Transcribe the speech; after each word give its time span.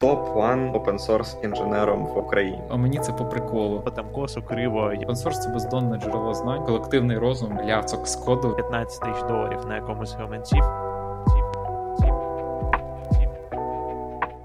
топ-1 0.00 0.72
open-source 0.72 1.44
інженером 1.44 2.06
в 2.06 2.18
Україні. 2.18 2.62
А 2.70 2.76
мені 2.76 2.98
це 2.98 3.12
по 3.12 3.24
приколу. 3.24 3.90
Там 3.96 4.12
косо 4.12 4.42
криво 4.42 4.80
Open-source– 4.80 5.38
це 5.42 5.48
бездонне 5.48 5.98
джерело 5.98 6.34
знань, 6.34 6.64
колективний 6.66 7.18
розум, 7.18 7.60
ляцок 7.60 8.08
з 8.08 8.16
коду. 8.16 8.54
15 8.54 9.00
тисяч 9.00 9.28
доларів 9.28 9.66
на 9.68 9.76
якомусь 9.76 10.12
гаманці. 10.12 10.56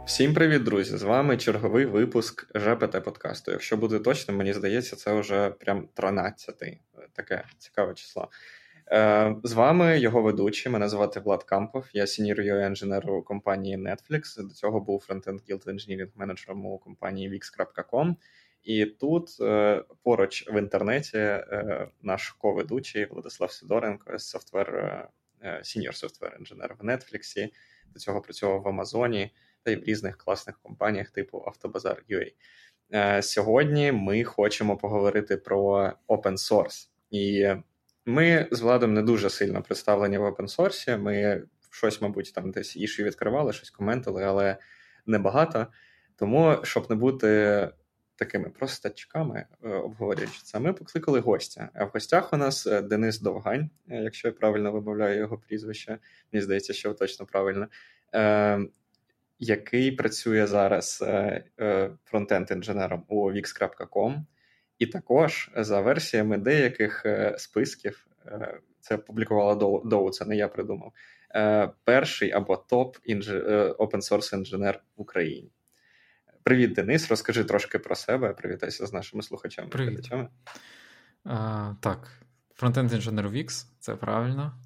Всім 0.05 0.33
привіт, 0.33 0.63
друзі! 0.63 0.97
З 0.97 1.03
вами 1.03 1.37
черговий 1.37 1.85
випуск 1.85 2.47
ЖПТ 2.55 3.03
подкасту. 3.03 3.51
Якщо 3.51 3.77
бути 3.77 3.99
точним, 3.99 4.37
мені 4.37 4.53
здається, 4.53 4.95
це 4.95 5.19
вже 5.19 5.49
прям 5.49 5.87
13-й. 5.95 6.77
Таке 7.13 7.43
цікаве 7.57 7.93
число. 7.93 8.29
Е, 8.91 9.35
з 9.43 9.53
вами 9.53 9.99
його 9.99 10.21
ведучий. 10.21 10.71
Мене 10.71 10.89
звати 10.89 11.19
Влад 11.19 11.43
Кампов. 11.43 11.85
Я 11.93 12.07
сінір 12.07 12.39
ui 12.39 12.67
інженер 12.67 13.09
у 13.11 13.23
компанії 13.23 13.77
Netflix. 13.77 14.47
До 14.47 14.53
цього 14.53 14.79
був 14.79 14.99
фронтенд 14.99 15.39
Guild 15.49 15.65
Engineering 15.65 16.09
менеджером 16.15 16.65
у 16.65 16.77
компанії 16.77 17.29
Wix.com. 17.29 18.15
І 18.63 18.85
тут 18.85 19.37
е, 19.41 19.83
поруч 20.03 20.47
в 20.51 20.59
інтернеті 20.59 21.17
е, 21.17 21.87
наш 22.01 22.29
ко-ведучий 22.29 23.05
Владислав 23.05 23.51
Сидоренко, 23.51 24.19
software, 24.19 25.09
senior 25.61 25.95
software 25.95 26.35
engineer 26.39 26.75
в 26.79 26.85
Netflix. 26.85 27.49
До 27.93 27.99
цього 27.99 28.21
працював 28.21 28.61
в 28.61 28.67
Амазоні 28.67 29.31
та 29.63 29.71
й 29.71 29.75
в 29.75 29.83
різних 29.83 30.17
класних 30.17 30.59
компаніях, 30.59 31.09
типу 31.09 31.43
Автобазар.ua. 31.47 32.31
Сьогодні 33.21 33.91
ми 33.91 34.23
хочемо 34.23 34.77
поговорити 34.77 35.37
про 35.37 35.91
open 36.07 36.37
source. 36.37 36.89
І 37.09 37.47
ми 38.05 38.47
з 38.51 38.61
Владом 38.61 38.93
не 38.93 39.01
дуже 39.01 39.29
сильно 39.29 39.61
представлені 39.61 40.17
в 40.17 40.23
open 40.23 40.48
source 40.48 40.85
і. 40.85 40.97
Ми 40.97 41.43
щось, 41.71 42.01
мабуть, 42.01 42.33
там 42.35 42.51
десь 42.51 42.75
issue 42.75 43.03
відкривали, 43.03 43.53
щось 43.53 43.69
коментили, 43.69 44.23
але 44.23 44.57
небагато. 45.05 45.67
Тому, 46.15 46.57
щоб 46.63 46.89
не 46.89 46.95
бути 46.95 47.69
такими 48.15 48.49
простачками, 48.49 49.45
е, 49.63 49.69
обговорюючи 49.69 50.41
це, 50.43 50.59
ми 50.59 50.73
покликали 50.73 51.19
гостя. 51.19 51.69
А 51.73 51.85
в 51.85 51.89
гостях 51.89 52.33
у 52.33 52.37
нас 52.37 52.67
е, 52.67 52.81
Денис 52.81 53.19
Довгань, 53.19 53.69
е, 53.89 54.03
якщо 54.03 54.27
я 54.27 54.31
правильно 54.31 54.71
вимовляю 54.71 55.19
його 55.19 55.37
прізвище, 55.37 55.97
мені 56.33 56.43
здається, 56.43 56.73
що 56.73 56.93
точно 56.93 57.25
правильно. 57.25 57.67
Який 59.39 59.91
працює 59.91 60.47
зараз 60.47 61.03
фронтенд-інженером 62.11 63.01
у 63.07 63.31
Wix.com, 63.31 64.21
і 64.79 64.87
також 64.87 65.51
за 65.55 65.81
версіями 65.81 66.37
деяких 66.37 67.05
е, 67.05 67.35
списків, 67.37 68.07
е, 68.25 68.59
це 68.79 68.97
публікувала 68.97 69.55
Доу, 69.85 70.09
це 70.09 70.25
не 70.25 70.35
я 70.35 70.47
придумав. 70.47 70.93
Е, 71.35 71.69
перший 71.83 72.31
або 72.31 72.57
топ 72.57 72.97
open 73.77 74.01
source 74.01 74.35
інженер 74.37 74.83
в 74.97 75.01
Україні. 75.01 75.51
Привіт, 76.43 76.73
Денис. 76.73 77.09
Розкажи 77.09 77.43
трошки 77.43 77.79
про 77.79 77.95
себе. 77.95 78.33
Привітайся 78.33 78.85
з 78.85 78.93
нашими 78.93 79.23
слухачами. 79.23 79.69
Привіт. 79.69 80.09
А, 81.23 81.73
Так, 81.81 82.23
фронтенд 82.53 82.93
інженер 82.93 83.29
Wix, 83.29 83.65
це 83.79 83.95
правильно. 83.95 84.59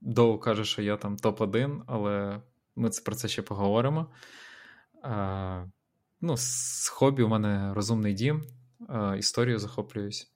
Доу 0.00 0.38
каже, 0.38 0.64
що 0.64 0.82
я 0.82 0.96
там 0.96 1.16
топ-1, 1.16 1.82
але 1.86 2.40
ми 2.76 2.90
про 3.04 3.14
це 3.14 3.28
ще 3.28 3.42
поговоримо. 3.42 4.10
Ну, 6.20 6.36
з 6.36 6.88
хобі 6.88 7.22
у 7.22 7.28
мене 7.28 7.74
розумний 7.74 8.14
дім, 8.14 8.44
історію 9.18 9.58
захоплююсь, 9.58 10.32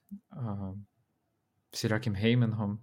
всіляким 1.71 2.13
геймінгом. 2.13 2.79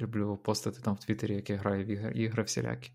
Люблю 0.00 0.36
постати 0.36 0.80
там 0.80 0.94
в 0.94 0.98
Твіттері, 0.98 1.34
як 1.34 1.50
я 1.50 1.56
граю 1.56 1.84
в 1.84 1.88
ігри, 1.88 2.12
ігри 2.14 2.42
всілякі, 2.42 2.92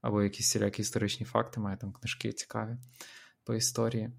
або 0.00 0.22
якісь 0.22 0.46
всілякі 0.46 0.82
історичні 0.82 1.26
факти, 1.26 1.60
маю 1.60 1.76
там 1.76 1.92
книжки 1.92 2.32
цікаві 2.32 2.76
по 3.44 3.54
історії. 3.54 4.12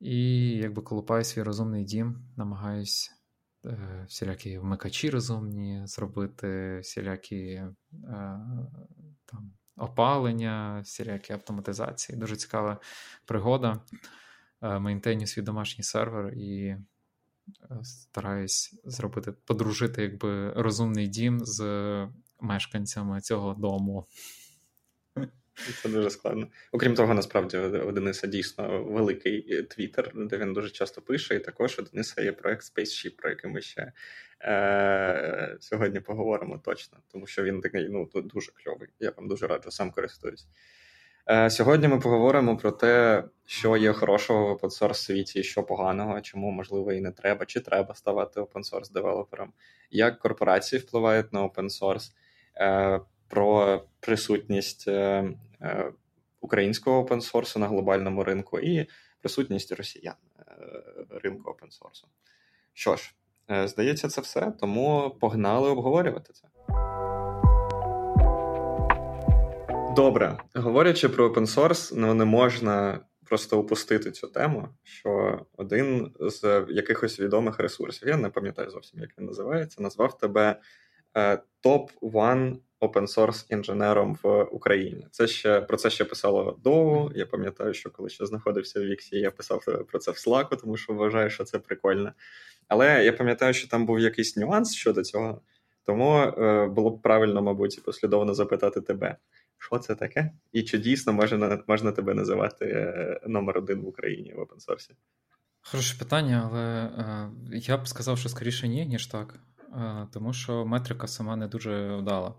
І 0.00 0.46
якби 0.50 0.82
колупаю 0.82 1.24
свій 1.24 1.42
розумний 1.42 1.84
дім, 1.84 2.28
намагаюсь 2.36 3.12
е, 3.64 4.06
всілякі 4.08 4.58
вмикачі 4.58 5.10
розумні 5.10 5.86
зробити, 5.86 6.78
всілякі 6.82 7.42
е, 7.42 7.74
там 9.24 9.52
опалення, 9.76 10.80
всілякі 10.84 11.32
автоматизації. 11.32 12.18
Дуже 12.18 12.36
цікава 12.36 12.80
пригода. 13.24 13.80
Е, 14.62 14.78
мейнтейню 14.78 15.26
свій 15.26 15.42
домашній 15.42 15.84
сервер 15.84 16.34
і 16.34 16.66
е, 16.66 16.78
стараюсь 17.82 18.80
зробити, 18.84 19.32
подружити 19.32 20.02
якби 20.02 20.52
розумний 20.52 21.08
дім 21.08 21.40
з 21.40 21.60
мешканцями 22.40 23.20
цього 23.20 23.54
дому. 23.54 24.06
Це 25.82 25.88
дуже 25.88 26.10
складно. 26.10 26.48
Окрім 26.72 26.94
того, 26.94 27.14
насправді 27.14 27.58
у 27.58 27.92
Дениса 27.92 28.26
дійсно 28.26 28.84
великий 28.84 29.62
твіттер, 29.62 30.12
де 30.14 30.38
він 30.38 30.52
дуже 30.52 30.70
часто 30.70 31.02
пише, 31.02 31.34
і 31.34 31.40
також 31.40 31.78
у 31.78 31.82
Дениса 31.82 32.22
є 32.22 32.32
проект 32.32 32.62
Spaceship, 32.62 33.16
про 33.16 33.30
який 33.30 33.50
ми 33.50 33.60
ще 33.60 33.92
е- 34.46 35.56
сьогодні 35.60 36.00
поговоримо 36.00 36.58
точно, 36.58 36.98
тому 37.12 37.26
що 37.26 37.42
він 37.42 37.60
такий 37.60 37.88
ну, 37.88 38.08
дуже 38.14 38.52
кльовий. 38.52 38.88
Я 39.00 39.12
вам 39.16 39.28
дуже 39.28 39.46
раджу, 39.46 39.70
сам 39.70 39.90
користуюсь. 39.90 40.46
Е- 41.28 41.50
Сьогодні 41.50 41.88
ми 41.88 42.00
поговоримо 42.00 42.56
про 42.56 42.72
те, 42.72 43.24
що 43.44 43.76
є 43.76 43.92
хорошого 43.92 44.54
в 44.54 44.58
open 44.58 44.82
source 44.82 44.94
світі, 44.94 45.42
що 45.42 45.62
поганого, 45.62 46.20
чому 46.20 46.50
можливо 46.50 46.92
і 46.92 47.00
не 47.00 47.12
треба, 47.12 47.46
чи 47.46 47.60
треба 47.60 47.94
ставати 47.94 48.40
open 48.40 48.72
source 48.72 48.92
девелопером, 48.92 49.52
як 49.90 50.18
корпорації 50.18 50.80
впливають 50.82 51.32
на 51.32 51.42
open 51.42 51.82
source. 51.82 52.12
Е- 52.56 53.00
про 53.28 53.82
присутність 54.00 54.88
е, 54.88 55.30
е, 55.60 55.92
українського 56.40 56.98
опенсорсу 56.98 57.58
на 57.58 57.66
глобальному 57.66 58.24
ринку 58.24 58.58
і 58.58 58.86
присутність 59.20 59.72
росіян 59.72 60.14
е, 60.38 60.44
ринку 61.10 61.50
опенсорсу. 61.50 62.08
Що 62.72 62.96
ж, 62.96 63.14
Е, 63.50 63.68
здається, 63.68 64.08
це 64.08 64.20
все. 64.20 64.52
Тому 64.60 65.16
погнали 65.20 65.70
обговорювати 65.70 66.32
це. 66.32 66.48
Добре, 69.96 70.38
говорячи 70.54 71.08
про 71.08 71.28
open 71.28 71.46
source, 71.46 71.92
ну 71.96 72.14
не 72.14 72.24
можна 72.24 73.00
просто 73.24 73.60
упустити 73.60 74.10
цю 74.10 74.28
тему, 74.28 74.68
що 74.82 75.40
один 75.56 76.12
з 76.20 76.66
якихось 76.68 77.20
відомих 77.20 77.58
ресурсів, 77.58 78.08
я 78.08 78.16
не 78.16 78.28
пам'ятаю 78.28 78.70
зовсім, 78.70 79.00
як 79.00 79.10
він 79.18 79.26
називається, 79.26 79.82
назвав 79.82 80.18
тебе 80.18 80.60
е, 81.16 81.42
топ 81.60 81.90
1 82.00 82.60
open-source 82.80 83.46
інженером 83.48 84.18
в 84.22 84.42
Україні. 84.42 85.06
Це 85.10 85.26
ще 85.26 85.60
про 85.60 85.76
це 85.76 85.90
ще 85.90 86.04
писало 86.04 86.58
довго. 86.64 87.12
Я 87.14 87.26
пам'ятаю, 87.26 87.74
що 87.74 87.90
коли 87.90 88.08
ще 88.08 88.26
знаходився 88.26 88.80
в 88.80 88.84
Віксі, 88.84 89.16
я 89.16 89.30
писав 89.30 89.64
е, 89.68 89.72
про 89.72 89.98
це 89.98 90.10
в 90.10 90.14
Slack, 90.14 90.60
тому 90.60 90.76
що 90.76 90.92
вважаю, 90.92 91.30
що 91.30 91.44
це 91.44 91.58
прикольно. 91.58 92.12
Але 92.68 93.04
я 93.04 93.12
пам'ятаю, 93.12 93.54
що 93.54 93.68
там 93.68 93.86
був 93.86 94.00
якийсь 94.00 94.36
нюанс 94.36 94.74
щодо 94.74 95.02
цього. 95.02 95.40
Тому 95.84 96.18
е, 96.18 96.66
було 96.66 96.90
б 96.90 97.02
правильно, 97.02 97.42
мабуть, 97.42 97.82
послідовно 97.84 98.34
запитати 98.34 98.80
тебе, 98.80 99.16
що 99.58 99.78
це 99.78 99.94
таке, 99.94 100.32
і 100.52 100.62
чи 100.62 100.78
дійсно 100.78 101.12
можна 101.12 101.62
можна 101.66 101.92
тебе 101.92 102.14
називати 102.14 102.64
е, 102.64 103.20
номер 103.26 103.58
один 103.58 103.80
в 103.80 103.88
Україні 103.88 104.32
в 104.32 104.40
опенсорсі? 104.40 104.94
Хороше 105.70 105.98
питання, 105.98 106.50
але 106.50 106.62
е, 106.62 107.30
я 107.52 107.76
б 107.76 107.88
сказав, 107.88 108.18
що 108.18 108.28
скоріше 108.28 108.68
ні, 108.68 108.86
ніж 108.86 109.06
так, 109.06 109.34
е, 109.76 110.06
тому 110.12 110.32
що 110.32 110.66
метрика 110.66 111.06
сама 111.06 111.36
не 111.36 111.48
дуже 111.48 111.96
вдала. 111.96 112.34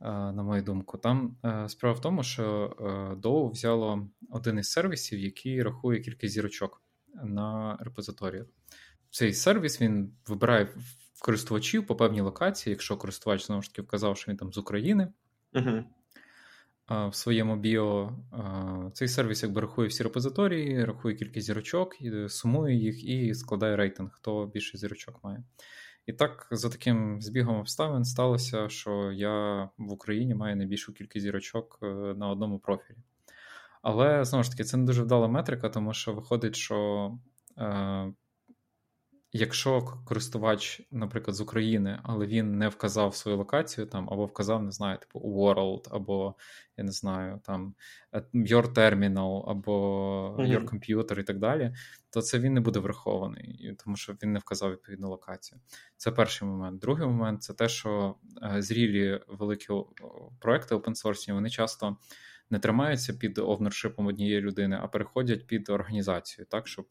Е, 0.00 0.08
на 0.08 0.42
мою 0.42 0.62
думку. 0.62 0.98
Там 0.98 1.36
е, 1.44 1.68
справа 1.68 1.94
в 1.96 2.00
тому, 2.00 2.22
що 2.22 2.76
Dow 3.22 3.50
взяло 3.50 4.08
один 4.30 4.58
із 4.58 4.70
сервісів, 4.70 5.18
який 5.18 5.62
рахує 5.62 6.00
кількість 6.00 6.34
зірочок 6.34 6.82
на 7.24 7.76
репозиторіях. 7.80 8.46
Цей 9.10 9.32
сервіс 9.32 9.80
він 9.80 10.12
вибирає 10.26 10.68
користувачів 11.20 11.86
по 11.86 11.96
певній 11.96 12.20
локації, 12.20 12.72
якщо 12.72 12.96
користувач 12.96 13.46
знову 13.46 13.62
ж 13.62 13.70
таки 13.70 13.82
вказав, 13.82 14.16
що 14.16 14.30
він 14.30 14.38
там 14.38 14.52
з 14.52 14.58
України. 14.58 15.12
Uh-huh. 15.52 15.84
В 17.08 17.14
своєму 17.14 17.56
біо 17.56 18.12
цей 18.92 19.08
сервіс 19.08 19.42
якби 19.42 19.60
рахує 19.60 19.88
всі 19.88 20.02
репозиторії, 20.02 20.84
рахує 20.84 21.14
кількість 21.14 21.46
зірочок, 21.46 21.96
сумує 22.28 22.76
їх 22.76 23.04
і 23.04 23.34
складає 23.34 23.76
рейтинг, 23.76 24.10
хто 24.12 24.46
більше 24.46 24.78
зірочок 24.78 25.24
має. 25.24 25.44
І 26.06 26.12
так, 26.12 26.48
за 26.50 26.70
таким 26.70 27.22
збігом 27.22 27.56
обставин 27.56 28.04
сталося, 28.04 28.68
що 28.68 29.12
я 29.12 29.68
в 29.78 29.92
Україні 29.92 30.34
маю 30.34 30.56
найбільшу 30.56 30.92
кількість 30.92 31.22
зірочок 31.22 31.78
е, 31.82 31.86
на 32.16 32.28
одному 32.28 32.58
профілі. 32.58 32.96
Але 33.82 34.24
знову 34.24 34.44
ж 34.44 34.50
таки, 34.50 34.64
це 34.64 34.76
не 34.76 34.84
дуже 34.84 35.02
вдала 35.02 35.28
метрика, 35.28 35.68
тому 35.68 35.94
що 35.94 36.12
виходить, 36.12 36.56
що 36.56 37.10
е, 37.58 38.12
Якщо 39.36 39.82
користувач, 40.04 40.82
наприклад, 40.90 41.36
з 41.36 41.40
України, 41.40 42.00
але 42.02 42.26
він 42.26 42.58
не 42.58 42.68
вказав 42.68 43.16
свою 43.16 43.38
локацію 43.38 43.86
там, 43.86 44.08
або 44.10 44.26
вказав, 44.26 44.62
не 44.62 44.70
знаю, 44.70 44.98
типу 44.98 45.18
World, 45.18 45.88
або 45.90 46.34
я 46.76 46.84
не 46.84 46.92
знаю, 46.92 47.40
там 47.44 47.74
е, 48.12 48.22
Your 48.34 48.72
Terminal, 48.72 49.50
або 49.50 50.36
Your 50.38 50.64
Computer 50.64 51.20
і 51.20 51.22
так 51.22 51.38
далі, 51.38 51.74
то 52.10 52.22
це 52.22 52.38
він 52.38 52.54
не 52.54 52.60
буде 52.60 52.78
врахований, 52.78 53.76
тому 53.84 53.96
що 53.96 54.12
він 54.22 54.32
не 54.32 54.38
вказав 54.38 54.72
відповідну 54.72 55.08
локацію. 55.08 55.60
Це 55.96 56.10
перший 56.10 56.48
момент. 56.48 56.80
Другий 56.80 57.06
момент 57.06 57.42
це 57.42 57.54
те, 57.54 57.68
що 57.68 58.14
е, 58.42 58.62
зрілі 58.62 59.20
великі 59.28 59.74
проекти 60.40 60.74
open 60.74 61.04
source, 61.04 61.32
вони 61.32 61.50
часто 61.50 61.96
не 62.50 62.58
тримаються 62.58 63.14
під 63.14 63.38
овнершипом 63.38 64.06
однієї 64.06 64.40
людини, 64.40 64.78
а 64.82 64.88
переходять 64.88 65.46
під 65.46 65.68
організацію, 65.68 66.46
так, 66.50 66.68
щоб 66.68 66.86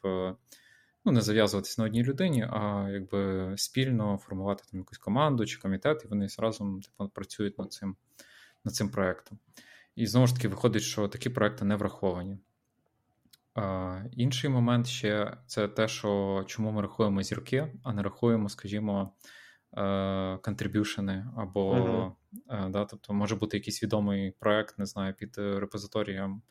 ну, 1.06 1.12
не 1.12 1.22
зав'язуватися 1.22 1.81
на 1.81 1.86
одній 1.86 2.04
людині, 2.04 2.48
а 2.50 2.90
якби 2.92 3.54
спільно 3.57 4.18
формувати 4.18 4.63
там 4.72 4.80
якусь 4.80 4.98
команду 4.98 5.46
чи 5.46 5.60
комітет, 5.60 6.02
і 6.06 6.07
вони 6.07 6.28
разом 6.40 6.81
типу, 6.81 7.10
працюють 7.10 7.60
над 7.60 7.74
цим, 7.74 7.96
над 8.63 8.75
цим 8.75 8.90
проектом. 8.90 9.40
І 9.96 10.07
знову 10.07 10.28
ж 10.28 10.36
таки 10.36 10.48
виходить, 10.48 10.84
що 10.84 11.07
такі 11.07 11.30
проекти 11.30 11.66
не 11.66 11.75
враховані. 11.75 12.38
А, 13.54 14.02
Інший 14.12 14.50
момент 14.50 14.88
ще 14.88 15.38
це 15.48 15.68
те, 15.68 15.88
що 15.88 16.44
чому 16.48 16.72
ми 16.72 16.81
рахуємо 16.81 17.24
зірки, 17.24 17.74
а 17.84 17.94
не 17.94 18.04
рахуємо, 18.04 18.50
скажімо, 18.50 19.13
контрибюшени 20.42 21.25
або 21.38 21.74
uh-huh. 21.75 22.69
да, 22.69 22.86
тобто 22.86 23.13
може 23.13 23.36
бути 23.36 23.58
якийсь 23.58 23.84
відомий 23.84 24.31
проект, 24.31 24.80
не 24.80 24.86
знаю, 24.86 25.13
під 25.13 25.38
репозиторієм 25.38 26.42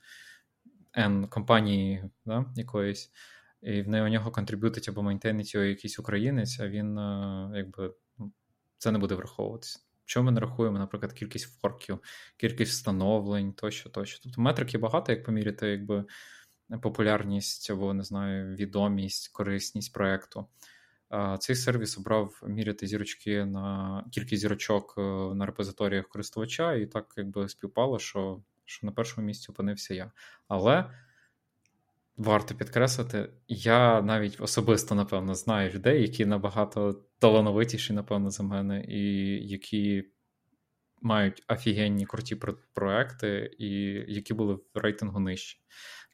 N 0.99 1.29
компанії 1.29 2.05
да, 2.27 2.45
якоїсь, 2.57 3.11
і 3.65 3.83
в 3.83 4.03
у 4.03 4.09
нього 4.09 4.31
контриб'ютить 4.31 4.89
або 4.89 5.03
мейнтейнить 5.03 5.55
його 5.55 5.67
якийсь 5.67 5.99
українець, 5.99 6.61
а 6.61 6.69
він 6.69 6.99
якби 7.57 7.95
ну, 8.19 8.33
це 8.79 8.91
не 8.91 8.99
буде 8.99 9.15
враховуватися. 9.15 9.81
Чому 10.05 10.27
ми 10.27 10.33
не 10.33 10.41
рахуємо, 10.41 10.79
наприклад, 10.79 11.13
кількість 11.13 11.61
форків, 11.61 11.99
кількість 12.37 12.73
встановлень 12.73 13.53
тощо, 13.53 13.91
тощо. 13.91 14.21
Тобто 14.23 14.41
метрик 14.41 14.75
є 14.75 14.81
багато, 14.81 15.13
як 15.13 15.25
поміряти, 15.25 15.69
якби 15.69 16.05
популярність 16.83 17.71
або 17.71 17.95
не 17.95 18.03
знаю, 18.03 18.57
відомість, 18.57 19.29
корисність 19.29 19.93
проекту. 19.93 20.47
Цей 21.39 21.57
сервіс 21.57 21.99
обрав 21.99 22.41
міряти 22.47 22.87
зірочки 22.87 23.45
на 23.45 24.05
кількість 24.13 24.43
зірочок 24.43 24.95
е, 24.99 25.01
на 25.35 25.47
репозиторіях 25.47 26.09
користувача, 26.09 26.75
і 26.75 26.87
так 26.87 27.15
якби 27.17 27.49
співпало, 27.49 27.99
що 27.99 28.43
що 28.65 28.87
на 28.87 28.93
першому 28.93 29.27
місці 29.27 29.47
опинився 29.51 29.95
я. 29.95 30.13
Але 30.49 30.91
варто 32.17 32.55
підкреслити, 32.55 33.31
я 33.49 34.03
навіть 34.03 34.41
особисто, 34.41 34.95
напевно, 34.95 35.35
знаю 35.35 35.71
людей, 35.71 36.03
які 36.03 36.27
набагато 36.27 37.03
талановитіші, 37.19 37.93
напевно, 37.93 38.31
за 38.31 38.43
мене, 38.43 38.85
і 38.89 39.01
які 39.49 40.05
мають 41.03 41.43
офігенні 41.49 42.07
круті 42.07 42.37
проекти, 42.75 43.57
і 43.59 43.69
які 44.09 44.35
були 44.35 44.55
в 44.55 44.63
рейтингу 44.75 45.21
нижче. 45.21 45.59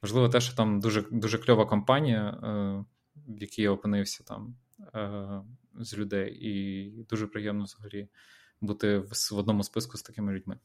Важливо 0.02 0.29
те, 0.29 0.41
що 0.41 0.56
там 0.56 0.81
дуже 0.81 1.05
дуже 1.11 1.38
кльова 1.38 1.67
компанія, 1.67 2.29
е, 2.29 2.85
в 3.29 3.41
якій 3.41 3.62
я 3.62 3.70
опинився 3.70 4.25
там 4.25 4.56
е, 4.94 5.43
з 5.81 5.99
людей, 5.99 6.38
і 6.41 7.05
дуже 7.11 7.26
приємно 7.26 7.64
взагалі 7.64 8.08
бути 8.61 8.99
в 8.99 9.38
одному 9.38 9.62
списку 9.62 9.96
з 9.99 10.03
такими 10.03 10.32
людьми. 10.32 10.58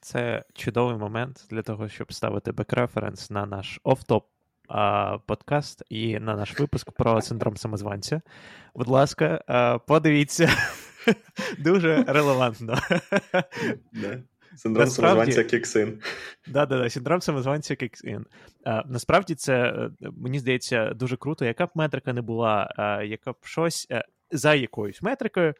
Це 0.00 0.44
чудовий 0.54 0.96
момент 0.96 1.46
для 1.50 1.62
того, 1.62 1.88
щоб 1.88 2.12
ставити 2.12 2.52
бек-референс 2.52 3.30
на 3.30 3.46
наш 3.46 3.80
оф-топ 3.84 4.22
подкаст 5.26 5.82
і 5.88 6.18
на 6.18 6.36
наш 6.36 6.60
випуск 6.60 6.92
про 6.92 7.22
синдром 7.22 7.56
самозванця. 7.56 8.20
Будь 8.74 8.88
ласка, 8.88 9.80
подивіться. 9.86 10.50
Дуже 11.58 12.04
релевантно. 12.06 12.78
Синдром 14.56 14.86
самозванця 14.86 15.44
Кіксин. 15.44 16.00
Да, 16.46 16.66
да, 16.66 16.78
да, 16.78 16.90
синдром 16.90 17.20
самозванця 17.20 17.76
Кіксин. 17.76 18.26
Насправді 18.86 19.34
це, 19.34 19.62
е, 19.62 19.90
мені 20.00 20.38
здається, 20.38 20.94
дуже 20.94 21.16
круто, 21.16 21.44
яка 21.44 21.66
б 21.66 21.70
метрика 21.74 22.12
не 22.12 22.22
була, 22.22 22.74
яка 23.06 23.32
б 23.32 23.36
щось 23.42 23.86
е, 23.90 24.04
за 24.30 24.54
якоюсь 24.54 25.02
метрикою. 25.02 25.54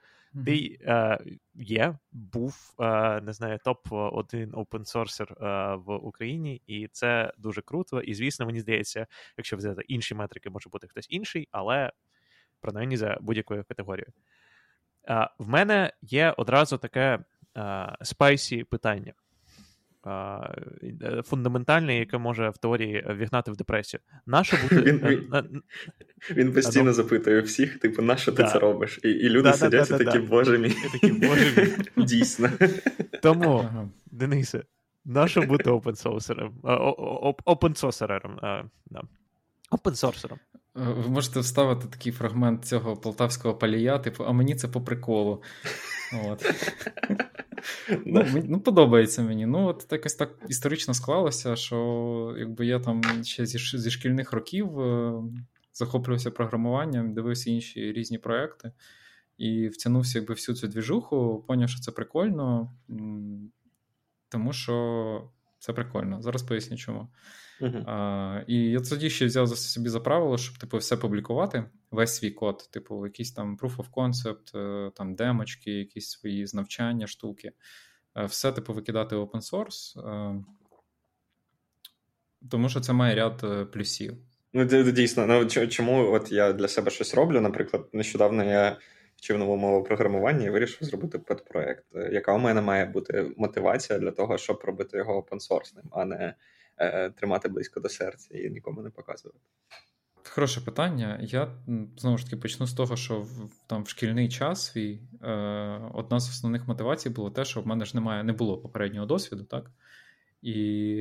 Ти 0.44 0.78
е, 0.80 1.18
є, 1.54 1.98
був, 2.12 2.74
е, 2.80 3.20
не 3.20 3.32
знаю, 3.32 3.58
топ-1 3.64 4.50
опенсорсер 4.58 5.32
е, 5.32 5.74
в 5.74 5.96
Україні, 5.96 6.62
і 6.66 6.88
це 6.92 7.32
дуже 7.38 7.62
круто. 7.62 8.00
І, 8.00 8.14
звісно, 8.14 8.46
мені 8.46 8.60
здається, 8.60 9.06
якщо 9.36 9.56
взяти 9.56 9.82
інші 9.88 10.14
метрики, 10.14 10.50
може 10.50 10.70
бути 10.70 10.88
хтось 10.88 11.06
інший, 11.10 11.48
але 11.50 11.92
принаймні 12.60 12.96
за 12.96 13.18
будь-якою 13.20 13.64
категорією. 13.64 14.12
Е, 15.08 15.28
в 15.38 15.48
мене 15.48 15.92
є 16.02 16.34
одразу 16.36 16.78
таке 16.78 17.18
spicy 18.02 18.64
питання. 18.64 19.12
Е, 20.06 21.22
фундаментальне, 21.24 21.98
яке 21.98 22.18
може 22.18 22.50
в 22.50 22.58
теорії 22.58 23.06
вігнати 23.10 23.50
в 23.50 23.56
депресію. 23.56 24.00
Нащо 24.26 24.56
бути... 24.62 24.76
Він 24.76 24.98
він, 24.98 25.62
він 26.30 26.52
постійно 26.52 26.90
а, 26.90 26.92
запитує 26.92 27.40
всіх, 27.40 27.78
типу, 27.78 28.02
на 28.02 28.16
що 28.16 28.32
ти 28.32 28.42
да. 28.42 28.48
це 28.48 28.58
робиш? 28.58 29.00
І 29.04 29.08
і 29.08 29.28
люди 29.28 29.42
да, 29.42 29.52
сидять 29.52 29.88
да, 29.88 29.96
і 29.96 30.04
такі, 30.04 30.18
боже 30.18 30.58
мій. 30.58 30.74
такі, 30.92 31.12
боже 31.12 31.74
мій. 31.96 32.04
Дійсно. 32.04 32.48
Тому, 33.22 33.70
Денисе, 34.06 34.62
на 35.04 35.28
що 35.28 35.42
бути 35.42 35.70
опенсорсером? 35.70 36.60
Опенсорсером. 37.44 38.38
Опенсорсером. 39.70 40.38
Ви 40.74 41.08
можете 41.08 41.40
вставити 41.40 41.86
такий 41.88 42.12
фрагмент 42.12 42.64
цього 42.64 42.96
полтавського 42.96 43.54
палія, 43.54 43.98
типу, 43.98 44.24
а 44.24 44.32
мені 44.32 44.54
це 44.54 44.68
по 44.68 44.80
приколу. 44.80 45.42
От. 46.24 46.54
Ну, 48.06 48.26
ну, 48.44 48.60
Подобається 48.60 49.22
мені. 49.22 49.46
Ну, 49.46 49.66
от 49.66 49.86
якось 49.90 50.14
так 50.14 50.30
історично 50.48 50.94
склалося, 50.94 51.56
що 51.56 52.34
якби 52.38 52.66
я 52.66 52.80
там 52.80 53.02
ще 53.24 53.46
зі, 53.46 53.78
зі 53.78 53.90
шкільних 53.90 54.32
років 54.32 54.80
е, 54.80 55.12
захоплювався 55.72 56.30
програмуванням, 56.30 57.14
дивився 57.14 57.50
інші 57.50 57.92
різні 57.92 58.18
проекти 58.18 58.72
і 59.38 59.68
втягнувся 59.68 60.18
якби 60.18 60.34
всю 60.34 60.56
цю 60.56 60.68
двіжуху, 60.68 61.44
поняв, 61.48 61.68
що 61.68 61.80
це 61.80 61.92
прикольно, 61.92 62.72
тому 64.28 64.52
що 64.52 65.30
це 65.58 65.72
прикольно. 65.72 66.22
Зараз 66.22 66.42
поясню 66.42 66.76
чому. 66.76 67.08
Uh-huh. 67.62 67.90
А, 67.90 68.44
І 68.46 68.56
я 68.56 68.80
тоді 68.80 69.10
ще 69.10 69.26
взяв 69.26 69.46
за 69.46 69.56
собі 69.56 69.88
за 69.88 70.00
правило, 70.00 70.38
щоб 70.38 70.58
типу, 70.58 70.78
все 70.78 70.96
публікувати, 70.96 71.64
весь 71.90 72.16
свій 72.16 72.30
код, 72.30 72.68
типу, 72.72 73.06
якийсь 73.06 73.32
там 73.32 73.56
proof 73.56 73.76
of 73.76 73.90
concept, 73.90 74.58
е, 74.58 74.90
там 74.90 75.14
демочки, 75.14 75.70
якісь 75.70 76.10
свої 76.10 76.46
знавчання, 76.46 77.06
штуки. 77.06 77.52
Е, 78.16 78.24
все, 78.24 78.52
типу, 78.52 78.72
викидати 78.72 79.16
в 79.16 79.22
open 79.22 79.40
source, 79.40 80.08
е, 80.08 80.44
тому 82.50 82.68
що 82.68 82.80
це 82.80 82.92
має 82.92 83.14
ряд 83.14 83.70
плюсів. 83.72 84.16
Ну, 84.52 84.64
дійсно, 84.92 85.26
ну 85.26 85.46
чому 85.46 86.12
от 86.12 86.32
я 86.32 86.52
для 86.52 86.68
себе 86.68 86.90
щось 86.90 87.14
роблю? 87.14 87.40
Наприклад, 87.40 87.88
нещодавно 87.92 88.44
я 88.44 88.78
вчив 89.16 89.38
нову 89.38 89.56
мову 89.56 89.84
програмування 89.84 90.46
і 90.46 90.50
вирішив 90.50 90.88
зробити 90.88 91.18
педпроект. 91.18 91.84
Яка 92.12 92.34
у 92.34 92.38
мене 92.38 92.60
має 92.60 92.84
бути 92.84 93.32
мотивація 93.36 93.98
для 93.98 94.10
того, 94.10 94.38
щоб 94.38 94.62
робити 94.64 94.96
його 94.96 95.16
опенсорсним, 95.16 95.84
а 95.92 96.04
не 96.04 96.34
тримати 97.16 97.48
близько 97.48 97.80
до 97.80 97.88
серця 97.88 98.38
і 98.38 98.50
нікому 98.50 98.82
не 98.82 98.90
показувати? 98.90 99.38
Хороше 100.28 100.60
питання. 100.60 101.18
Я 101.22 101.48
знову 101.96 102.18
ж 102.18 102.24
таки 102.24 102.36
почну 102.36 102.66
з 102.66 102.72
того, 102.72 102.96
що 102.96 103.20
в 103.20 103.50
там 103.66 103.82
в 103.82 103.88
шкільний 103.88 104.28
час 104.28 104.66
свій 104.66 105.00
е, 105.22 105.30
одна 105.94 106.20
з 106.20 106.28
основних 106.28 106.68
мотивацій 106.68 107.10
було 107.10 107.30
те, 107.30 107.44
що 107.44 107.60
в 107.60 107.66
мене 107.66 107.84
ж 107.84 107.96
немає, 107.96 108.24
не 108.24 108.32
було 108.32 108.58
попереднього 108.58 109.06
досвіду, 109.06 109.44
так? 109.44 109.70
І 110.42 110.96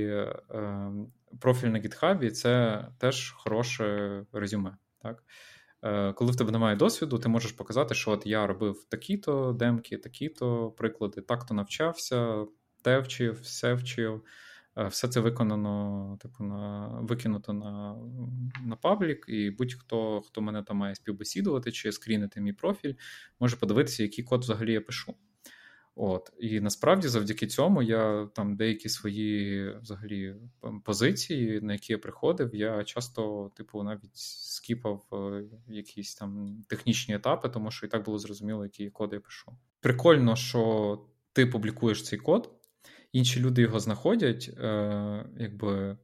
е, 0.49 0.91
профіль 1.39 1.67
на 1.67 1.79
GitHub 1.79 2.31
це 2.31 2.85
теж 2.97 3.31
хороше 3.31 4.25
резюме. 4.33 4.77
так? 5.01 5.23
Е, 5.83 6.13
Коли 6.13 6.31
в 6.31 6.35
тебе 6.35 6.51
немає 6.51 6.75
досвіду, 6.75 7.19
ти 7.19 7.29
можеш 7.29 7.51
показати, 7.51 7.95
що 7.95 8.11
от 8.11 8.25
я 8.25 8.47
робив 8.47 8.85
такі-то 8.89 9.53
демки, 9.53 9.97
такі-то 9.97 10.71
приклади, 10.71 11.21
так-то 11.21 11.53
навчався, 11.53 12.45
те 12.81 12.99
вчив, 12.99 13.41
все 13.41 13.73
вчив. 13.73 14.23
Е, 14.77 14.87
все 14.87 15.07
це 15.07 15.19
виконано, 15.19 16.17
типу, 16.21 16.43
на 16.43 16.87
викинуто 17.01 17.53
на 17.53 17.97
на 18.65 18.75
паблік, 18.75 19.25
і 19.27 19.49
будь-хто, 19.49 20.21
хто 20.21 20.41
мене 20.41 20.63
там 20.63 20.77
має 20.77 20.95
співбесідувати 20.95 21.71
чи 21.71 21.91
скрінити 21.91 22.41
мій 22.41 22.53
профіль, 22.53 22.93
може 23.39 23.55
подивитися, 23.55 24.03
який 24.03 24.23
код 24.23 24.41
взагалі 24.41 24.73
я 24.73 24.81
пишу. 24.81 25.15
От, 25.95 26.31
І 26.39 26.59
насправді 26.59 27.07
завдяки 27.07 27.47
цьому 27.47 27.81
я 27.81 28.27
там 28.33 28.55
деякі 28.55 28.89
свої 28.89 29.69
взагалі 29.81 30.35
позиції, 30.83 31.61
на 31.61 31.73
які 31.73 31.93
я 31.93 31.99
приходив, 31.99 32.55
я 32.55 32.83
часто, 32.83 33.51
типу, 33.55 33.83
навіть 33.83 34.15
скіпав 34.15 35.03
е, 35.13 35.43
якісь 35.67 36.15
там 36.15 36.57
технічні 36.67 37.15
етапи, 37.15 37.49
тому 37.49 37.71
що 37.71 37.85
і 37.85 37.89
так 37.89 38.05
було 38.05 38.17
зрозуміло, 38.17 38.63
який 38.63 38.89
код 38.89 39.13
я 39.13 39.19
пишу. 39.19 39.51
Прикольно, 39.79 40.35
що 40.35 41.01
ти 41.33 41.45
публікуєш 41.45 42.03
цей 42.03 42.19
код 42.19 42.60
інші 43.11 43.39
люди 43.39 43.61
його 43.61 43.79
знаходять, 43.79 44.49
е, 44.57 45.25
якби. 45.37 45.97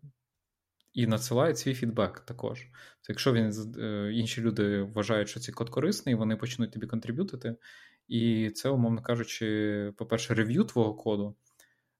І 0.94 1.08
надсилають 1.08 1.58
свій 1.58 1.74
фідбек 1.74 2.20
також. 2.20 2.60
Тобто, 2.62 3.06
якщо 3.10 3.34
він 3.34 3.54
е, 3.80 4.12
інші 4.14 4.42
люди 4.42 4.82
вважають, 4.82 5.30
що 5.30 5.40
цей 5.40 5.54
код 5.54 5.70
корисний, 5.70 6.16
вони 6.16 6.36
почнуть 6.36 6.72
тобі 6.72 6.88
контриб'ютити. 6.88 7.56
І 8.08 8.50
це, 8.50 8.70
умовно 8.70 9.02
кажучи, 9.02 9.94
по-перше, 9.98 10.34
рев'ю 10.34 10.64
твого 10.64 10.94
коду, 10.94 11.36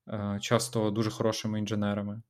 е, 0.08 0.38
часто 0.40 0.90
дуже 0.90 1.10
хорошими 1.10 1.58
інженерами. 1.58 2.22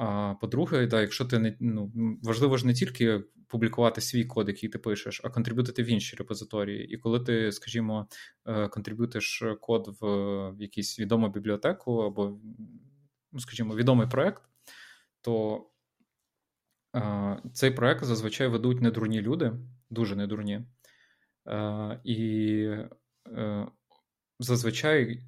А 0.00 0.34
по-друге, 0.34 0.86
да, 0.86 1.00
якщо 1.00 1.24
ти 1.24 1.38
не 1.38 1.56
ну, 1.60 1.92
важливо 2.22 2.56
ж 2.56 2.66
не 2.66 2.74
тільки 2.74 3.20
публікувати 3.46 4.00
свій 4.00 4.24
код, 4.24 4.48
який 4.48 4.68
ти 4.68 4.78
пишеш, 4.78 5.20
а 5.24 5.30
контриб'ютити 5.30 5.82
в 5.82 5.86
інші 5.86 6.16
репозиторії. 6.16 6.88
І 6.88 6.96
коли 6.98 7.20
ти, 7.20 7.52
скажімо, 7.52 8.08
е, 8.46 8.68
контриб'ютиш 8.68 9.42
код 9.60 9.96
в 10.00 10.06
якусь 10.58 11.00
відому 11.00 11.28
бібліотеку 11.28 11.98
або 11.98 12.38
ну, 13.32 13.40
скажімо, 13.40 13.74
відомий 13.74 14.08
проект, 14.08 14.42
то 15.20 15.66
е, 16.96 17.42
цей 17.54 17.70
проект 17.70 18.04
зазвичай 18.04 18.48
ведуть 18.48 18.80
недурні 18.80 19.20
люди, 19.20 19.52
дуже 19.90 20.16
недурні. 20.16 20.66
Е, 21.48 22.00
і 22.04 22.60
е, 23.36 23.66
зазвичай 24.38 25.22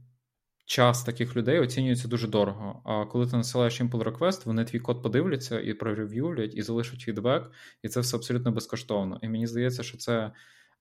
час 0.70 1.04
таких 1.04 1.36
людей 1.36 1.60
оцінюється 1.60 2.08
дуже 2.08 2.28
дорого. 2.28 2.82
А 2.84 3.06
коли 3.06 3.26
ти 3.26 3.36
насилаєш 3.36 3.80
request, 3.80 4.44
вони 4.44 4.64
твій 4.64 4.78
код 4.78 5.02
подивляться 5.02 5.60
і 5.60 5.74
прорев'юлять, 5.74 6.54
і 6.54 6.62
залишать 6.62 7.00
фідбек, 7.00 7.50
і 7.82 7.88
це 7.88 8.00
все 8.00 8.16
абсолютно 8.16 8.52
безкоштовно. 8.52 9.18
І 9.22 9.28
мені 9.28 9.46
здається, 9.46 9.82
що 9.82 9.98
це 9.98 10.32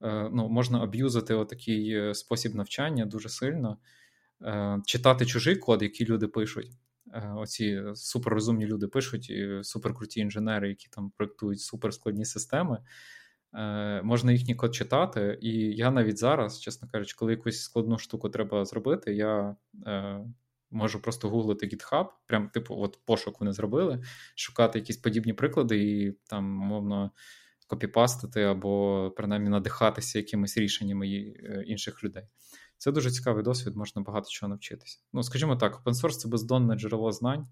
е, 0.01 0.29
ну, 0.33 0.49
можна 0.49 0.83
аб'юзати 0.83 1.33
отакий 1.33 1.93
е, 1.93 2.13
спосіб 2.13 2.55
навчання 2.55 3.05
дуже 3.05 3.29
сильно, 3.29 3.77
е, 4.41 4.79
читати 4.85 5.25
чужий 5.25 5.55
код, 5.55 5.81
який 5.81 6.07
люди 6.07 6.27
пишуть. 6.27 6.71
Оці 7.35 7.83
суперрозумні 7.93 8.65
люди 8.65 8.87
пишуть, 8.87 9.29
і 9.29 9.59
суперкруті 9.63 10.19
інженери, 10.19 10.69
які 10.69 10.87
там 10.87 11.11
проектують 11.17 11.61
суперскладні 11.61 12.25
системи. 12.25 12.77
Е, 13.53 14.01
можна 14.01 14.31
їхній 14.31 14.55
код 14.55 14.75
читати, 14.75 15.37
і 15.41 15.51
я 15.75 15.91
навіть 15.91 16.17
зараз, 16.17 16.61
чесно 16.61 16.87
кажучи, 16.91 17.15
коли 17.17 17.31
якусь 17.31 17.61
складну 17.61 17.97
штуку 17.97 18.29
треба 18.29 18.65
зробити, 18.65 19.15
я 19.15 19.55
е, 19.87 20.19
можу 20.71 21.01
просто 21.01 21.29
гуглити 21.29 21.65
GitHub, 21.65 22.07
прям 22.25 22.49
типу, 22.49 22.75
от 22.81 22.99
пошук 23.05 23.39
вони 23.39 23.53
зробили, 23.53 24.03
шукати 24.35 24.79
якісь 24.79 24.97
подібні 24.97 25.33
приклади 25.33 25.77
і 25.77 26.11
там, 26.11 26.43
мовно, 26.43 27.11
копіпастити 27.67 28.43
або 28.43 29.13
принаймні 29.15 29.49
надихатися 29.49 30.19
якимись 30.19 30.57
рішеннями 30.57 31.07
е, 31.07 31.63
інших 31.67 32.03
людей. 32.03 32.27
Це 32.79 32.91
дуже 32.91 33.11
цікавий 33.11 33.43
досвід, 33.43 33.75
можна 33.75 34.01
багато 34.01 34.29
чого 34.29 34.49
навчитися. 34.49 34.99
Ну, 35.13 35.23
скажімо 35.23 35.55
так, 35.55 35.81
open 35.83 35.93
source— 35.93 36.09
це 36.17 36.29
бездонне 36.29 36.75
джерело 36.75 37.11
знань, 37.11 37.47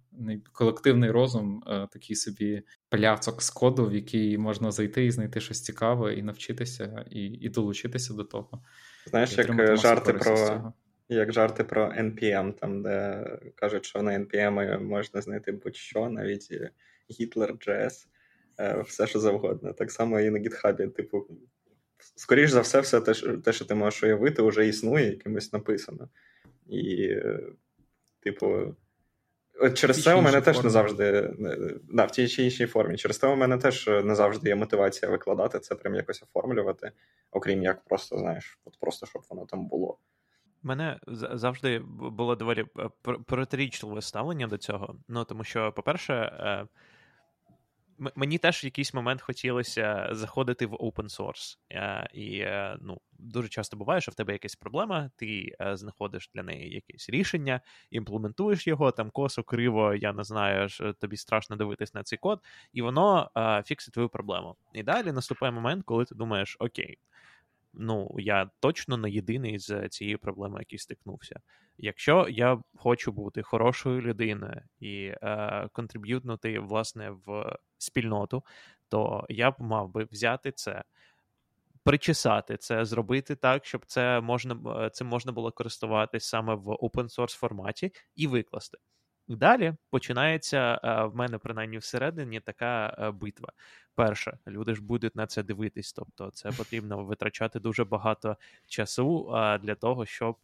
колективний 0.51 1.11
розум, 1.11 1.63
е, 1.67 1.87
такий 1.91 2.15
собі 2.15 2.63
пляцок 2.89 3.41
з 3.41 3.49
коду, 3.49 3.85
в 3.85 3.95
який 3.95 4.37
можна 4.37 4.71
зайти 4.71 5.05
і 5.05 5.11
знайти 5.11 5.41
щось 5.41 5.63
цікаве, 5.63 6.13
і 6.13 6.23
навчитися, 6.23 7.05
і 7.09 7.25
і 7.25 7.49
долучитися 7.49 8.13
до 8.13 8.23
того. 8.23 8.63
Знаєш, 9.05 9.37
як 9.37 9.77
жарти 9.77 10.13
про 10.13 10.73
як 11.09 11.33
жарти 11.33 11.63
про 11.63 11.85
NPM, 11.85 12.53
там, 12.53 12.81
де 12.81 13.25
кажуть, 13.55 13.85
що 13.85 14.01
на 14.01 14.11
NPM 14.11 14.79
можна 14.79 15.21
знайти 15.21 15.51
будь-що, 15.51 16.09
навіть 16.09 16.49
Гітлер, 17.19 17.53
JS, 17.53 18.07
е, 18.59 18.81
все 18.87 19.07
що 19.07 19.19
завгодно. 19.19 19.73
Так 19.73 19.91
само 19.91 20.19
і 20.19 20.29
на 20.29 20.39
GitHub, 20.39 20.91
типу, 20.91 21.27
скоріш 22.15 22.51
за 22.51 22.61
все, 22.61 22.79
все 22.79 23.01
те, 23.01 23.13
те, 23.13 23.53
що 23.53 23.65
ти 23.65 23.75
можеш 23.75 24.03
уявити, 24.03 24.41
вже 24.41 24.67
існує, 24.67 25.05
якимось 25.05 25.53
написано. 25.53 26.09
І, 26.69 27.15
типу, 28.19 28.75
от 29.59 29.77
через 29.77 30.03
це 30.03 30.15
у 30.15 30.21
мене 30.21 30.41
теж 30.41 30.63
не 30.63 30.69
завжди. 30.69 31.33
Да, 31.83 32.05
в 32.05 32.11
тій 32.11 32.27
чи 32.27 32.43
іншій 32.43 32.65
формі. 32.65 32.97
Через 32.97 33.17
це 33.17 33.27
у 33.27 33.35
мене 33.35 33.57
теж 33.57 33.87
не 33.87 34.15
завжди 34.15 34.49
є 34.49 34.55
мотивація 34.55 35.11
викладати 35.11 35.59
це, 35.59 35.75
прям 35.75 35.95
якось 35.95 36.23
оформлювати, 36.23 36.91
окрім 37.31 37.63
як 37.63 37.83
просто, 37.83 38.17
знаєш, 38.17 38.59
от 38.65 38.77
просто 38.79 39.05
щоб 39.05 39.21
воно 39.29 39.45
там 39.45 39.67
було. 39.67 39.97
У 40.63 40.67
мене 40.67 40.99
завжди 41.33 41.79
було 42.11 42.35
доволі 42.35 42.65
е, 42.79 42.89
протирічливе 43.27 44.01
ставлення 44.01 44.47
до 44.47 44.57
цього. 44.57 44.95
Ну, 45.07 45.23
тому 45.23 45.43
що, 45.43 45.71
по-перше, 45.71 46.13
е, 46.13 46.67
Мені 48.15 48.37
теж 48.37 48.63
в 48.63 48.65
якийсь 48.65 48.93
момент 48.93 49.21
хотілося 49.21 50.09
заходити 50.11 50.65
в 50.65 50.73
open 50.73 51.09
source. 51.17 51.57
Е, 51.71 52.07
і 52.13 52.39
е, 52.39 52.77
ну, 52.81 53.01
дуже 53.11 53.49
часто 53.49 53.77
буває, 53.77 54.01
що 54.01 54.11
в 54.11 54.15
тебе 54.15 54.33
якась 54.33 54.55
проблема, 54.55 55.11
ти 55.15 55.55
е, 55.61 55.77
знаходиш 55.77 56.29
для 56.35 56.43
неї 56.43 56.73
якесь 56.73 57.09
рішення, 57.09 57.61
імплементуєш 57.91 58.67
його, 58.67 58.91
там 58.91 59.09
косо, 59.09 59.43
криво, 59.43 59.95
я 59.95 60.13
не 60.13 60.23
знаю, 60.23 60.67
тобі 60.99 61.17
страшно 61.17 61.55
дивитись 61.55 61.93
на 61.93 62.03
цей 62.03 62.19
код, 62.19 62.39
і 62.73 62.81
воно 62.81 63.31
фіксить 63.65 63.93
твою 63.93 64.09
проблему. 64.09 64.55
І 64.73 64.83
далі 64.83 65.11
наступає 65.11 65.51
момент, 65.51 65.83
коли 65.85 66.05
ти 66.05 66.15
думаєш, 66.15 66.57
окей, 66.59 66.97
ну 67.73 68.15
я 68.19 68.49
точно 68.59 68.97
не 68.97 69.09
єдиний 69.09 69.59
з 69.59 69.89
цією 69.89 70.19
проблемою, 70.19 70.61
який 70.61 70.79
стикнувся. 70.79 71.39
Якщо 71.77 72.27
я 72.29 72.61
хочу 72.75 73.11
бути 73.11 73.41
хорошою 73.41 74.01
людиною 74.01 74.61
і 74.79 75.13
е, 75.21 75.69
контриб'ютнути 75.73 76.59
власне 76.59 77.09
в 77.25 77.57
спільноту, 77.77 78.43
то 78.89 79.25
я 79.29 79.51
б 79.51 79.55
мав 79.59 79.89
би 79.89 80.07
взяти 80.11 80.51
це. 80.51 80.83
Причесати 81.83 82.57
це, 82.57 82.85
зробити 82.85 83.35
так, 83.35 83.65
щоб 83.65 83.85
це 83.85 84.21
можна 84.21 84.89
цим 84.89 85.07
можна 85.07 85.31
було 85.31 85.51
користуватись 85.51 86.25
саме 86.25 86.55
в 86.55 86.67
open 86.67 87.17
source 87.19 87.37
форматі 87.37 87.91
і 88.15 88.27
викласти. 88.27 88.77
Далі 89.27 89.73
починається 89.89 90.79
е, 90.83 91.03
в 91.03 91.15
мене, 91.15 91.37
принаймні, 91.37 91.77
всередині 91.77 92.39
така 92.39 92.95
е, 92.99 93.11
битва. 93.11 93.51
Перше, 93.95 94.37
люди 94.47 94.75
ж 94.75 94.81
будуть 94.81 95.15
на 95.15 95.27
це 95.27 95.43
дивитись, 95.43 95.93
тобто 95.93 96.31
це 96.31 96.51
потрібно 96.51 97.03
витрачати 97.03 97.59
дуже 97.59 97.83
багато 97.83 98.37
часу 98.67 99.29
для 99.61 99.75
того, 99.75 100.05
щоб 100.05 100.37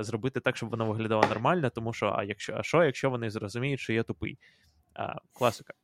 зробити 0.00 0.40
так, 0.40 0.56
щоб 0.56 0.70
воно 0.70 0.86
виглядало 0.86 1.22
нормально, 1.28 1.70
тому 1.70 1.92
що 1.92 2.14
а 2.16 2.24
якщо 2.24 2.54
а 2.56 2.62
що, 2.62 2.84
якщо 2.84 3.10
вони 3.10 3.30
зрозуміють, 3.30 3.80
що 3.80 3.92
я 3.92 4.02
тупий? 4.02 4.38
Класика. 5.32 5.74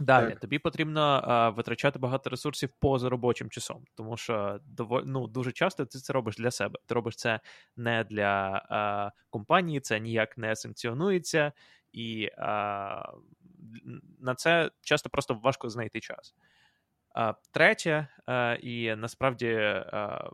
Далі 0.00 0.30
так. 0.30 0.40
тобі 0.40 0.58
потрібно 0.58 1.00
а, 1.00 1.50
витрачати 1.50 1.98
багато 1.98 2.30
ресурсів 2.30 2.70
поза 2.78 3.08
робочим 3.08 3.50
часом, 3.50 3.84
тому 3.94 4.16
що 4.16 4.60
доволі 4.64 5.04
ну, 5.06 5.26
дуже 5.26 5.52
часто 5.52 5.86
ти 5.86 5.98
це 5.98 6.12
робиш 6.12 6.36
для 6.36 6.50
себе. 6.50 6.78
Ти 6.86 6.94
робиш 6.94 7.16
це 7.16 7.40
не 7.76 8.04
для 8.04 8.62
а, 8.70 9.10
компанії, 9.30 9.80
це 9.80 10.00
ніяк 10.00 10.38
не 10.38 10.56
санкціонується, 10.56 11.52
і 11.92 12.30
а, 12.38 13.12
на 14.20 14.34
це 14.34 14.70
часто 14.80 15.10
просто 15.10 15.34
важко 15.34 15.68
знайти 15.68 16.00
час. 16.00 16.34
А, 17.14 17.34
Третє, 17.50 18.08
а, 18.26 18.56
і 18.60 18.96
насправді. 18.96 19.54
А, 19.56 20.30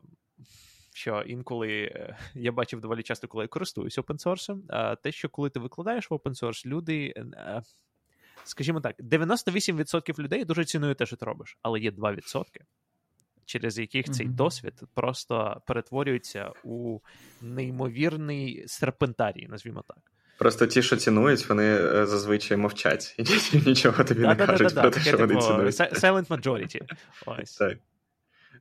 що 0.93 1.23
інколи 1.23 1.69
е, 1.69 2.17
я 2.35 2.53
бачив 2.53 2.81
доволі 2.81 3.03
часто, 3.03 3.29
коли 3.29 3.45
я 3.45 3.49
користуюсь 3.49 3.99
опенсорсом, 3.99 4.63
те, 5.03 5.13
що 5.13 5.29
коли 5.29 5.51
ти 5.51 5.61
викладаєш 5.61 6.11
в 6.11 6.15
опенсорс, 6.15 6.67
люди 6.67 7.15
е, 7.17 7.63
скажімо 8.47 8.81
так, 8.81 8.97
98% 9.01 10.19
людей 10.19 10.45
дуже 10.45 10.65
цінують 10.65 10.99
те, 10.99 11.07
що 11.07 11.17
ти 11.17 11.27
робиш, 11.27 11.59
але 11.63 11.81
є 11.81 11.91
2%, 11.91 12.45
через 13.45 13.79
яких 13.79 14.07
mm-hmm. 14.07 14.13
цей 14.13 14.27
досвід 14.27 14.75
просто 14.95 15.63
перетворюється 15.67 16.53
у 16.65 16.99
неймовірний 17.41 18.65
серпентарій, 18.67 19.47
назвімо 19.49 19.85
так. 19.89 19.99
Просто 20.39 20.67
ті, 20.67 20.83
що 20.83 20.97
цінують, 20.97 21.49
вони 21.49 21.65
е, 21.65 22.07
зазвичай 22.07 22.57
мовчать 22.57 23.15
і 23.19 23.25
нічого 23.67 24.05
тобі 24.05 24.21
не 24.21 24.37
кажуть 24.37 24.75
про 24.75 24.91
те, 24.91 25.01
що 25.01 25.19
вони 25.19 25.41
цінують. 25.41 25.75
Silent 25.75 26.27
majority. 26.27 26.81
Ось. 27.27 27.57
Так. 27.57 27.79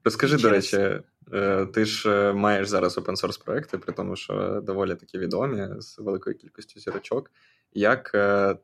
Розкажи, 0.03 0.37
до 0.37 0.49
речі, 0.49 0.99
е, 1.33 1.65
ти 1.65 1.85
ж 1.85 2.09
е, 2.09 2.33
маєш 2.33 2.67
зараз 2.67 2.97
open 2.97 3.15
source 3.15 3.45
проекти, 3.45 3.77
при 3.77 3.93
тому, 3.93 4.15
що 4.15 4.61
доволі 4.63 4.95
такі 4.95 5.17
відомі 5.17 5.67
з 5.81 5.99
великою 5.99 6.37
кількістю 6.37 6.79
зірочок. 6.79 7.31
Як 7.73 8.11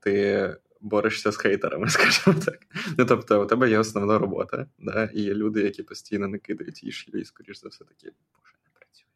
ти 0.01 0.55
борешся 0.81 1.31
з 1.31 1.38
хейтерами, 1.38 1.88
скажімо 1.89 2.39
так. 2.45 2.59
Ну, 2.97 3.05
Тобто, 3.05 3.43
у 3.43 3.45
тебе 3.45 3.69
є 3.69 3.79
основна 3.79 4.17
робота, 4.17 4.67
да? 4.79 5.09
і 5.13 5.21
є 5.21 5.33
люди, 5.33 5.61
які 5.61 5.83
постійно 5.83 6.27
накидають 6.27 6.83
їжу, 6.83 7.11
і, 7.13 7.25
скоріш 7.25 7.59
за 7.59 7.69
все, 7.69 7.85
такі, 7.85 8.05
боже, 8.05 8.55
не 8.63 8.69
працює. 8.73 9.07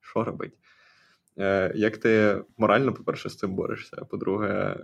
Що 0.00 0.24
робить? 0.24 0.52
Е, 1.38 1.72
Як 1.74 1.98
ти 1.98 2.42
морально, 2.56 2.92
по-перше, 2.92 3.28
з 3.28 3.36
цим 3.36 3.54
борешся, 3.54 3.96
а 4.00 4.04
по-друге, 4.04 4.76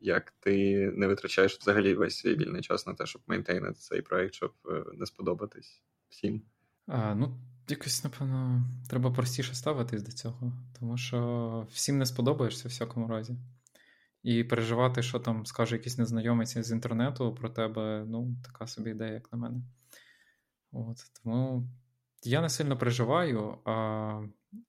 як 0.00 0.30
ти 0.40 0.86
не 0.90 1.06
витрачаєш 1.06 1.58
взагалі 1.58 1.94
весь 1.94 2.18
свій 2.18 2.34
вільний 2.34 2.62
час 2.62 2.86
на 2.86 2.94
те, 2.94 3.06
щоб 3.06 3.22
мейнтейнити 3.26 3.74
цей 3.74 4.02
проект, 4.02 4.34
щоб 4.34 4.52
е, 4.68 4.84
не 4.94 5.06
сподобатись 5.06 5.82
всім? 6.08 6.42
А, 6.86 7.14
Ну, 7.14 7.40
якось, 7.68 8.04
напевно, 8.04 8.64
треба 8.88 9.10
простіше 9.10 9.54
ставитись 9.54 10.02
до 10.02 10.12
цього, 10.12 10.52
тому 10.78 10.96
що 10.96 11.66
всім 11.72 11.98
не 11.98 12.06
сподобаєшся 12.06 12.68
в 12.68 12.70
всякому 12.70 13.08
разі. 13.08 13.36
І 14.22 14.44
переживати, 14.44 15.02
що 15.02 15.18
там 15.20 15.46
скаже 15.46 15.76
якийсь 15.76 15.98
незнайомець 15.98 16.58
з 16.58 16.72
інтернету 16.72 17.34
про 17.34 17.48
тебе, 17.48 18.04
ну, 18.08 18.36
така 18.44 18.66
собі 18.66 18.90
ідея, 18.90 19.12
як 19.12 19.32
на 19.32 19.38
мене. 19.38 19.62
От, 20.72 20.96
Тому 21.22 21.68
я 22.22 22.40
не 22.40 22.48
сильно 22.48 22.78
переживаю, 22.78 23.58
а 23.64 24.22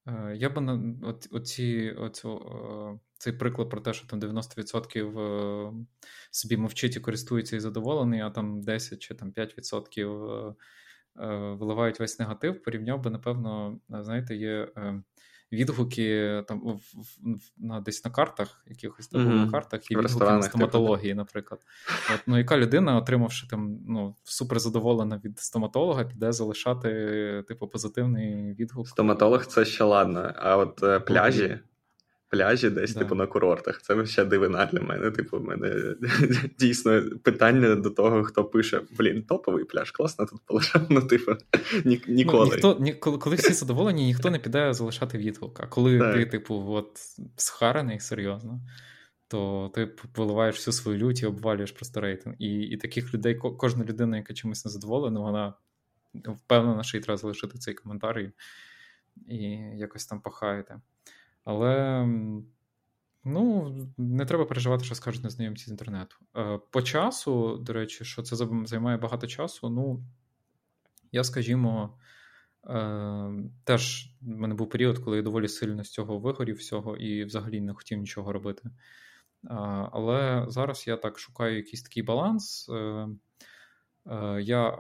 е, 0.08 0.36
я 0.36 0.50
би 0.50 0.62
на 0.62 0.96
от, 1.03 1.27
оці, 1.31 1.96
оцю, 1.98 2.38
е, 2.38 3.00
цей 3.17 3.34
приклад 3.34 3.70
про 3.70 3.81
те, 3.81 3.93
що 3.93 4.08
там 4.08 4.20
90% 4.20 5.20
е, 5.20 5.86
собі 6.31 6.58
мовчить 6.58 6.96
і 6.96 7.00
користуються 7.00 7.55
і 7.55 7.60
задоволений, 7.60 8.22
а 8.22 8.29
там 8.29 8.62
10 8.62 9.00
чи 9.00 9.15
там 9.15 9.31
5% 9.31 10.55
виливають 11.58 12.00
весь 12.00 12.20
негатив, 12.20 12.63
порівняв 12.63 13.01
би, 13.01 13.10
напевно, 13.10 13.79
знаєте, 13.89 14.36
є 14.36 14.67
відгуки 15.51 16.43
там 16.48 16.60
в, 16.60 16.75
в, 16.75 17.39
на 17.58 17.81
десь 17.81 18.05
на 18.05 18.12
картах, 18.12 18.63
якихось 18.67 19.08
там 19.08 19.22
mm-hmm. 19.22 19.46
на 19.46 19.51
картах, 19.51 19.91
і 19.91 19.96
відгуки 19.96 20.25
на 20.25 20.38
типу, 20.38 20.43
стоматології, 20.43 21.13
наприклад. 21.13 21.62
От, 22.15 22.22
Ну, 22.27 22.38
яка 22.38 22.58
людина, 22.58 22.98
отримавши 22.98 23.48
там 23.48 23.79
ну, 23.88 24.15
супер 24.24 24.60
задоволена 24.60 25.22
від 25.25 25.39
стоматолога, 25.39 26.03
піде 26.03 26.31
залишати, 26.31 27.43
типу, 27.48 27.67
позитивний 27.67 28.53
відгук. 28.53 28.88
Стоматолог 28.88 29.46
це 29.46 29.65
ще 29.65 29.84
ладно, 29.84 30.34
а 30.36 30.58
от 30.58 30.84
е, 30.84 31.00
пляжі. 31.00 31.60
Пляжі, 32.31 32.69
десь, 32.69 32.93
да. 32.93 33.00
типу, 33.00 33.15
на 33.15 33.27
курортах. 33.27 33.81
Це 33.81 34.05
ще 34.05 34.25
дивина 34.25 34.65
для 34.65 34.81
мене. 34.81 35.11
Типу, 35.11 35.39
в 35.39 35.43
мене 35.43 35.95
дійсно 36.59 37.01
питання 37.23 37.75
до 37.75 37.89
того, 37.89 38.23
хто 38.23 38.43
пише: 38.43 38.81
блін, 38.97 39.23
топовий 39.23 39.65
пляж, 39.65 39.91
класно 39.91 40.25
тут 40.25 40.41
полежав. 40.45 40.81
Ну, 40.89 41.01
типу, 41.01 41.31
ні, 41.85 42.01
ну, 42.07 42.13
ніколи. 42.15 42.45
Ну, 42.45 42.51
ніхто, 42.51 42.77
ні, 42.79 42.93
коли 42.93 43.35
всі 43.35 43.53
задоволені, 43.53 44.05
ніхто 44.05 44.29
не 44.29 44.39
піде 44.39 44.73
залишати 44.73 45.17
відгук. 45.17 45.59
А 45.59 45.67
коли 45.67 46.00
так. 46.00 46.13
ти, 46.13 46.25
типу, 46.25 46.65
от 46.67 46.91
схарений 47.35 48.00
серйозно. 48.00 48.61
То 49.27 49.71
ти 49.75 49.95
виливаєш 50.15 50.55
всю 50.55 50.73
свою 50.73 50.97
лють 50.97 51.21
і 51.21 51.25
обвалюєш 51.25 51.71
просто 51.71 52.01
рейтинг. 52.01 52.35
І 52.39 52.59
і 52.59 52.77
таких 52.77 53.13
людей, 53.13 53.35
кожна 53.35 53.85
людина, 53.85 54.17
яка 54.17 54.33
чимось 54.33 54.65
не 54.65 54.71
задоволена, 54.71 55.19
вона 55.19 55.53
впевнена, 56.13 56.83
що 56.83 56.97
їй 56.97 57.03
треба 57.03 57.17
залишити 57.17 57.57
цей 57.57 57.73
коментар 57.73 58.19
і, 58.19 58.31
і 59.27 59.38
якось 59.77 60.05
там 60.05 60.21
пахаєте. 60.21 60.81
Але 61.43 62.05
ну, 63.24 63.75
не 63.98 64.25
треба 64.25 64.45
переживати, 64.45 64.83
що 64.83 64.95
скажуть 64.95 65.24
незнайомці 65.24 65.65
з 65.65 65.67
інтернету. 65.67 66.15
Е, 66.38 66.60
по 66.71 66.81
часу, 66.81 67.57
до 67.57 67.74
речі, 67.74 68.05
що 68.05 68.21
це 68.21 68.36
займає 68.65 68.98
багато 68.98 69.27
часу. 69.27 69.69
Ну, 69.69 70.03
я, 71.12 71.24
скажімо, 71.24 71.98
е, 72.67 73.31
теж 73.63 74.13
в 74.21 74.27
мене 74.27 74.55
був 74.55 74.69
період, 74.69 75.00
коли 75.00 75.17
я 75.17 75.24
доволі 75.24 75.48
сильно 75.48 75.83
з 75.83 75.91
цього 75.91 76.19
вигорів 76.19 76.55
всього 76.55 76.98
і 76.98 77.24
взагалі 77.24 77.62
не 77.62 77.74
хотів 77.74 77.98
нічого 77.98 78.33
робити. 78.33 78.69
Але 79.91 80.45
зараз 80.48 80.88
я 80.88 80.98
так 80.98 81.19
шукаю 81.19 81.55
якийсь 81.55 81.83
такий 81.83 82.03
баланс. 82.03 82.69
Е, 82.69 83.07
я, 84.41 84.77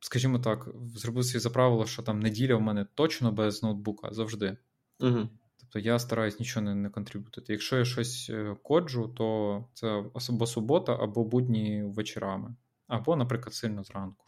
скажімо 0.00 0.38
так, 0.38 0.68
зробив 0.94 1.24
собі 1.24 1.38
за 1.38 1.50
правило, 1.50 1.86
що 1.86 2.02
там 2.02 2.20
неділя 2.20 2.56
в 2.56 2.60
мене 2.60 2.86
точно 2.94 3.32
без 3.32 3.62
ноутбука 3.62 4.08
завжди. 4.12 4.56
Угу. 5.00 5.28
Тобто 5.66 5.88
я 5.88 5.98
стараюсь 5.98 6.40
нічого 6.40 6.64
не 6.64 6.74
не 6.74 6.90
контрибутити. 6.90 7.52
Якщо 7.52 7.78
я 7.78 7.84
щось 7.84 8.30
е, 8.30 8.56
коджу, 8.62 9.12
то 9.16 9.64
це 9.74 10.04
або 10.28 10.46
субота, 10.46 10.96
або 11.00 11.24
будні 11.24 11.82
вечорами, 11.82 12.54
або, 12.86 13.16
наприклад, 13.16 13.54
сильно 13.54 13.84
зранку, 13.84 14.24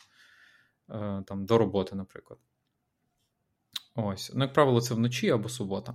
е, 0.91 1.23
там 1.27 1.47
до 1.47 1.59
роботи, 1.59 1.97
наприклад. 1.97 2.41
Ось. 3.95 4.33
Ну, 4.35 4.45
як 4.45 4.53
правило, 4.53 4.81
це 4.81 4.95
вночі 4.95 5.31
або 5.31 5.49
субота. 5.49 5.95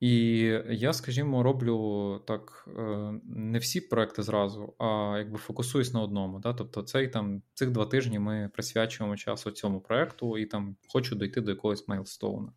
І 0.00 0.36
я, 0.68 0.92
скажімо, 0.92 1.42
роблю 1.42 2.22
так 2.26 2.68
е, 2.78 3.12
не 3.24 3.58
всі 3.58 3.80
проекти 3.80 4.22
зразу, 4.22 4.74
а 4.78 5.14
якби 5.18 5.38
фокусуюсь 5.38 5.94
на 5.94 6.02
одному. 6.02 6.38
Да? 6.38 6.52
Тобто, 6.52 6.82
цей 6.82 7.08
там 7.08 7.42
цих 7.54 7.70
два 7.70 7.86
тижні 7.86 8.18
ми 8.18 8.50
присвячуємо 8.54 9.16
часу 9.16 9.50
цьому 9.50 9.80
проекту 9.80 10.38
і 10.38 10.46
там 10.46 10.76
хочу 10.88 11.16
дойти 11.16 11.40
до 11.40 11.50
якогось 11.50 11.88
мейлстоуна 11.88 12.52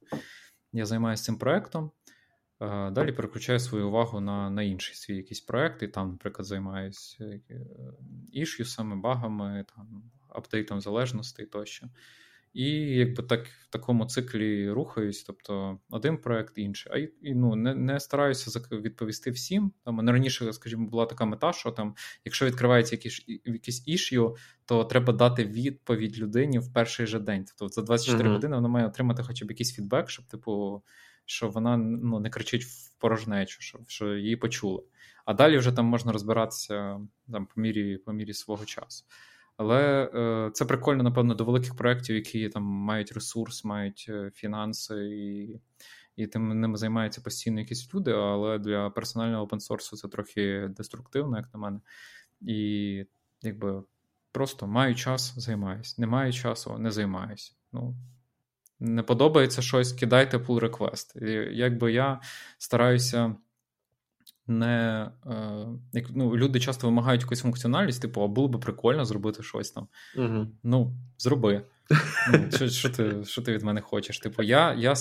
я 0.77 0.86
займаюся 0.86 1.24
цим 1.24 1.38
проектом. 1.38 1.91
Е, 2.62 2.91
далі 2.91 3.12
переключаю 3.12 3.60
свою 3.60 3.88
увагу 3.88 4.19
на 4.19 4.50
на 4.50 4.63
інший 4.63 4.96
свій 4.96 5.15
якийсь 5.15 5.41
проект, 5.41 5.84
і 5.84 5.88
там, 5.88 6.12
наприклад, 6.12 6.46
займаюся 6.46 7.25
е, 7.25 7.41
іш'юсами, 8.31 8.96
багами, 8.96 9.65
там, 9.75 10.12
апдейтом 10.29 10.81
залежностей 10.81 11.46
тощо. 11.46 11.88
І 12.57 12.69
якби 12.95 13.23
так 13.23 13.47
в 13.47 13.69
такому 13.69 14.05
циклі 14.05 14.71
рухаюсь, 14.71 15.23
тобто 15.23 15.79
один 15.89 16.17
проект, 16.17 16.57
інший. 16.57 16.91
А 16.95 16.97
і 16.97 17.33
ну, 17.35 17.55
не 17.55 17.75
не 17.75 17.99
стараюся 17.99 18.59
відповісти 18.71 19.31
всім. 19.31 19.71
Там 19.85 19.95
мене 19.95 20.11
раніше, 20.11 20.53
скажімо, 20.53 20.87
була 20.87 21.05
така 21.05 21.25
мета, 21.25 21.53
що 21.53 21.71
там, 21.71 21.95
якщо 22.25 22.45
відкривається 22.45 22.95
якийсь 22.95 23.25
якийсь 23.45 23.87
іш'ю, 23.87 24.35
то 24.65 24.83
треба 24.83 25.13
дати 25.13 25.45
відповідь 25.45 26.17
людині 26.17 26.59
в 26.59 26.73
перший 26.73 27.07
же 27.07 27.19
день. 27.19 27.45
Тобто 27.57 27.73
за 27.73 27.81
24 27.81 28.29
uh-huh. 28.29 28.33
години 28.33 28.55
вона 28.55 28.67
має 28.67 28.87
отримати 28.87 29.23
хоча 29.23 29.45
б 29.45 29.49
якийсь 29.51 29.75
фідбек, 29.75 30.09
щоб, 30.09 30.25
типу, 30.25 30.83
що 31.25 31.49
вона 31.49 31.77
ну, 31.77 32.19
не 32.19 32.29
кричить 32.29 32.63
в 32.63 32.91
порожнечу, 32.97 33.61
щоб 33.61 33.89
що 33.89 34.15
її 34.15 34.35
почули. 34.35 34.83
А 35.25 35.33
далі 35.33 35.57
вже 35.57 35.71
там 35.71 35.85
можна 35.85 36.11
розбиратися 36.11 36.99
там, 37.31 37.45
по 37.45 37.61
мірі, 37.61 37.97
по 37.97 38.13
мірі 38.13 38.33
свого 38.33 38.65
часу. 38.65 39.05
Але 39.57 40.11
е, 40.13 40.51
це 40.53 40.65
прикольно, 40.65 41.03
напевно, 41.03 41.33
до 41.33 41.46
великих 41.46 41.75
проєктів, 41.75 42.15
які 42.15 42.50
там 42.50 42.63
мають 42.63 43.11
ресурс, 43.11 43.63
мають 43.63 44.05
е, 44.09 44.31
фінанси, 44.33 44.96
і 45.05 45.59
і 46.17 46.27
тим 46.27 46.59
ними 46.61 46.77
займаються 46.77 47.22
постійно 47.22 47.59
якісь 47.59 47.93
люди. 47.93 48.11
Але 48.11 48.59
для 48.59 48.89
персонального 48.89 49.43
опенсорсу 49.43 49.98
це 49.98 50.07
трохи 50.07 50.70
деструктивно, 50.77 51.37
як 51.37 51.53
на 51.53 51.59
мене. 51.59 51.79
І 52.41 53.05
якби 53.41 53.83
просто 54.31 54.67
маю 54.67 54.96
час, 54.96 55.33
займаюсь. 55.37 55.98
Не 55.98 56.07
маю 56.07 56.33
часу, 56.33 56.77
не 56.77 56.91
займаюсь. 56.91 57.55
Ну, 57.72 57.96
Не 58.79 59.03
подобається 59.03 59.61
щось, 59.61 59.93
кидайте 59.93 60.37
pull 60.37 60.59
request. 60.59 61.25
І 61.25 61.57
Якби 61.57 61.91
я 61.91 62.22
стараюся 62.57 63.35
не 64.48 65.10
е, 65.25 65.68
як 65.94 66.05
ну, 66.16 66.38
люди 66.38 66.60
часто 66.60 66.88
вимагають 66.88 67.22
якусь 67.22 67.42
функціональність, 67.42 68.01
типу, 68.01 68.22
а 68.22 68.27
було 68.27 68.48
би 68.48 68.60
прикольно 68.60 69.05
зробити 69.05 69.44
щось 69.44 69.72
там. 69.72 69.88
Угу. 70.18 70.48
Ну, 70.64 70.94
зроби. 71.18 71.62
Ну, 72.31 72.51
Що 72.55 72.70
що, 72.70 72.90
ти 72.90 73.24
що 73.25 73.42
ти 73.42 73.53
від 73.53 73.64
мене 73.64 73.81
хочеш? 73.81 74.20
Типу, 74.20 74.44
я 74.44 74.74
я 74.74 74.94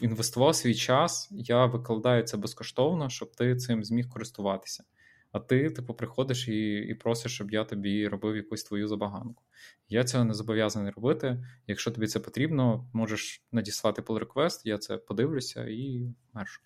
інвестував 0.00 0.54
свій 0.54 0.74
час, 0.74 1.28
я 1.32 1.66
викладаю 1.66 2.22
це 2.22 2.36
безкоштовно, 2.36 3.08
щоб 3.08 3.36
ти 3.36 3.56
цим 3.56 3.84
зміг 3.84 4.08
користуватися. 4.08 4.84
А 5.32 5.38
ти, 5.38 5.70
типу, 5.70 5.94
приходиш 5.94 6.48
і 6.48 6.74
і 6.76 6.94
просиш, 6.94 7.34
щоб 7.34 7.50
я 7.50 7.64
тобі 7.64 8.08
робив 8.08 8.36
якусь 8.36 8.64
твою 8.64 8.88
забаганку. 8.88 9.42
Я 9.88 10.04
цього 10.04 10.24
не 10.24 10.34
зобов'язаний 10.34 10.92
робити. 10.96 11.44
Якщо 11.66 11.90
тобі 11.90 12.06
це 12.06 12.20
потрібно, 12.20 12.88
можеш 12.92 13.42
надіслати 13.52 14.02
pull 14.02 14.26
request, 14.26 14.60
я 14.64 14.78
це 14.78 14.96
подивлюся 14.96 15.64
і 15.64 16.02
мершу. 16.32 16.60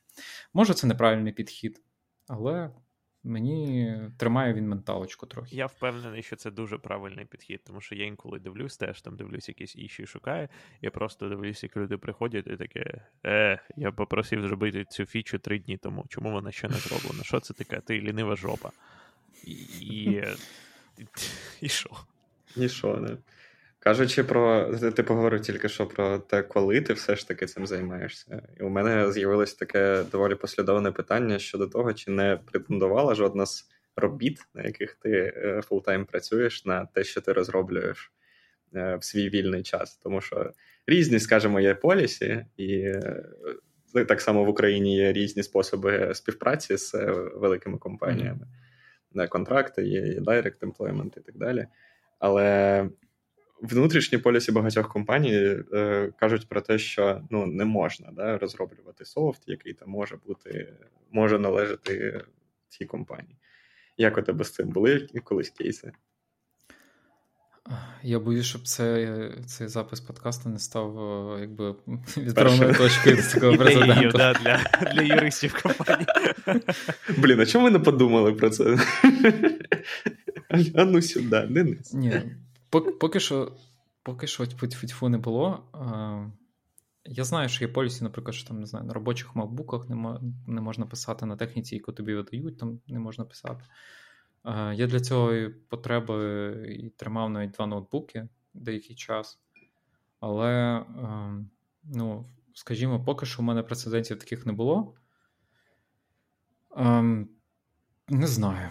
Може, 0.54 0.74
це 0.74 0.86
неправильний 0.86 1.32
підхід 1.32 1.82
але 2.28 2.70
мені 3.24 3.96
тримає 4.16 4.54
він 4.54 4.68
менталочку 4.68 5.26
трохи. 5.26 5.56
Я 5.56 5.66
впевнений, 5.66 6.22
що 6.22 6.36
це 6.36 6.50
дуже 6.50 6.78
правильний 6.78 7.24
підхід, 7.24 7.60
тому 7.64 7.80
що 7.80 7.94
я 7.94 8.06
інколи 8.06 8.38
дивлюсь, 8.38 8.76
теж 8.76 9.02
там 9.02 9.16
дивлюсь 9.16 9.48
якісь 9.48 9.76
інші 9.76 10.06
шукаю. 10.06 10.48
Я 10.82 10.90
просто 10.90 11.28
дивлюсь, 11.28 11.62
як 11.62 11.76
люди 11.76 11.96
приходять, 11.96 12.46
і 12.46 12.56
таке: 12.56 13.00
е, 13.26 13.60
я 13.76 13.92
попросив 13.92 14.42
зробити 14.42 14.84
цю 14.84 15.06
фічу 15.06 15.38
три 15.38 15.58
дні 15.58 15.76
тому. 15.76 16.04
Чому 16.08 16.32
вона 16.32 16.52
ще 16.52 16.68
не 16.68 16.74
зроблена? 16.74 17.24
Що 17.24 17.40
це 17.40 17.54
таке? 17.54 17.80
Ти 17.80 18.00
лінива 18.00 18.36
жопа. 18.36 18.70
І. 19.80 20.22
І 21.60 21.68
що? 21.68 21.90
І 22.56 22.68
що, 22.68 22.96
не? 22.96 23.16
Кажучи 23.86 24.24
про, 24.24 24.72
ти 24.96 25.02
поговорив 25.02 25.40
тільки 25.40 25.68
що 25.68 25.86
про 25.86 26.18
те, 26.18 26.42
коли 26.42 26.80
ти 26.80 26.92
все 26.92 27.16
ж 27.16 27.28
таки 27.28 27.46
цим 27.46 27.66
займаєшся. 27.66 28.42
І 28.60 28.62
у 28.62 28.68
мене 28.68 29.12
з'явилось 29.12 29.54
таке 29.54 30.04
доволі 30.12 30.34
послідовне 30.34 30.92
питання 30.92 31.38
щодо 31.38 31.66
того, 31.66 31.92
чи 31.92 32.10
не 32.10 32.38
претендувала 32.50 33.14
жодна 33.14 33.46
з 33.46 33.68
робіт, 33.96 34.38
на 34.54 34.62
яких 34.62 34.94
ти 34.94 35.32
full-time 35.64 36.04
працюєш, 36.04 36.64
на 36.64 36.86
те, 36.86 37.04
що 37.04 37.20
ти 37.20 37.32
розроблюєш 37.32 38.12
е, 38.74 38.96
в 38.96 39.04
свій 39.04 39.28
вільний 39.28 39.62
час. 39.62 39.96
Тому 39.96 40.20
що 40.20 40.52
різні, 40.86 41.20
скажімо, 41.20 41.60
є 41.60 41.74
policy, 41.74 42.46
і 42.56 42.78
е, 42.78 43.24
так 44.08 44.20
само 44.20 44.44
в 44.44 44.48
Україні 44.48 44.96
є 44.96 45.12
різні 45.12 45.42
способи 45.42 46.14
співпраці 46.14 46.76
з 46.76 46.94
е, 46.94 47.12
великими 47.34 47.78
компаніями. 47.78 48.46
Контракти, 49.28 49.86
є 49.86 50.00
direct 50.02 50.58
employment 50.58 51.18
і 51.18 51.20
так 51.20 51.36
далі. 51.36 51.66
Але 52.18 52.88
внутрішні 53.62 54.18
полісі 54.18 54.52
багатьох 54.52 54.88
компаній 54.88 55.56
е, 55.72 56.12
кажуть 56.20 56.48
про 56.48 56.60
те, 56.60 56.78
що 56.78 57.20
ну 57.30 57.46
не 57.46 57.64
можна 57.64 58.10
да, 58.12 58.38
розроблювати 58.38 59.04
софт, 59.04 59.42
який 59.46 59.72
там 59.72 59.90
може 59.90 60.16
бути, 60.26 60.72
може 61.10 61.38
належати 61.38 62.24
цій 62.68 62.84
компанії. 62.84 63.36
Як 63.96 64.18
у 64.18 64.22
тебе 64.22 64.44
з 64.44 64.52
цим 64.52 64.68
були 64.68 65.08
колись 65.24 65.50
кейси? 65.50 65.92
Я 68.02 68.18
боюсь, 68.18 68.46
щоб 68.46 68.62
це, 68.62 69.30
цей 69.46 69.68
запис 69.68 70.00
подкасту 70.00 70.48
не 70.48 70.58
став 70.58 71.36
якби 71.40 71.74
відправною 72.16 72.74
точкою 72.74 73.16
до 73.16 73.22
такого 73.22 73.56
президенту. 73.56 74.18
Да, 74.18 74.32
для 74.32 74.60
для 74.94 75.02
юристів 75.02 75.62
компанії. 75.62 76.06
Блін, 77.18 77.40
а 77.40 77.46
чому 77.46 77.64
ви 77.64 77.70
не 77.70 77.78
подумали 77.78 78.32
про 78.32 78.50
це? 78.50 78.78
А 80.74 80.84
ну 80.84 81.02
сюди, 81.02 81.46
Денис. 81.50 81.92
Ні, 81.92 82.22
Поки 82.80 83.20
що 83.20 83.56
поки 84.02 84.26
що 84.26 84.46
тьфу 84.46 85.08
не 85.08 85.18
було. 85.18 85.64
Я 87.04 87.24
знаю, 87.24 87.48
що 87.48 87.64
є 87.64 87.72
полісі, 87.72 88.04
наприклад, 88.04 88.34
що 88.34 88.48
там 88.48 88.60
не 88.60 88.66
знаю, 88.66 88.86
на 88.86 88.94
робочих 88.94 89.36
макбуках 89.36 89.88
не 90.46 90.60
можна 90.60 90.86
писати 90.86 91.26
на 91.26 91.36
техніці, 91.36 91.74
яку 91.74 91.92
тобі 91.92 92.14
видають, 92.14 92.58
там 92.58 92.80
не 92.86 92.98
можна 92.98 93.24
писати. 93.24 93.64
Я 94.74 94.86
для 94.86 95.00
цього 95.00 95.50
потреби 95.68 96.52
і 96.80 96.90
тримав 96.90 97.30
навіть 97.30 97.50
два 97.50 97.66
ноутбуки 97.66 98.28
деякий 98.54 98.96
час. 98.96 99.38
Але, 100.20 100.84
ну, 101.84 102.26
скажімо, 102.54 103.04
поки 103.04 103.26
що 103.26 103.42
у 103.42 103.44
мене 103.44 103.62
прецедентів 103.62 104.18
таких 104.18 104.46
не 104.46 104.52
було. 104.52 104.94
Не 108.08 108.26
знаю. 108.26 108.68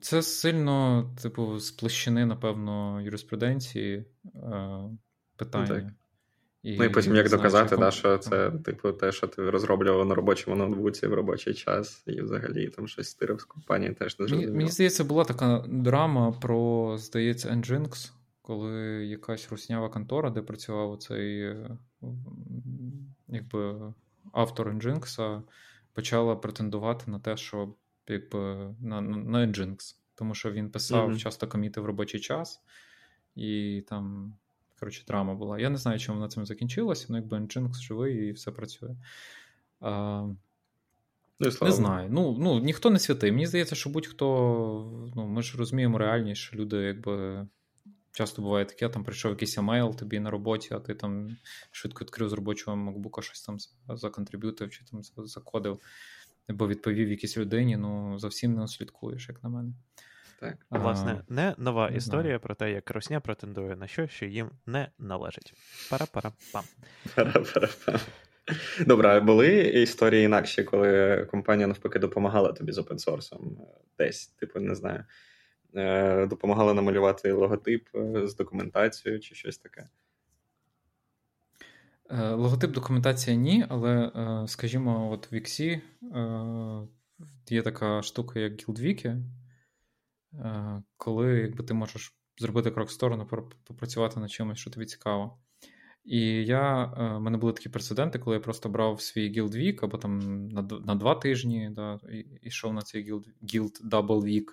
Це 0.00 0.22
сильно, 0.22 1.10
типу, 1.22 1.58
з 1.58 1.70
площини, 1.70 2.26
напевно, 2.26 3.00
юриспруденції 3.00 4.04
е, 4.34 4.80
питання. 5.36 5.94
І 6.62 6.76
ну 6.78 6.84
і 6.84 6.88
потім 6.88 7.14
як 7.14 7.30
доказати, 7.30 7.76
да, 7.76 7.90
що 7.90 8.18
це, 8.18 8.50
типу, 8.50 8.92
те, 8.92 9.12
що 9.12 9.26
ти 9.26 9.50
розроблював 9.50 10.06
на 10.06 10.14
робочому 10.14 10.56
ноутбуці 10.56 11.06
в 11.06 11.14
робочий 11.14 11.54
час, 11.54 12.02
і 12.06 12.22
взагалі 12.22 12.68
там 12.68 12.88
щось 12.88 13.08
стирив 13.08 13.40
з 13.40 13.44
компанії 13.44 13.92
теж 13.92 14.18
не 14.18 14.26
Мені, 14.26 14.46
мені 14.46 14.70
здається, 14.70 15.04
була 15.04 15.24
така 15.24 15.64
драма 15.68 16.32
про, 16.32 16.94
здається, 16.98 17.48
Nginx, 17.48 18.12
коли 18.42 18.80
якась 19.06 19.50
руснява 19.50 19.88
контора, 19.88 20.30
де 20.30 20.42
працював 20.42 20.98
цей 20.98 21.56
якби 23.28 23.92
автор 24.32 24.74
Nginx, 24.74 25.40
почала 25.92 26.36
претендувати 26.36 27.10
на 27.10 27.18
те, 27.18 27.36
що 27.36 27.74
якби, 28.08 28.74
на 28.80 29.00
на 29.00 29.46
Nginx, 29.46 29.96
тому 30.14 30.34
що 30.34 30.52
він 30.52 30.70
писав 30.70 31.10
mm-hmm. 31.10 31.18
часто 31.18 31.48
коміти 31.48 31.80
в 31.80 31.86
робочий 31.86 32.20
час, 32.20 32.60
і 33.34 33.82
там 33.88 34.34
коротше, 34.80 35.04
драма 35.06 35.34
була. 35.34 35.58
Я 35.58 35.70
не 35.70 35.76
знаю, 35.76 35.98
чому 35.98 36.18
вона 36.18 36.28
цим 36.28 36.46
закінчилася, 36.46 37.06
але 37.08 37.18
якби 37.18 37.36
Nginx 37.36 37.74
живий 37.74 38.28
і 38.28 38.32
все 38.32 38.50
працює. 38.50 38.96
А, 39.80 40.28
Ну, 41.42 41.50
Не 41.62 41.72
знаю. 41.72 42.08
Ну, 42.10 42.36
ну, 42.40 42.60
ніхто 42.60 42.90
не 42.90 42.98
святий. 42.98 43.32
Мені 43.32 43.46
здається, 43.46 43.74
що 43.74 43.90
будь-хто. 43.90 44.26
ну, 45.16 45.26
Ми 45.26 45.42
ж 45.42 45.58
розуміємо 45.58 45.98
реальність, 45.98 46.42
що 46.42 46.56
люди, 46.56 46.76
якби. 46.76 47.46
Часто 48.14 48.42
буває 48.42 48.64
таке, 48.64 48.88
там 48.88 49.04
прийшов 49.04 49.30
якийсь 49.30 49.58
емейл 49.58 49.96
тобі 49.96 50.20
на 50.20 50.30
роботі, 50.30 50.68
а 50.74 50.80
ти 50.80 50.94
там 50.94 51.36
швидко 51.70 52.04
відкрив 52.04 52.28
з 52.28 52.32
робочого 52.32 52.76
макбука 52.76 53.22
щось 53.22 53.42
там 53.42 53.56
законтриб'ютив 53.88 54.70
чи 54.70 54.84
там 54.84 55.02
закодив, 55.02 55.80
або 56.48 56.68
відповів 56.68 57.10
якійсь 57.10 57.38
людині, 57.38 57.76
ну 57.76 58.18
зовсім 58.18 58.54
не 58.54 58.68
слідкуєш, 58.68 59.28
як 59.28 59.42
на 59.42 59.48
мене. 59.48 59.72
Так. 60.40 60.56
Власне, 60.70 61.22
не 61.28 61.54
нова 61.58 61.90
не 61.90 61.96
історія 61.96 62.22
знаю. 62.22 62.40
про 62.40 62.54
те, 62.54 62.72
як 62.72 62.90
Росня 62.90 63.20
претендує 63.20 63.76
на 63.76 63.86
що, 63.86 64.08
що 64.08 64.26
їм 64.26 64.50
не 64.66 64.88
належить. 64.98 65.54
Пара-пара-пам. 65.90 66.64
Пара-пара-пам. 67.14 68.00
Добре, 68.86 69.08
а 69.08 69.20
були 69.20 69.58
історії 69.58 70.24
інакші, 70.24 70.64
коли 70.64 71.24
компанія 71.30 71.66
навпаки 71.66 71.98
допомагала 71.98 72.52
тобі 72.52 72.72
з 72.72 72.78
опенсорсом? 72.78 73.56
Десь, 73.98 74.26
типу, 74.26 74.60
не 74.60 74.74
знаю, 74.74 75.04
е, 75.74 76.26
допомагала 76.26 76.74
намалювати 76.74 77.32
логотип 77.32 77.88
е, 77.94 78.26
з 78.26 78.36
документацією 78.36 79.20
чи 79.20 79.34
щось 79.34 79.58
таке? 79.58 79.88
Е, 82.12 82.30
логотип 82.30 82.70
документація 82.70 83.36
ні, 83.36 83.66
але, 83.68 84.12
скажімо, 84.48 85.10
от 85.10 85.32
в 85.32 85.34
Віксі 85.34 85.82
є 87.50 87.62
така 87.62 88.02
штука, 88.02 88.40
як 88.40 88.52
GuildWiki, 88.52 89.22
коли 90.96 91.38
якби, 91.38 91.64
ти 91.64 91.74
можеш 91.74 92.16
зробити 92.38 92.70
крок 92.70 92.88
в 92.88 92.92
сторону, 92.92 93.28
попрацювати 93.64 94.20
над 94.20 94.30
чимось, 94.30 94.58
що 94.58 94.70
тобі 94.70 94.86
цікаво. 94.86 95.38
І 96.04 96.20
я, 96.44 96.84
в 96.96 97.20
мене 97.20 97.38
були 97.38 97.52
такі 97.52 97.68
прецеденти, 97.68 98.18
коли 98.18 98.36
я 98.36 98.40
просто 98.40 98.68
брав 98.68 99.00
свій 99.00 99.40
Guild 99.40 99.56
Week 99.56 99.78
або 99.82 99.98
там 99.98 100.48
на 100.48 100.62
на 100.62 100.94
два 100.94 101.14
тижні 101.14 101.70
да, 101.72 101.98
і 102.12 102.26
йшов 102.42 102.74
на 102.74 102.82
цей 102.82 103.12
Guild 103.12 103.24
Guild 103.42 103.88
Double 103.90 104.22
Week. 104.22 104.46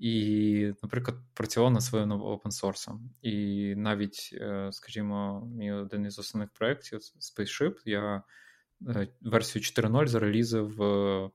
І, 0.00 0.72
наприклад, 0.82 1.16
працював 1.34 1.72
над 1.72 1.82
своїм 1.82 2.12
open 2.12 2.98
І 3.22 3.74
навіть, 3.76 4.30
е, 4.32 4.68
скажімо, 4.72 5.48
мій 5.56 5.72
один 5.72 6.06
із 6.06 6.18
основних 6.18 6.50
проєктів 6.50 7.00
Spaceship, 7.00 7.74
я 7.84 8.22
е, 8.88 9.08
версію 9.20 9.62
4.0 9.62 10.06
зарелізив, 10.06 10.82
е, 10.82 11.30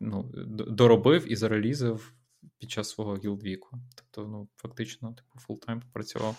ну, 0.00 0.30
доробив 0.50 1.32
і 1.32 1.36
зарелізив 1.36 2.12
під 2.58 2.70
час 2.70 2.90
свого 2.90 3.16
гілдвіку. 3.16 3.78
Тобто, 3.94 4.30
ну, 4.30 4.48
фактично, 4.56 5.08
типу, 5.08 5.38
full-time 5.38 5.80
попрацював. 5.80 6.36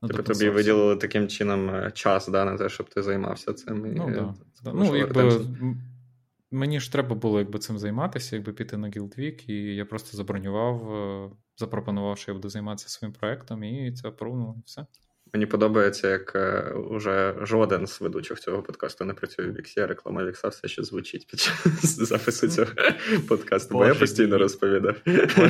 Тобто 0.00 0.22
тобі 0.22 0.48
виділили 0.48 0.96
таким 0.96 1.28
чином 1.28 1.92
час 1.92 2.28
да, 2.28 2.44
на 2.44 2.56
те, 2.56 2.68
щоб 2.68 2.88
ти 2.88 3.02
займався 3.02 3.52
цим. 3.52 3.94
Ну, 3.94 4.10
да. 4.10 4.34
да. 4.62 4.72
ну 4.72 4.96
якби, 4.96 5.40
Мені 6.54 6.80
ж 6.80 6.92
треба 6.92 7.14
було 7.14 7.38
якби, 7.38 7.58
цим 7.58 7.78
займатися, 7.78 8.36
якби 8.36 8.52
піти 8.52 8.76
на 8.76 8.88
Guild 8.88 9.50
і 9.50 9.54
я 9.74 9.84
просто 9.84 10.16
забронював, 10.16 10.94
е, 10.94 11.30
запропонував, 11.56 12.18
що 12.18 12.30
я 12.30 12.34
буду 12.34 12.48
займатися 12.48 12.88
своїм 12.88 13.12
проектом, 13.12 13.64
і 13.64 13.92
це 13.92 14.08
опробувало, 14.08 14.54
і 14.58 14.62
все. 14.66 14.86
Мені 15.34 15.46
подобається, 15.46 16.08
як 16.08 16.32
е, 16.36 16.70
уже 16.90 17.34
жоден 17.42 17.86
з 17.86 18.00
ведучих 18.00 18.40
цього 18.40 18.62
подкасту 18.62 19.04
не 19.04 19.14
працює 19.14 19.46
в 19.46 19.52
Віксі, 19.52 19.80
а 19.80 19.86
реклама 19.86 20.24
Вікса 20.24 20.48
все 20.48 20.68
ще 20.68 20.82
звучить 20.82 21.26
під 21.26 21.40
час 21.40 21.64
запису 22.08 22.48
цього 22.48 22.70
подкасту, 23.28 23.74
бо 23.74 23.86
я 23.86 23.94
постійно 23.94 24.38
розповідав. 24.38 24.96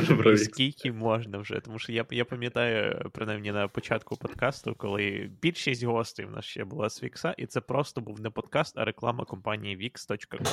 Боже, 0.09 0.37
скільки 0.43 0.91
можна 0.91 1.37
вже, 1.37 1.59
тому 1.59 1.79
що 1.79 1.91
я 1.91 2.05
я 2.11 2.25
пам'ятаю, 2.25 3.09
принаймні 3.13 3.51
на 3.51 3.67
початку 3.67 4.17
подкасту, 4.17 4.75
коли 4.77 5.29
більшість 5.41 5.83
гостей 5.83 6.25
в 6.25 6.31
нас 6.31 6.45
ще 6.45 6.65
була 6.65 6.89
з 6.89 7.03
Вікса, 7.03 7.35
і 7.37 7.45
це 7.45 7.61
просто 7.61 8.01
був 8.01 8.21
не 8.21 8.29
подкаст, 8.29 8.77
а 8.77 8.85
реклама 8.85 9.25
компанії 9.25 9.77
Wix.com. 9.77 10.47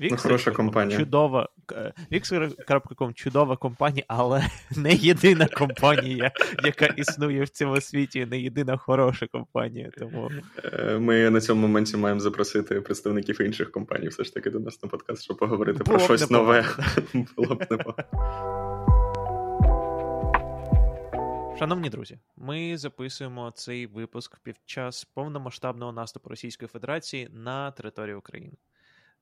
Wix. 0.00 0.08
Ну, 0.10 0.16
хороша 0.16 0.50
компанія. 0.50 0.98
Чудова, 0.98 1.48
Wix.com 2.12 3.12
чудова 3.14 3.56
компанія, 3.56 4.04
але 4.08 4.46
не 4.76 4.94
єдина 4.94 5.46
компанія, 5.46 6.32
яка 6.64 6.86
існує 6.86 7.42
в 7.42 7.48
цьому 7.48 7.80
світі, 7.80 8.26
не 8.26 8.40
єдина 8.40 8.75
хороша 8.86 9.26
компанія. 9.26 9.90
Тому 9.98 10.30
е, 10.64 10.98
ми 10.98 11.30
на 11.30 11.40
цьому 11.40 11.60
моменті 11.60 11.96
маємо 11.96 12.20
запросити 12.20 12.80
представників 12.80 13.40
інших 13.40 13.70
компаній, 13.70 14.08
все 14.08 14.24
ж 14.24 14.34
таки 14.34 14.50
до 14.50 14.60
нас 14.60 14.82
на 14.82 14.88
подкаст, 14.88 15.22
щоб 15.22 15.36
поговорити 15.36 15.84
Було 15.84 15.98
про 15.98 16.06
щось 16.06 16.30
нове. 16.30 16.64
Було 17.36 17.54
б 17.54 17.66
непогано. 17.70 18.04
Шановні 21.58 21.90
друзі, 21.90 22.18
ми 22.36 22.78
записуємо 22.78 23.52
цей 23.54 23.86
випуск 23.86 24.38
під 24.42 24.56
час 24.64 25.04
повномасштабного 25.04 25.92
наступу 25.92 26.28
Російської 26.28 26.68
Федерації 26.68 27.28
на 27.32 27.70
територію 27.70 28.18
України 28.18 28.52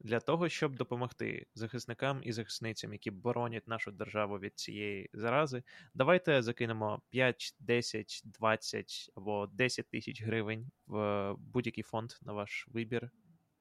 для 0.04 0.20
того, 0.20 0.48
щоб 0.48 0.76
допомогти 0.76 1.46
захисникам 1.54 2.20
і 2.22 2.32
захисницям, 2.32 2.92
які 2.92 3.10
боронять 3.10 3.68
нашу 3.68 3.92
державу 3.92 4.38
від 4.38 4.58
цієї 4.58 5.10
зарази, 5.12 5.62
давайте 5.94 6.42
закинемо 6.42 7.02
5, 7.10 7.54
10, 7.60 8.22
20 8.24 9.10
або 9.16 9.46
10 9.46 9.88
тисяч 9.88 10.22
гривень 10.22 10.70
в 10.86 11.34
будь-який 11.38 11.84
фонд 11.84 12.12
на 12.22 12.32
ваш 12.32 12.68
вибір 12.68 13.10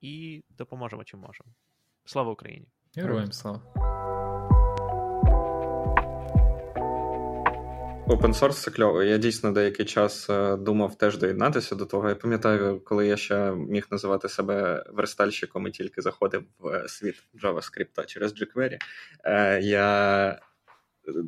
і 0.01 0.43
допоможемо 0.49 1.03
чим 1.03 1.19
можемо. 1.19 1.49
Слава 2.05 2.31
Україні! 2.31 2.67
Героям 2.95 3.31
слава! 3.31 4.52
Open 8.07 8.33
source 8.33 8.53
це 8.53 8.71
кльово. 8.71 9.03
Я 9.03 9.17
дійсно 9.17 9.51
деякий 9.51 9.85
час 9.85 10.29
е, 10.29 10.57
думав 10.57 10.97
теж 10.97 11.17
доєднатися 11.17 11.75
до 11.75 11.85
того. 11.85 12.09
Я 12.09 12.15
пам'ятаю, 12.15 12.81
коли 12.85 13.07
я 13.07 13.17
ще 13.17 13.51
міг 13.51 13.87
називати 13.91 14.29
себе 14.29 14.85
верстальщиком 14.93 15.67
і 15.67 15.71
тільки 15.71 16.01
заходив 16.01 16.43
в 16.59 16.87
світ 16.89 17.15
JavaScript 17.43 18.05
через 18.05 18.41
jQuery, 18.41 18.77
е, 19.23 19.61
я 19.61 20.39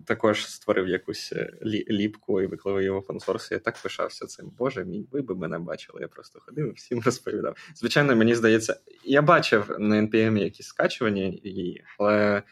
також 0.05 0.47
створив 0.47 0.87
якусь 0.87 1.33
е, 1.33 1.53
ліпку 1.89 2.41
і 2.41 2.45
виклав 2.47 2.77
її 2.77 2.89
в 2.89 2.97
open 2.97 3.25
source. 3.25 3.53
Я 3.53 3.59
так 3.59 3.75
пишався 3.83 4.25
цим. 4.25 4.51
Боже 4.57 4.85
мій, 4.85 5.07
ви 5.11 5.21
би 5.21 5.35
мене 5.35 5.59
бачили. 5.59 6.01
Я 6.01 6.07
просто 6.07 6.39
ходив 6.39 6.69
і 6.69 6.71
всім 6.71 7.01
розповідав. 7.05 7.57
Звичайно, 7.75 8.15
мені 8.15 8.35
здається, 8.35 8.79
я 9.03 9.21
бачив 9.21 9.75
на 9.79 9.95
NPM 9.95 10.37
якісь 10.37 10.67
скачування 10.67 11.33
її, 11.43 11.83
але 11.99 12.43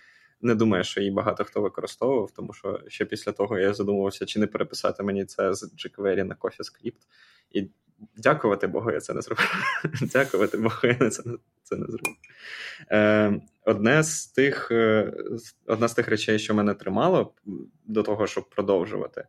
не 0.43 0.55
думаю, 0.55 0.83
що 0.83 0.99
її 0.99 1.11
багато 1.11 1.43
хто 1.43 1.61
використовував, 1.61 2.31
тому 2.31 2.53
що 2.53 2.79
ще 2.87 3.05
після 3.05 3.31
того 3.31 3.59
я 3.59 3.73
задумувався, 3.73 4.25
чи 4.25 4.39
не 4.39 4.47
переписати 4.47 5.03
мені 5.03 5.25
це 5.25 5.53
з 5.53 5.63
jQuery 5.63 6.23
на 6.23 6.35
CoffeeScript. 6.35 7.01
І 7.51 7.69
дякувати 8.17 8.67
Богу, 8.67 8.91
я 8.91 8.99
це 8.99 9.13
не 9.13 9.21
зробив. 9.21 9.49
Дякувати 10.13 10.57
Богу, 10.57 10.77
я 10.83 11.09
це, 11.09 11.23
це 11.63 11.75
не 11.75 11.85
зробив. 11.85 12.15
Е, 12.91 13.41
Одне 13.65 14.03
з 14.03 14.27
тих, 14.27 14.71
е, 14.71 15.13
Одна 15.65 15.87
з 15.87 15.93
тих 15.93 16.07
речей, 16.07 16.39
що 16.39 16.53
мене 16.53 16.73
тримало 16.73 17.33
до 17.85 18.03
того, 18.03 18.27
щоб 18.27 18.49
продовжувати, 18.49 19.27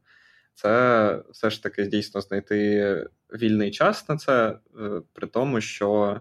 це 0.55 1.23
все 1.31 1.51
ж 1.51 1.63
таки 1.63 1.87
дійсно 1.87 2.21
знайти 2.21 3.09
вільний 3.33 3.71
час 3.71 4.09
на 4.09 4.17
це, 4.17 4.59
е, 4.81 5.03
при 5.13 5.27
тому, 5.27 5.61
що 5.61 6.21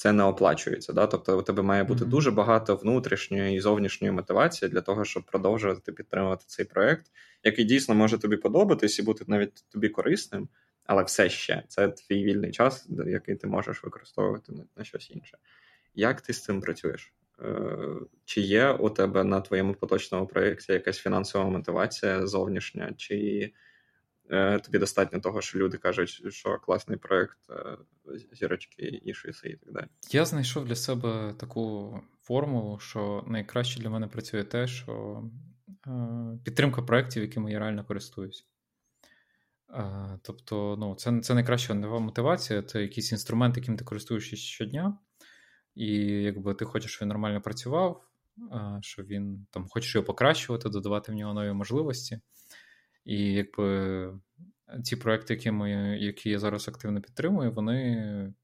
це 0.00 0.12
не 0.12 0.24
оплачується. 0.24 0.92
Да? 0.92 1.06
Тобто 1.06 1.38
у 1.38 1.42
тебе 1.42 1.62
має 1.62 1.84
бути 1.84 2.04
mm-hmm. 2.04 2.08
дуже 2.08 2.30
багато 2.30 2.76
внутрішньої 2.76 3.56
і 3.56 3.60
зовнішньої 3.60 4.12
мотивації 4.12 4.70
для 4.70 4.80
того, 4.80 5.04
щоб 5.04 5.22
продовжувати 5.22 5.92
підтримувати 5.92 6.44
цей 6.46 6.64
проект, 6.64 7.06
який 7.44 7.64
дійсно 7.64 7.94
може 7.94 8.18
тобі 8.18 8.36
подобатись 8.36 8.98
і 8.98 9.02
бути 9.02 9.24
навіть 9.26 9.64
тобі 9.72 9.88
корисним, 9.88 10.48
але 10.84 11.02
все 11.02 11.30
ще 11.30 11.62
це 11.68 11.88
твій 11.88 12.24
вільний 12.24 12.50
час, 12.50 12.88
який 13.06 13.36
ти 13.36 13.46
можеш 13.46 13.84
використовувати 13.84 14.52
на, 14.76 14.84
щось 14.84 15.10
інше. 15.10 15.38
Як 15.94 16.20
ти 16.20 16.32
з 16.32 16.42
цим 16.42 16.60
працюєш? 16.60 17.12
Е, 17.42 17.76
чи 18.24 18.40
є 18.40 18.70
у 18.70 18.90
тебе 18.90 19.24
на 19.24 19.40
твоєму 19.40 19.74
поточному 19.74 20.26
проєкті 20.26 20.72
якась 20.72 20.98
фінансова 20.98 21.44
мотивація 21.44 22.26
зовнішня, 22.26 22.94
чи 22.96 23.52
тобі 24.64 24.78
достатньо 24.78 25.20
того, 25.20 25.40
що 25.40 25.58
люди 25.58 25.78
кажуть, 25.78 26.34
що 26.34 26.58
класний 26.58 26.98
проект, 26.98 27.38
е, 27.50 27.76
зірочки 28.32 29.00
і 29.04 29.14
шиси, 29.14 29.48
і 29.48 29.56
так 29.56 29.72
далі. 29.72 29.86
Я 30.10 30.24
знайшов 30.24 30.64
для 30.64 30.74
себе 30.74 31.34
таку 31.38 31.94
формулу, 32.22 32.78
що 32.78 33.24
найкраще 33.28 33.80
для 33.80 33.90
мене 33.90 34.06
працює 34.06 34.44
те, 34.44 34.66
що 34.66 35.22
е, 35.86 35.90
підтримка 36.44 36.82
проєктів, 36.82 37.22
якими 37.22 37.52
я 37.52 37.58
реально 37.58 37.84
користуюсь. 37.84 38.46
Тобто, 40.22 40.76
ну, 40.78 40.94
це 40.94 41.20
це 41.20 41.34
найкраща 41.34 41.74
мотивація, 41.74 42.62
це 42.62 42.82
якийсь 42.82 43.12
інструмент, 43.12 43.56
яким 43.56 43.76
ти 43.76 43.84
користуєшся 43.84 44.36
щодня, 44.36 44.98
і 45.74 45.86
якби 46.06 46.54
ти 46.54 46.64
хочеш, 46.64 46.92
щоб 46.92 47.02
він 47.02 47.08
нормально 47.08 47.40
працював, 47.40 48.04
що 48.80 49.02
він 49.02 49.46
там 49.50 49.66
хочеш 49.68 49.94
його 49.94 50.04
покращувати, 50.04 50.68
додавати 50.68 51.12
в 51.12 51.14
нього 51.14 51.34
нові 51.34 51.52
можливості. 51.52 52.20
І 53.04 53.32
якби 53.32 54.20
ці 54.84 54.96
проекти, 54.96 55.34
якими, 55.34 55.70
які 55.98 56.30
я 56.30 56.38
зараз 56.38 56.68
активно 56.68 57.00
підтримую, 57.00 57.52
вони 57.52 58.34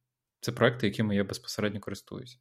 це 0.40 0.52
проекти, 0.52 0.86
якими 0.86 1.16
я 1.16 1.24
безпосередньо 1.24 1.80
користуюсь. 1.80 2.40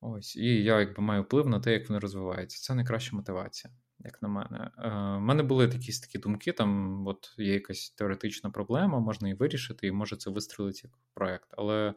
Ось, 0.00 0.36
І 0.36 0.64
я 0.64 0.80
якби 0.80 1.02
маю 1.02 1.22
вплив 1.22 1.48
на 1.48 1.60
те, 1.60 1.72
як 1.72 1.88
вони 1.88 1.98
розвиваються. 1.98 2.58
Це 2.62 2.74
найкраща 2.74 3.16
мотивація, 3.16 3.74
як 3.98 4.22
на 4.22 4.28
мене. 4.28 4.70
У 4.78 4.82
е, 4.82 5.18
мене 5.18 5.42
були 5.42 5.64
якісь 5.64 6.00
такі 6.00 6.18
думки, 6.18 6.52
там 6.52 7.02
от 7.06 7.34
є 7.38 7.52
якась 7.54 7.90
теоретична 7.90 8.50
проблема, 8.50 9.00
можна 9.00 9.28
її 9.28 9.38
вирішити, 9.38 9.86
і 9.86 9.92
може 9.92 10.16
це 10.16 10.30
вистрілити 10.30 10.80
як 10.84 10.92
проект. 11.14 11.48
Але 11.50 11.94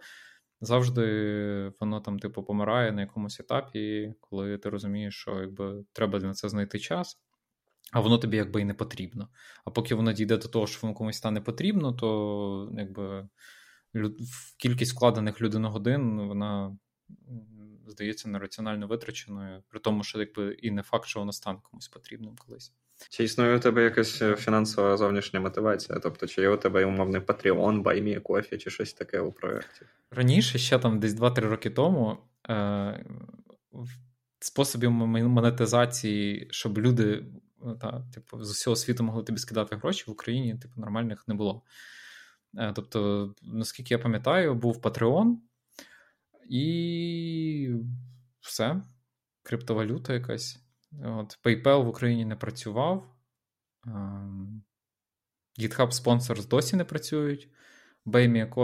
завжди 0.61 1.71
воно 1.79 2.01
там, 2.01 2.19
типу, 2.19 2.43
помирає 2.43 2.91
на 2.91 3.01
якомусь 3.01 3.39
етапі, 3.39 4.13
коли 4.19 4.57
ти 4.57 4.69
розумієш, 4.69 5.15
що 5.15 5.41
якби 5.41 5.85
треба 5.93 6.19
на 6.19 6.33
це 6.33 6.49
знайти 6.49 6.79
час, 6.79 7.21
а 7.91 7.99
воно 7.99 8.17
тобі 8.17 8.37
якби 8.37 8.61
і 8.61 8.65
не 8.65 8.73
потрібно. 8.73 9.29
А 9.65 9.71
поки 9.71 9.95
воно 9.95 10.13
дійде 10.13 10.37
до 10.37 10.47
того, 10.47 10.67
що 10.67 10.79
воно 10.81 10.93
комусь 10.93 11.17
стане 11.17 11.41
потрібно, 11.41 11.93
то 11.93 12.71
якби 12.77 13.27
кількість 14.57 14.93
вкладених 14.93 15.41
людиногодин, 15.41 16.27
вона 16.27 16.77
здається 17.87 18.29
нераціонально 18.29 18.87
витраченою, 18.87 19.63
при 19.69 19.79
тому, 19.79 20.03
що 20.03 20.19
якби 20.19 20.53
і 20.53 20.71
не 20.71 20.83
факт, 20.83 21.05
що 21.05 21.19
воно 21.19 21.31
стане 21.31 21.59
комусь 21.63 21.87
потрібним 21.87 22.35
колись. 22.35 22.73
Чи 23.09 23.23
існує 23.23 23.57
у 23.57 23.59
тебе 23.59 23.83
якась 23.83 24.21
е, 24.21 24.35
фінансова 24.35 24.97
зовнішня 24.97 25.39
мотивація? 25.39 25.99
Тобто, 25.99 26.27
чи 26.27 26.41
є 26.41 26.49
у 26.49 26.57
тебе 26.57 26.85
умовний 26.85 27.21
Patreon, 27.21 27.81
Баймі, 27.81 28.19
кофі, 28.19 28.57
чи 28.57 28.69
щось 28.69 28.93
таке 28.93 29.19
у 29.19 29.31
проєкті? 29.31 29.85
Раніше, 30.11 30.57
ще 30.57 30.79
там 30.79 30.99
десь 30.99 31.13
2-3 31.13 31.39
роки 31.39 31.69
тому, 31.69 32.17
е- 32.49 33.05
способів 34.39 34.91
монетизації, 34.91 36.47
щоб 36.51 36.77
люди 36.77 37.25
та, 37.81 38.03
типу, 38.13 38.43
з 38.43 38.51
усього 38.51 38.75
світу 38.75 39.03
могли 39.03 39.23
тобі 39.23 39.39
скидати 39.39 39.75
гроші 39.75 40.03
в 40.07 40.11
Україні, 40.11 40.57
типу, 40.57 40.81
нормальних 40.81 41.27
не 41.27 41.33
було. 41.33 41.63
Е- 42.57 42.73
тобто, 42.75 43.33
наскільки 43.41 43.93
я 43.93 43.99
пам'ятаю, 43.99 44.55
був 44.55 44.77
Patreon, 44.77 45.35
і 46.49 47.73
все. 48.39 48.81
Криптовалюта 49.43 50.13
якась. 50.13 50.59
От, 51.03 51.39
PayPal 51.43 51.83
в 51.83 51.87
Україні 51.87 52.25
не 52.25 52.35
працював. 52.35 53.15
Ем, 53.87 54.63
GitHub 55.59 55.91
Sponsors 55.91 56.47
досі 56.47 56.75
не 56.75 56.85
працюють. 56.85 57.49
Buy 58.05 58.55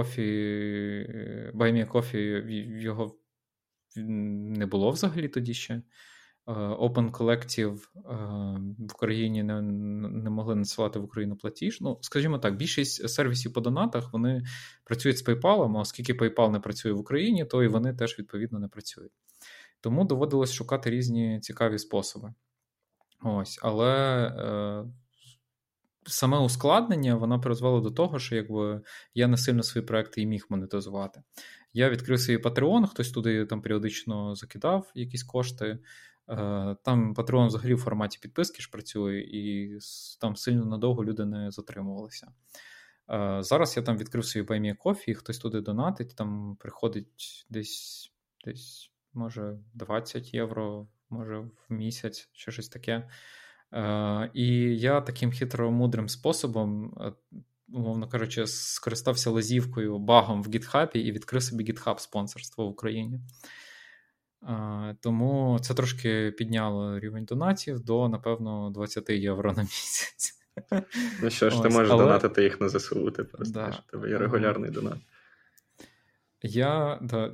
Coffee, 1.92 2.50
його 2.80 3.20
не 3.96 4.66
було 4.66 4.92
взагалі 4.92 5.28
тоді 5.28 5.54
ще. 5.54 5.82
Е, 6.48 6.52
Open 6.54 7.12
Collective 7.12 7.76
е, 7.76 8.02
в 8.80 8.94
Україні 8.94 9.44
не 9.44 9.62
не 9.62 10.30
могли 10.30 10.56
надсилати 10.56 11.00
в 11.00 11.04
Україну 11.04 11.36
платіж. 11.36 11.82
Ну, 11.82 11.98
скажімо 12.02 12.40
так, 12.40 12.58
більшість 12.58 13.10
сервісів 13.10 13.54
по 13.54 13.62
донатах 13.62 14.14
вони 14.14 14.44
працюють 14.84 15.18
з 15.18 15.26
PayPal, 15.26 15.78
а 15.78 15.80
оскільки 15.80 16.14
PayPal 16.14 16.52
не 16.52 16.60
працює 16.60 16.92
в 16.92 17.00
Україні, 17.00 17.46
то 17.46 17.64
і 17.64 17.68
вони 17.68 17.94
теж 17.94 18.20
відповідно 18.20 18.60
не 18.60 18.68
працюють. 18.68 19.12
Тому 19.82 20.06
доводилось 20.06 20.54
шукати 20.54 20.90
різні 20.90 21.40
цікаві 21.40 21.80
способи. 21.80 22.34
Ось, 23.24 23.60
Але 23.62 24.26
е, 24.28 24.86
саме 26.06 26.40
ускладнення 26.40 27.16
воно 27.16 27.42
призвело 27.42 27.82
до 27.82 27.92
того, 27.92 28.20
що 28.20 28.36
якби 28.36 28.82
я 29.14 29.28
не 29.28 29.38
сильно 29.38 29.64
свої 29.64 29.88
проекти 29.88 30.22
і 30.22 30.26
міг 30.26 30.46
монетизувати. 30.50 31.22
Я 31.74 31.90
відкрив 31.90 32.20
свій 32.20 32.38
Patreon, 32.38 32.88
хтось 32.88 33.12
туди 33.12 33.46
там 33.46 33.62
періодично 33.62 34.36
закидав 34.36 34.92
якісь 34.96 35.24
кошти. 35.24 35.80
Е, 36.30 36.76
там 36.84 37.14
Patreon 37.14 37.48
взагалі 37.48 37.74
в 37.74 37.78
форматі 37.80 38.20
підписки 38.22 38.62
ж 38.62 38.70
працює, 38.72 39.20
і 39.20 39.72
там 40.22 40.36
сильно 40.36 40.66
надовго 40.66 41.06
люди 41.06 41.26
не 41.26 41.52
затримувалися. 41.52 42.28
Е, 43.12 43.38
зараз 43.44 43.78
я 43.78 43.84
там 43.84 43.98
відкрив 43.98 44.26
свій 44.26 44.42
Buy 44.42 44.62
Me 44.62 45.14
хтось 45.14 45.38
туди 45.38 45.62
донатить, 45.62 46.16
там 46.16 46.58
приходить 46.60 47.46
десь 47.50 48.12
десь 48.46 48.92
може 49.14 49.58
20 49.74 50.34
євро, 50.34 50.88
може 51.10 51.38
в 51.38 51.52
місяць, 51.70 52.30
чи 52.34 52.52
щось 52.52 52.70
таке. 52.70 53.10
Е, 53.74 54.32
І 54.34 54.48
я 54.78 55.02
таким 55.02 55.32
хитромудрим 55.32 56.10
способом, 56.10 56.98
умовно 57.70 58.08
кажучи, 58.08 58.48
скористався 58.48 59.30
лазівкою, 59.30 60.00
багом 60.00 60.44
в 60.44 60.48
GitHub 60.48 60.98
і 60.98 61.12
відкрив 61.12 61.44
собі 61.44 61.64
GitHub 61.64 62.00
спонсорство 62.00 62.66
в 62.66 62.70
Україні. 62.70 63.20
Е, 64.46 64.96
тому 65.02 65.60
це 65.62 65.74
трошки 65.74 66.32
підняло 66.32 67.00
рівень 67.00 67.26
донатів 67.26 67.80
до, 67.80 68.10
напевно, 68.10 68.70
20 68.70 69.10
євро 69.10 69.54
на 69.54 69.62
місяць. 69.62 70.32
Ну 71.24 71.30
що 71.30 71.50
ж, 71.50 71.56
Ось, 71.56 71.62
ти 71.62 71.70
можеш 71.70 71.92
але... 71.92 72.04
донатити 72.04 72.44
їх 72.44 72.62
на 72.62 72.70
ЗСУ, 72.70 73.12
ти 73.12 73.24
просто 73.24 73.54
да. 73.54 73.68
в 73.68 73.92
тебе 73.92 74.10
є 74.10 74.18
регулярний 74.18 74.72
донат. 74.72 74.98
Я 76.42 77.00
да, 77.02 77.32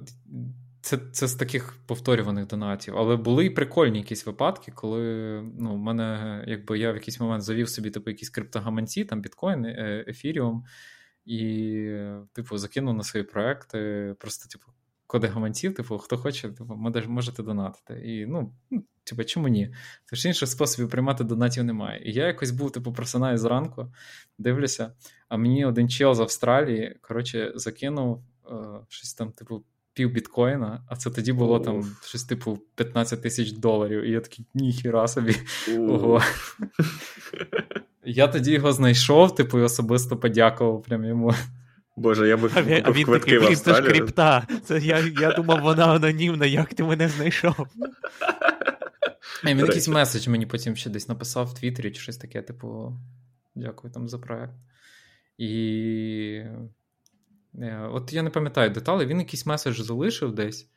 це 0.82 0.98
це 1.12 1.28
з 1.28 1.36
таких 1.36 1.74
повторюваних 1.88 2.48
донатів, 2.48 2.98
але 2.98 3.16
були 3.16 3.46
і 3.46 3.50
прикольні 3.50 4.00
якісь 4.00 4.26
випадки, 4.26 4.72
коли 4.76 5.02
ну, 5.60 5.76
в 5.76 5.78
мене, 5.78 6.44
якби 6.48 6.80
я 6.80 6.92
в 6.92 6.96
якийсь 6.96 7.20
момент 7.20 7.44
завів 7.44 7.70
собі 7.70 7.90
типу, 7.90 8.10
якісь 8.10 8.30
криптогаманці, 8.30 9.06
там 9.06 9.22
біткоін, 9.22 9.66
е, 9.66 10.06
ефіріум, 10.08 10.66
і, 11.26 11.98
типу, 12.34 12.58
закинув 12.58 12.96
на 12.96 13.04
свої 13.04 13.26
проекти, 13.26 14.16
просто, 14.20 14.50
типу, 14.50 14.72
коди 15.12 15.28
гаманців, 15.28 15.74
типу, 15.74 15.98
хто 15.98 16.18
хоче, 16.18 16.50
типу, 16.50 16.76
можете 17.08 17.44
донатити. 17.44 18.02
І, 18.06 18.26
ну, 18.26 18.54
ну 18.70 18.84
типу, 19.04 19.24
чому 19.24 19.48
ні? 19.48 19.74
Тож 20.10 20.26
інших 20.26 20.50
способів 20.50 20.90
приймати 20.90 21.24
донатів 21.24 21.64
немає. 21.64 22.02
І 22.06 22.14
я 22.14 22.28
якось 22.28 22.52
був, 22.52 22.72
типу, 22.72 22.94
просинаю 22.94 23.38
зранку, 23.38 23.94
дивлюся, 24.38 24.92
а 25.30 25.38
мені 25.38 25.66
один 25.66 25.90
чел 25.90 26.14
з 26.14 26.20
Австралії, 26.20 26.98
коротше, 27.02 27.52
закинув 27.56 28.24
е, 28.52 28.56
щось 28.90 29.14
там, 29.14 29.32
типу, 29.32 29.64
пів 29.94 30.12
біткоїна, 30.12 30.84
а 30.88 30.96
це 30.96 31.10
тоді 31.10 31.34
було 31.34 31.60
Уф. 31.60 31.66
там 31.66 31.96
щось 32.04 32.24
типу 32.24 32.60
15 32.76 33.22
тисяч 33.22 33.52
доларів. 33.52 34.04
І 34.04 34.12
я 34.12 34.20
такий, 34.20 34.46
ніхіра 34.54 35.08
собі. 35.08 35.36
Ого. 35.78 36.22
Я 38.06 38.28
тоді 38.28 38.52
його 38.52 38.74
знайшов, 38.74 39.36
типу, 39.36 39.60
і 39.60 39.62
особисто 39.62 40.18
подякував 40.18 40.84
прям 40.84 41.06
йому. 41.06 41.34
Боже, 41.96 42.28
я 42.28 42.38
би 42.38 42.50
а 42.56 42.62
він, 42.62 42.82
а 42.86 42.92
він 42.92 43.06
такий, 43.06 43.40
блін, 43.40 43.56
це 43.56 43.74
ж 43.74 43.82
крипта. 43.82 44.48
Це 44.64 44.80
я 44.80 45.00
я 45.00 45.32
думав, 45.32 45.62
вона 45.62 45.96
анонімна, 45.96 46.46
як 46.46 46.74
ти 46.74 46.84
мене 46.84 47.10
знайшов. 47.10 47.68
Він 49.46 49.60
якийсь 49.60 49.88
меседж 49.88 50.28
мені 50.28 50.46
потім 50.46 50.76
ще 50.76 50.90
десь 50.90 51.10
написав 51.10 51.46
в 51.46 51.54
Твіттері 51.54 51.92
чи 51.92 52.02
щось 52.02 52.18
таке, 52.18 52.42
типу, 52.42 52.98
дякую 53.56 53.94
там 53.94 54.08
за 54.08 54.20
проект. 54.20 54.54
І 55.38 56.44
Е, 57.60 57.88
от 57.92 58.14
я 58.14 58.24
не 58.24 58.30
пам'ятаю 58.30 58.70
деталі, 58.70 59.06
він 59.06 59.20
якийсь 59.20 59.46
меседж 59.46 59.80
залишив 59.80 60.36
десь, 60.36 60.70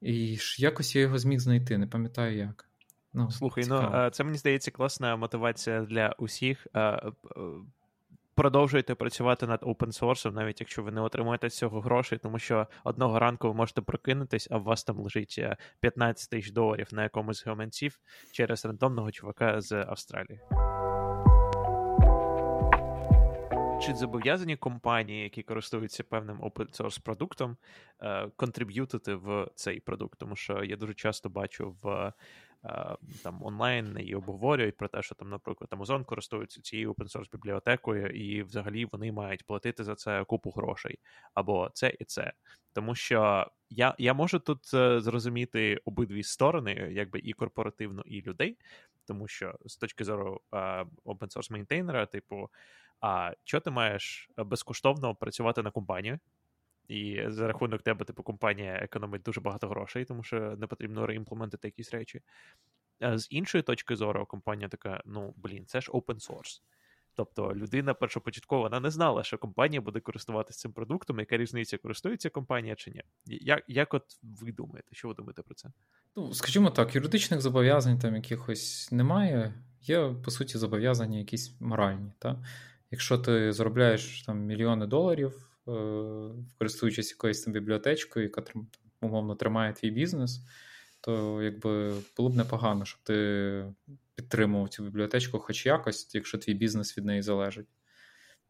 і 0.00 0.38
якось 0.58 0.96
я 0.96 1.02
його 1.02 1.18
зміг 1.18 1.40
знайти, 1.40 1.78
не 1.78 1.86
пам'ятаю 1.86 2.36
як. 2.36 2.68
Ну, 3.12 3.30
Слухай, 3.30 3.64
ну, 3.68 3.76
цікаво. 3.76 3.96
ну 3.96 4.10
це 4.10 4.24
мені 4.24 4.38
здається 4.38 4.70
класна 4.70 5.16
мотивація 5.16 5.82
для 5.82 6.14
усіх. 6.18 6.66
Продовжуйте 8.36 8.94
працювати 8.94 9.46
над 9.46 9.62
open 9.62 10.00
source, 10.00 10.32
навіть 10.32 10.60
якщо 10.60 10.82
ви 10.82 10.90
не 10.90 11.00
отримуєте 11.00 11.50
цього 11.50 11.80
грошей, 11.80 12.18
тому 12.18 12.38
що 12.38 12.66
одного 12.84 13.18
ранку 13.18 13.48
ви 13.48 13.54
можете 13.54 13.80
прокинутись, 13.80 14.48
а 14.50 14.58
у 14.58 14.62
вас 14.62 14.84
там 14.84 14.98
лежить 14.98 15.40
15 15.80 16.28
е, 16.32 16.36
тисяч 16.36 16.52
доларів 16.52 16.88
на 16.92 17.02
якомусь 17.02 17.38
з 17.38 17.46
гаманців 17.46 17.98
через 18.32 18.64
рандомного 18.64 19.10
чувака 19.12 19.60
з 19.60 19.72
Австралії. 19.72 20.40
Чи 23.82 23.94
зобов'язані 23.94 24.56
компанії, 24.56 25.22
які 25.22 25.42
користуються 25.42 26.04
певним 26.04 26.40
open 26.40 26.80
source 26.80 27.02
продуктом, 27.02 27.56
е, 28.00 28.28
контриб'ютити 28.36 29.14
в 29.14 29.48
цей 29.54 29.80
продукт? 29.80 30.18
Тому 30.18 30.36
що 30.36 30.64
я 30.64 30.76
дуже 30.76 30.94
часто 30.94 31.28
бачу 31.28 31.76
в 31.82 31.88
е, 31.88 32.12
там 33.22 33.42
онлайн 33.42 33.96
і 34.00 34.14
обговорюють 34.14 34.76
про 34.76 34.88
те, 34.88 35.02
що 35.02 35.14
там, 35.14 35.28
наприклад, 35.28 35.70
Amazon 35.70 36.04
користується 36.04 36.60
цією 36.60 36.92
open 36.92 37.16
source 37.16 37.30
бібліотекою, 37.32 38.06
і 38.06 38.42
взагалі 38.42 38.84
вони 38.92 39.12
мають 39.12 39.46
платити 39.46 39.84
за 39.84 39.94
це 39.94 40.24
купу 40.24 40.50
грошей, 40.50 40.98
або 41.34 41.70
це 41.74 41.96
і 42.00 42.04
це. 42.04 42.32
Тому 42.72 42.94
що 42.94 43.46
я 43.70 43.94
я 43.98 44.14
можу 44.14 44.38
тут 44.38 44.74
е, 44.74 45.00
зрозуміти 45.00 45.80
обидві 45.84 46.22
сторони, 46.22 46.88
якби 46.92 47.18
і 47.18 47.32
корпоративно, 47.32 48.02
і 48.06 48.22
людей, 48.22 48.56
тому 49.06 49.28
що 49.28 49.54
з 49.66 49.76
точки 49.76 50.04
зору 50.04 50.40
open 51.04 51.36
source 51.36 51.52
мейнтейнера, 51.52 52.06
типу. 52.06 52.50
А 53.00 53.32
що 53.44 53.60
ти 53.60 53.70
маєш 53.70 54.30
е, 54.38 54.44
безкоштовно 54.44 55.14
працювати 55.14 55.62
на 55.62 55.70
компанію? 55.70 56.18
І 56.88 57.22
за 57.28 57.46
рахунок 57.46 57.82
тебе, 57.82 58.04
типу, 58.04 58.22
компанія 58.22 58.72
економить 58.72 59.22
дуже 59.22 59.40
багато 59.40 59.68
грошей, 59.68 60.04
тому 60.04 60.22
що 60.22 60.56
не 60.56 60.66
потрібно 60.66 61.06
реімплементити 61.06 61.68
якісь 61.68 61.92
речі. 61.92 62.20
А 63.00 63.18
з 63.18 63.28
іншої 63.30 63.62
точки 63.62 63.96
зору, 63.96 64.26
компанія 64.26 64.68
така: 64.68 65.02
ну, 65.06 65.34
блін, 65.36 65.66
це 65.66 65.80
ж 65.80 65.92
open 65.92 66.30
source. 66.30 66.62
Тобто 67.14 67.54
людина 67.54 67.94
першопочатково 67.94 68.62
вона 68.62 68.80
не 68.80 68.90
знала, 68.90 69.24
що 69.24 69.38
компанія 69.38 69.80
буде 69.80 70.00
користуватися 70.00 70.58
цим 70.58 70.72
продуктом, 70.72 71.18
яка 71.18 71.36
різниця, 71.36 71.78
користується 71.78 72.30
компанія 72.30 72.74
чи 72.74 72.90
ні. 72.90 73.02
Як 73.26 73.64
як 73.68 73.94
от 73.94 74.02
ви 74.22 74.52
думаєте, 74.52 74.88
що 74.92 75.08
ви 75.08 75.14
думаєте 75.14 75.42
про 75.42 75.54
це? 75.54 75.68
Ну, 76.16 76.34
скажімо 76.34 76.70
так, 76.70 76.94
юридичних 76.94 77.40
зобов'язань 77.40 77.98
там 77.98 78.14
якихось 78.14 78.92
немає. 78.92 79.54
Є, 79.82 80.14
по 80.24 80.30
суті, 80.30 80.58
зобов'язання 80.58 81.18
якісь 81.18 81.60
моральні. 81.60 82.12
Та? 82.18 82.44
Якщо 82.90 83.18
ти 83.18 83.52
заробляєш 83.52 84.22
там 84.22 84.38
мільйони 84.38 84.86
доларів, 84.86 85.34
е- 85.36 85.45
користуючись 86.58 87.10
якоюсь 87.10 87.40
там 87.40 87.52
бібліотечкою, 87.52 88.26
яка 88.26 88.42
умовно 89.00 89.34
тримає 89.34 89.72
твій 89.72 89.90
бізнес, 89.90 90.40
то 91.00 91.42
якби 91.42 91.94
було 92.16 92.28
б 92.28 92.36
непогано, 92.36 92.84
щоб 92.84 93.00
ти 93.02 93.64
підтримував 94.14 94.68
цю 94.68 94.82
бібліотечку 94.84 95.38
хоч 95.38 95.66
якось, 95.66 96.14
якщо 96.14 96.38
твій 96.38 96.54
бізнес 96.54 96.98
від 96.98 97.04
неї 97.04 97.22
залежить. 97.22 97.66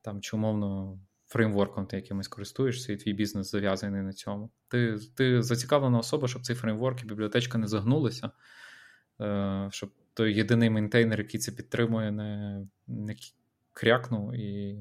Там 0.03 0.21
чи 0.21 0.37
умовно 0.37 0.99
фреймворком 1.27 1.87
ти 1.87 1.97
якимось 1.97 2.29
користуєшся, 2.29 2.93
і 2.93 2.97
твій 2.97 3.13
бізнес 3.13 3.51
зав'язаний 3.51 4.03
на 4.03 4.13
цьому. 4.13 4.51
Ти 4.69 4.99
ти 5.15 5.43
зацікавлена 5.43 5.99
особа, 5.99 6.29
щоб 6.29 6.43
цей 6.43 6.57
фреймворк 6.57 7.03
і 7.03 7.07
бібліотечка 7.07 7.59
не 7.59 7.67
загнулися, 7.67 8.31
е, 9.21 9.69
щоб 9.73 9.91
той 10.15 10.35
єдиний 10.35 10.71
maintainer, 10.71 11.21
який 11.21 11.41
це 11.41 11.53
підтримує, 11.53 12.13
не 12.13 12.61
не 12.87 13.17
крякнув, 13.73 14.35
і 14.35 14.79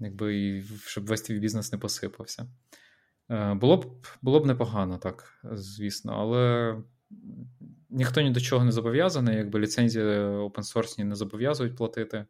якби, 0.00 0.62
щоб 0.86 1.06
весь 1.06 1.22
твій 1.22 1.38
бізнес 1.38 1.72
не 1.72 1.78
посипався. 1.78 2.46
Е, 3.30 3.54
було 3.54 3.76
б 3.76 4.06
було 4.22 4.40
б 4.40 4.46
непогано, 4.46 4.98
так, 4.98 5.40
звісно, 5.52 6.12
але 6.12 6.74
ніхто 7.90 8.20
ні 8.20 8.30
до 8.30 8.40
чого 8.40 8.64
не 8.64 8.72
зобов'язаний, 8.72 9.36
якби 9.36 9.60
ліцензії 9.60 10.04
open 10.04 11.04
не 11.04 11.14
зобов'язують 11.14 11.76
платити. 11.76 12.26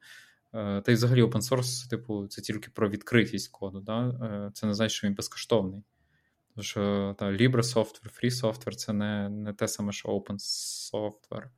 Е, 0.54 0.80
та 0.80 0.92
й 0.92 0.94
взагалі 0.94 1.22
open 1.22 1.40
source, 1.40 1.90
типу, 1.90 2.26
це 2.26 2.42
тільки 2.42 2.70
про 2.70 2.88
відкритість 2.88 3.52
коду. 3.52 3.80
Да? 3.80 4.08
Е, 4.08 4.50
це 4.54 4.66
не 4.66 4.74
значить, 4.74 4.96
що 4.96 5.06
він 5.06 5.14
безкоштовний. 5.14 5.82
Тому 6.54 6.62
що 6.62 7.14
та, 7.18 7.26
Libre 7.26 7.62
software, 7.62 8.24
Free 8.24 8.30
software 8.30 8.74
це 8.74 8.92
не 8.92 9.28
не 9.28 9.52
те 9.52 9.68
саме, 9.68 9.92
що 9.92 10.08
open 10.08 10.36
software. 10.92 11.48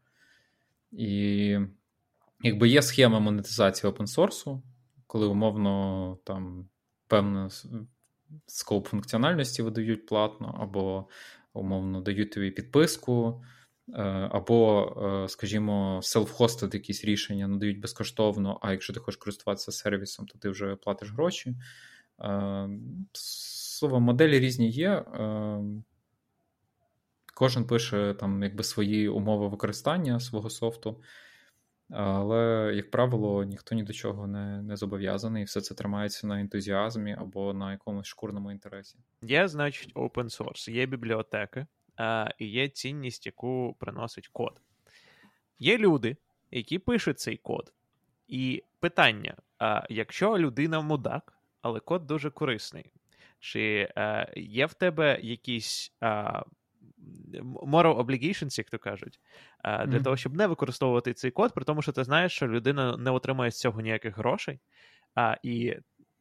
І 0.93 1.59
якби 2.41 2.69
є 2.69 2.83
схема 2.83 3.21
монетизації 3.21 3.93
open 3.93 4.07
source, 4.07 4.61
коли 5.11 5.27
умовно 5.27 6.19
там 6.25 6.69
певна 7.07 7.49
скоп 8.47 8.87
функціональності 8.87 9.63
видають 9.63 10.07
платно, 10.07 10.59
або 10.61 11.09
умовно 11.53 12.01
дають 12.01 12.33
тобі 12.33 12.51
підписку, 12.51 13.45
е, 13.89 14.03
або, 14.33 14.85
е, 15.25 15.29
скажімо, 15.29 16.01
self-hosted 16.03 16.75
якісь 16.75 17.05
рішення 17.05 17.49
надають 17.49 17.81
безкоштовно, 17.81 18.59
а 18.63 18.73
якщо 18.73 18.93
ти 18.93 19.01
хочеш 19.01 19.17
користуватися 19.17 19.73
сервісом, 19.73 20.27
то 20.27 20.39
ти 20.39 20.49
вже 20.49 20.77
платиш 20.77 21.11
гроші. 21.11 21.57
Е, 22.21 22.69
слово, 23.13 24.01
моделі 24.01 24.39
різні 24.39 24.71
є. 24.71 25.05
Кожен 27.35 27.65
пише 27.65 28.15
там 28.21 28.43
якби 28.43 28.65
свої 28.65 29.09
умови 29.09 29.49
використання 29.49 30.21
свого 30.21 30.51
софту. 30.51 31.01
Але, 31.93 32.73
як 32.75 32.91
правило, 32.91 33.45
ніхто 33.45 33.75
ні 33.75 33.83
до 33.83 33.93
чого 33.93 34.27
не 34.27 34.63
не 34.63 34.77
зобов'язаний, 34.77 35.43
і 35.43 35.45
все 35.45 35.61
це 35.61 35.75
тримається 35.75 36.27
на 36.27 36.41
ентузіазмі 36.41 37.17
або 37.19 37.55
на 37.55 37.73
якомусь 37.73 38.07
шкурному 38.07 38.51
інтересі. 38.51 38.99
Є, 39.23 39.49
значить, 39.49 39.95
open 39.95 40.25
source, 40.25 40.71
є 40.71 40.87
бібліотеки, 40.87 41.67
а, 41.97 42.29
і 42.39 42.47
є 42.47 42.69
цінність, 42.69 43.27
яку 43.27 43.77
приносить 43.81 44.29
код. 44.29 44.61
Є 45.59 45.79
люди, 45.79 46.17
які 46.51 46.79
пишуть 46.79 47.21
цей 47.21 47.37
код. 47.37 47.73
І 48.29 48.65
питання: 48.81 49.37
а, 49.59 49.87
якщо 49.91 50.39
людина 50.39 50.81
мудак, 50.81 51.39
але 51.63 51.81
код 51.81 52.07
дуже 52.07 52.31
корисний, 52.31 52.93
чи 53.39 53.89
а, 53.95 54.27
є 54.37 54.67
в 54.67 54.75
тебе 54.75 55.21
якісь 55.23 55.93
а, 56.01 56.43
moral 57.43 58.05
obligations, 58.05 58.59
як 58.59 58.71
то 58.71 58.79
кажуть, 58.79 59.21
для 59.65 59.85
mm-hmm. 59.85 60.03
того, 60.03 60.17
щоб 60.17 60.35
не 60.35 60.47
використовувати 60.47 61.15
цей 61.15 61.31
код, 61.31 61.55
при 61.55 61.65
тому, 61.65 61.83
що 61.83 61.93
ти 61.93 62.05
знаєш, 62.05 62.33
що 62.33 62.49
людина 62.49 62.97
не 62.97 63.11
отримає 63.11 63.51
з 63.51 63.59
цього 63.59 63.81
ніяких 63.81 64.19
грошей. 64.19 64.61
А, 65.15 65.37
І 65.43 65.77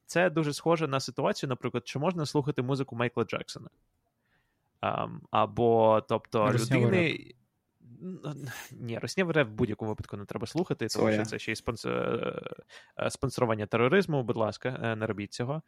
це 0.05 0.29
дуже 0.29 0.53
схоже 0.53 0.87
на 0.87 0.99
ситуацію, 0.99 1.49
наприклад, 1.49 1.87
чи 1.87 1.99
можна 1.99 2.25
слухати 2.25 2.61
музику 2.61 2.95
Майкла 2.95 3.23
Джексона. 3.23 3.69
А, 4.81 5.07
або, 5.31 6.01
тобто, 6.09 6.53
людини. 6.53 7.33
Ні, 8.71 8.99
Роснєвий 8.99 9.33
реп 9.33 9.47
в 9.47 9.51
будь-якому 9.51 9.91
випадку 9.91 10.17
не 10.17 10.25
треба 10.25 10.47
слухати, 10.47 10.87
тому 10.87 11.11
що 11.11 11.25
це 11.25 11.39
ще 11.39 11.51
й 11.51 11.55
е, 11.85 13.09
спонсорування 13.09 13.65
тероризму, 13.65 14.23
будь 14.23 14.37
ласка, 14.37 14.79
е, 14.83 14.95
не 14.95 15.07
робіть 15.07 15.33
цього. 15.33 15.61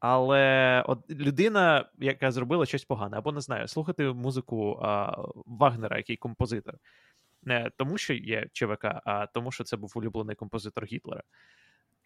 Але 0.00 0.84
от 0.86 1.10
людина, 1.10 1.88
яка 1.98 2.30
зробила 2.30 2.66
щось 2.66 2.84
погане, 2.84 3.16
або 3.16 3.32
не 3.32 3.40
знаю, 3.40 3.68
слухати 3.68 4.12
музику 4.12 4.78
а, 4.82 5.16
Вагнера, 5.46 5.96
який 5.96 6.16
композитор, 6.16 6.74
не 7.42 7.70
тому, 7.76 7.98
що 7.98 8.14
є 8.14 8.46
ЧВК, 8.52 8.84
а 8.84 9.26
тому, 9.26 9.52
що 9.52 9.64
це 9.64 9.76
був 9.76 9.92
улюблений 9.94 10.36
композитор 10.36 10.84
Гітлера. 10.84 11.22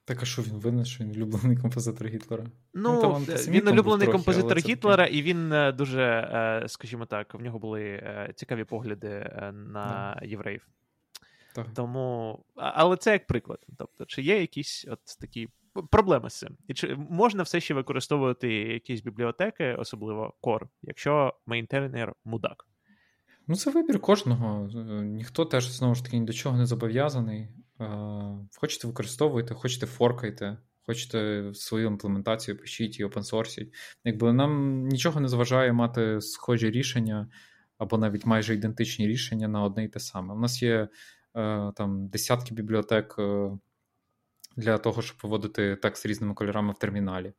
Так, 0.04 0.22
а 0.22 0.24
що 0.24 0.42
він 0.42 0.54
винен, 0.54 0.84
що 0.84 1.04
він 1.04 1.10
улюблений 1.10 1.56
композитор 1.56 2.06
Гітлера? 2.06 2.44
Ну, 2.74 3.18
він, 3.28 3.52
він 3.52 3.68
улюблений 3.68 4.06
трохи, 4.06 4.12
композитор 4.12 4.58
Гітлера, 4.58 5.06
і 5.06 5.22
він 5.22 5.52
е, 5.52 5.72
дуже, 5.72 6.02
е, 6.02 6.68
скажімо 6.68 7.06
так, 7.06 7.34
в 7.34 7.40
нього 7.40 7.58
були 7.58 7.82
е, 7.82 8.32
цікаві 8.36 8.64
погляди 8.64 9.30
на 9.52 10.16
да. 10.20 10.26
євреїв. 10.26 10.66
Так. 11.54 11.66
Тому, 11.74 12.38
Але 12.54 12.96
це 12.96 13.12
як 13.12 13.26
приклад. 13.26 13.58
Тобто, 13.78 14.04
чи 14.04 14.22
є 14.22 14.40
якісь 14.40 14.86
от 14.88 15.00
такі 15.20 15.48
проблема 15.90 16.30
з 16.30 16.38
цим. 16.38 16.56
І 16.68 16.74
чи 16.74 16.96
можна 16.96 17.42
все 17.42 17.60
ще 17.60 17.74
використовувати 17.74 18.48
якісь 18.52 19.02
бібліотеки, 19.02 19.74
особливо 19.78 20.34
Core, 20.42 20.68
якщо 20.82 21.34
мейнтейнер 21.46 22.12
мудак? 22.24 22.66
Ну, 23.46 23.56
це 23.56 23.70
вибір 23.70 24.00
кожного. 24.00 24.68
Ніхто 25.02 25.44
теж 25.44 25.70
знову 25.70 25.94
ж 25.94 26.04
таки 26.04 26.18
ні 26.18 26.26
до 26.26 26.32
чого 26.32 26.58
не 26.58 26.66
зобов'язаний. 26.66 27.48
Хочете 28.56 28.86
використовуйте, 28.86 29.54
хочете 29.54 29.86
форкайте, 29.86 30.58
хочете 30.82 31.50
свою 31.54 31.86
імплементацію 31.86 32.58
пишіть 32.58 33.00
і 33.00 33.04
опенсорсіть. 33.04 33.74
Якби 34.04 34.32
нам 34.32 34.82
нічого 34.88 35.20
не 35.20 35.28
заважає 35.28 35.72
мати 35.72 36.20
схожі 36.20 36.70
рішення 36.70 37.28
або 37.78 37.98
навіть 37.98 38.26
майже 38.26 38.54
ідентичні 38.54 39.08
рішення 39.08 39.48
на 39.48 39.62
одне 39.62 39.84
і 39.84 39.88
те 39.88 40.00
саме. 40.00 40.34
У 40.34 40.38
нас 40.38 40.62
є 40.62 40.88
е, 41.36 41.72
там 41.76 42.08
десятки 42.08 42.54
бібліотек 42.54 43.16
е, 43.18 43.50
для 44.56 44.78
того, 44.78 45.02
щоб 45.02 45.16
виводити 45.22 45.76
текст 45.76 46.06
різними 46.06 46.34
кольорами 46.34 46.72
в 46.72 46.78
терміналі, 46.78 47.32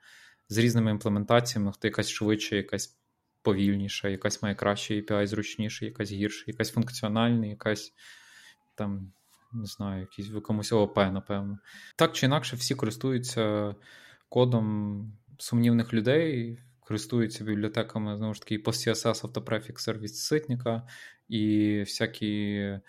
з 0.49 0.58
різними 0.58 0.91
імплементаціями, 0.91 1.71
хто 1.71 1.88
якась 1.88 2.10
швидше, 2.10 2.56
якась 2.56 2.97
повільніша, 3.41 4.08
якась 4.10 4.43
має 4.43 4.56
кращий 4.56 5.01
API, 5.01 5.28
зручніше, 5.28 5.86
якась 5.86 6.12
гірше, 6.12 6.43
якась 6.47 6.71
функціональна, 6.71 7.45
якась 7.45 7.93
там. 8.75 9.12
Не 9.54 9.65
знаю, 9.65 10.01
якийсь 10.01 10.32
в 10.32 10.36
якомусь 10.36 10.71
ООП, 10.71 10.97
напевно. 10.97 11.60
Так 11.95 12.13
чи 12.13 12.25
інакше, 12.25 12.56
всі 12.56 12.75
користуються 12.75 13.75
кодом 14.30 15.13
сумнівних 15.38 15.93
людей, 15.93 16.60
користуються 16.80 17.43
бібліотеками, 17.43 18.17
знову 18.17 18.34
ж 18.34 18.41
таки, 18.41 18.58
PostCSS, 18.58 19.08
автопрефікс, 19.08 19.84
сервіс 19.84 20.21
ситника 20.21 20.88
і 21.30 21.80
всякі 21.80 22.80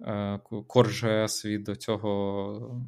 Core.js 0.00 1.46
від 1.46 1.82
цього 1.82 2.86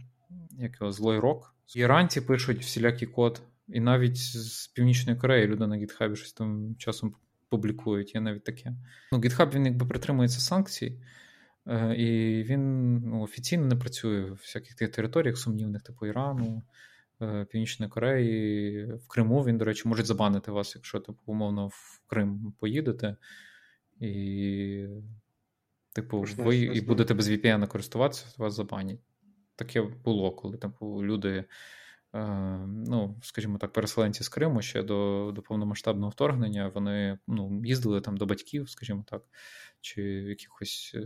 як 0.59 0.81
його, 0.81 0.93
злой 0.93 1.19
рок. 1.19 1.55
Іранці 1.75 2.21
пишуть 2.21 2.61
всілякий 2.61 3.09
код, 3.09 3.43
і 3.69 3.81
навіть 3.81 4.17
з 4.17 4.67
Північної 4.67 5.19
Кореї 5.19 5.47
люди 5.47 5.67
на 5.67 5.77
GitHub 5.77 6.17
щось 6.17 6.33
там 6.33 6.75
часом 6.79 7.15
публікують. 7.49 8.15
Є 8.15 8.21
навіть 8.21 8.45
таке. 8.45 8.75
Ну, 9.13 9.19
GitHub 9.19 9.55
він 9.55 9.67
якби 9.67 9.87
притримується 9.87 10.41
санкцій, 10.41 11.01
е, 11.67 11.95
і 11.95 12.43
він 12.43 12.95
ну, 12.99 13.23
офіційно 13.23 13.67
не 13.67 13.77
працює 13.77 14.21
в 14.21 14.33
всяких 14.33 14.75
тих 14.75 14.91
територіях 14.91 15.39
сумнівних, 15.39 15.83
типу 15.83 16.07
Ірану. 16.07 16.63
Е, 17.23 17.45
Північної 17.45 17.91
Кореї, 17.91 18.85
в 18.95 19.09
Криму 19.09 19.43
він, 19.43 19.59
до 19.59 19.65
речі, 19.65 19.89
може 19.89 20.05
забанити 20.05 20.51
вас, 20.51 20.75
якщо 20.77 21.01
типу, 21.01 21.19
умовно 21.27 21.67
в 21.67 22.01
Крим 22.07 22.55
поїдете, 22.61 23.17
і, 24.01 24.87
типу, 25.93 26.27
ви 26.37 26.57
і 26.57 26.81
будете 26.81 27.15
без 27.15 27.31
VPN 27.31 27.67
користуватися, 27.67 28.27
то 28.37 28.43
вас 28.43 28.55
забанять 28.55 29.01
таке 29.59 29.83
було, 29.83 30.31
коли 30.31 30.57
там 30.57 30.75
люди, 30.83 31.45
е, 32.15 32.27
ну, 32.67 33.17
скажімо 33.23 33.59
так, 33.59 33.73
переселенці 33.73 34.23
з 34.25 34.29
Криму 34.29 34.63
ще 34.63 34.83
до 34.83 35.33
до 35.35 35.43
повномасштабного 35.43 36.11
вторгнення, 36.11 36.69
вони 36.75 37.19
ну, 37.27 37.63
їздили 37.65 38.01
там 38.01 38.17
до 38.17 38.27
батьків, 38.27 38.71
скажімо 38.71 39.05
так, 39.07 39.23
чи 39.81 40.03
в 40.03 40.29
якихось 40.29 40.97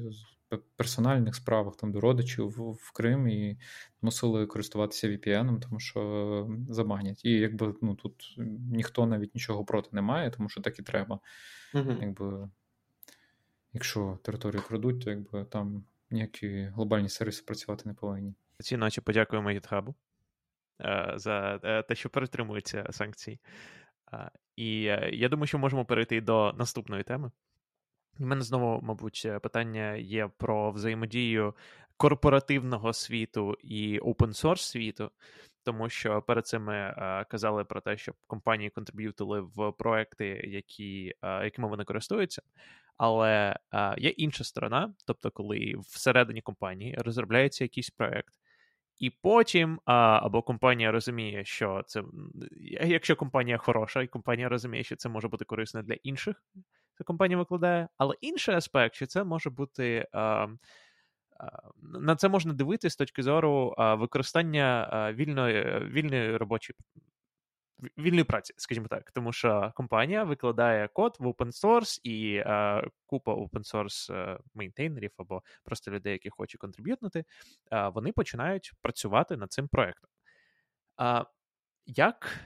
е, 0.53 0.59
персональних 0.77 1.35
справах 1.35 1.77
там 1.77 1.93
до 1.93 2.01
родичів 2.01 2.49
в, 2.49 2.73
в 2.73 2.93
Крим 2.93 3.29
і 3.29 3.59
мусили 4.03 4.47
користуватися 4.47 5.09
VPN, 5.09 5.61
тому 5.61 5.81
що 5.81 6.51
забанять. 6.69 7.25
І 7.25 7.31
якби 7.31 7.75
ну, 7.83 7.95
тут 7.95 8.35
ніхто 8.73 9.07
навіть 9.07 9.35
нічого 9.35 9.65
проти 9.65 9.89
не 9.93 10.03
має, 10.03 10.31
тому 10.31 10.49
що 10.49 10.61
так 10.61 10.79
і 10.79 10.83
треба. 10.83 11.21
Угу. 11.75 11.97
Якби, 12.01 12.49
Якщо 13.73 14.19
територію 14.23 14.63
крадуть, 14.69 15.05
то 15.05 15.11
якби 15.11 15.45
там 15.45 15.85
ніякі 16.13 16.63
глобальні 16.75 17.09
сервіси 17.09 17.43
працювати 17.47 17.83
не 17.87 17.95
повинні. 17.95 18.35
цій 18.63 18.77
ночі 18.77 19.01
подякуємо 19.01 19.51
GitHub 19.51 19.95
за 21.15 21.59
те, 21.83 21.95
що 21.95 22.11
перетримуються 22.11 22.87
санкції. 22.91 23.39
І 24.57 24.83
я 25.13 25.29
думаю, 25.29 25.47
що 25.47 25.59
можемо 25.59 25.85
перейти 25.85 26.21
до 26.21 26.55
наступної 26.59 27.03
теми. 27.03 27.31
У 28.19 28.25
мене 28.25 28.43
знову, 28.43 28.81
мабуть, 28.83 29.29
питання 29.43 29.95
є 29.95 30.31
про 30.39 30.71
взаємодію 30.71 31.55
корпоративного 31.97 32.93
світу 32.93 33.57
і 33.61 34.01
open 34.01 34.29
source 34.29 34.57
світу, 34.57 35.11
тому 35.65 35.89
що 35.89 36.23
перед 36.23 36.47
цим 36.47 36.65
ми 36.65 36.75
е, 36.75 37.25
казали 37.29 37.65
про 37.65 37.81
те, 37.81 37.97
щоб 37.97 38.15
компанії 38.27 38.71
контриб'ютили 38.71 39.41
в 39.41 39.73
проекти, 39.73 40.27
які, 40.45 41.15
е, 41.23 41.45
якими 41.45 41.69
вони 41.69 41.85
користуються. 41.85 42.43
Але 42.97 43.57
е, 43.73 43.95
є 43.99 44.11
інша 44.11 44.45
сторона, 44.45 44.95
тобто, 45.07 45.31
коли 45.31 45.75
всередині 45.89 46.43
компанії 46.43 46.95
розробляється 46.99 47.65
якийсь 47.65 47.91
проект, 47.91 48.35
і 48.99 49.11
потім 49.11 49.81
а, 49.85 49.95
або 50.23 50.43
компанія 50.43 50.93
розуміє, 50.93 51.45
що 51.45 51.83
це 51.87 52.03
якщо 52.71 53.17
компанія 53.17 53.59
хороша, 53.59 54.03
і 54.03 54.07
компанія 54.07 54.49
розуміє, 54.49 54.85
що 54.85 54.97
це 54.97 55.09
може 55.09 55.29
бути 55.29 55.45
корисно 55.45 55.83
для 55.83 55.95
інших, 55.95 56.43
то 56.99 57.05
компанія 57.05 57.39
викладає. 57.39 57.89
Але 57.99 58.15
інший 58.21 58.55
аспект, 58.55 58.95
що 58.95 59.07
це 59.07 59.25
може 59.25 59.51
бути. 59.51 60.09
А, 60.13 60.47
на 61.83 62.17
це 62.17 62.29
можна 62.29 62.53
дивитися 62.53 62.93
з 62.93 62.97
точки 62.97 63.23
зору 63.23 63.75
використання 63.79 64.89
вільної 65.17 65.81
вільної 65.81 66.37
робочої 66.37 66.77
вільної 67.99 68.25
праці, 68.25 68.55
скажімо 68.57 68.87
так, 68.91 69.11
тому 69.11 69.33
що 69.33 69.73
компанія 69.77 70.25
викладає 70.25 70.89
код 70.89 71.17
в 71.19 71.27
open 71.27 71.65
source 71.65 72.01
і 72.03 72.35
е, 72.35 72.89
купа 73.07 73.35
open 73.35 73.75
source 73.75 74.15
е, 74.15 74.39
мейнтейнерів 74.55 75.11
або 75.17 75.43
просто 75.65 75.91
людей, 75.91 76.13
які 76.13 76.31
хочуть 76.31 76.61
контриб'ютнути, 76.61 77.25
е, 77.73 77.89
вони 77.89 78.13
починають 78.13 78.73
працювати 78.83 79.37
над 79.37 79.53
цим 79.53 79.69
проектом. 79.69 80.11
А 80.97 81.25
як? 81.87 82.39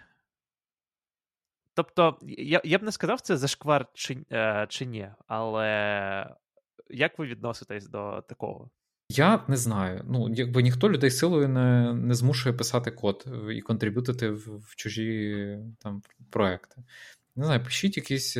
Тобто, 1.74 2.18
я 2.22 2.60
я 2.64 2.78
б 2.78 2.82
не 2.82 2.92
сказав, 2.92 3.20
це 3.20 3.36
зашквар 3.36 3.86
чи, 3.94 4.24
е, 4.32 4.66
чи 4.68 4.86
ні, 4.86 5.10
але 5.26 6.36
як 6.90 7.18
ви 7.18 7.26
відноситесь 7.26 7.88
до 7.88 8.24
такого? 8.28 8.70
Я 9.08 9.44
не 9.48 9.56
знаю. 9.56 10.04
Ну, 10.08 10.34
якби 10.34 10.62
ніхто 10.62 10.90
людей 10.90 11.10
силою 11.10 11.48
не 11.48 11.94
не 11.94 12.14
змушує 12.14 12.54
писати 12.54 12.90
код 12.90 13.26
і 13.50 13.60
контриб'ютити 13.60 14.30
в, 14.30 14.58
в 14.58 14.76
чужі 14.76 15.58
там 15.78 16.02
проекти. 16.30 16.82
Не 17.36 17.44
знаю, 17.44 17.64
пишіть 17.64 17.96
якийсь 17.96 18.36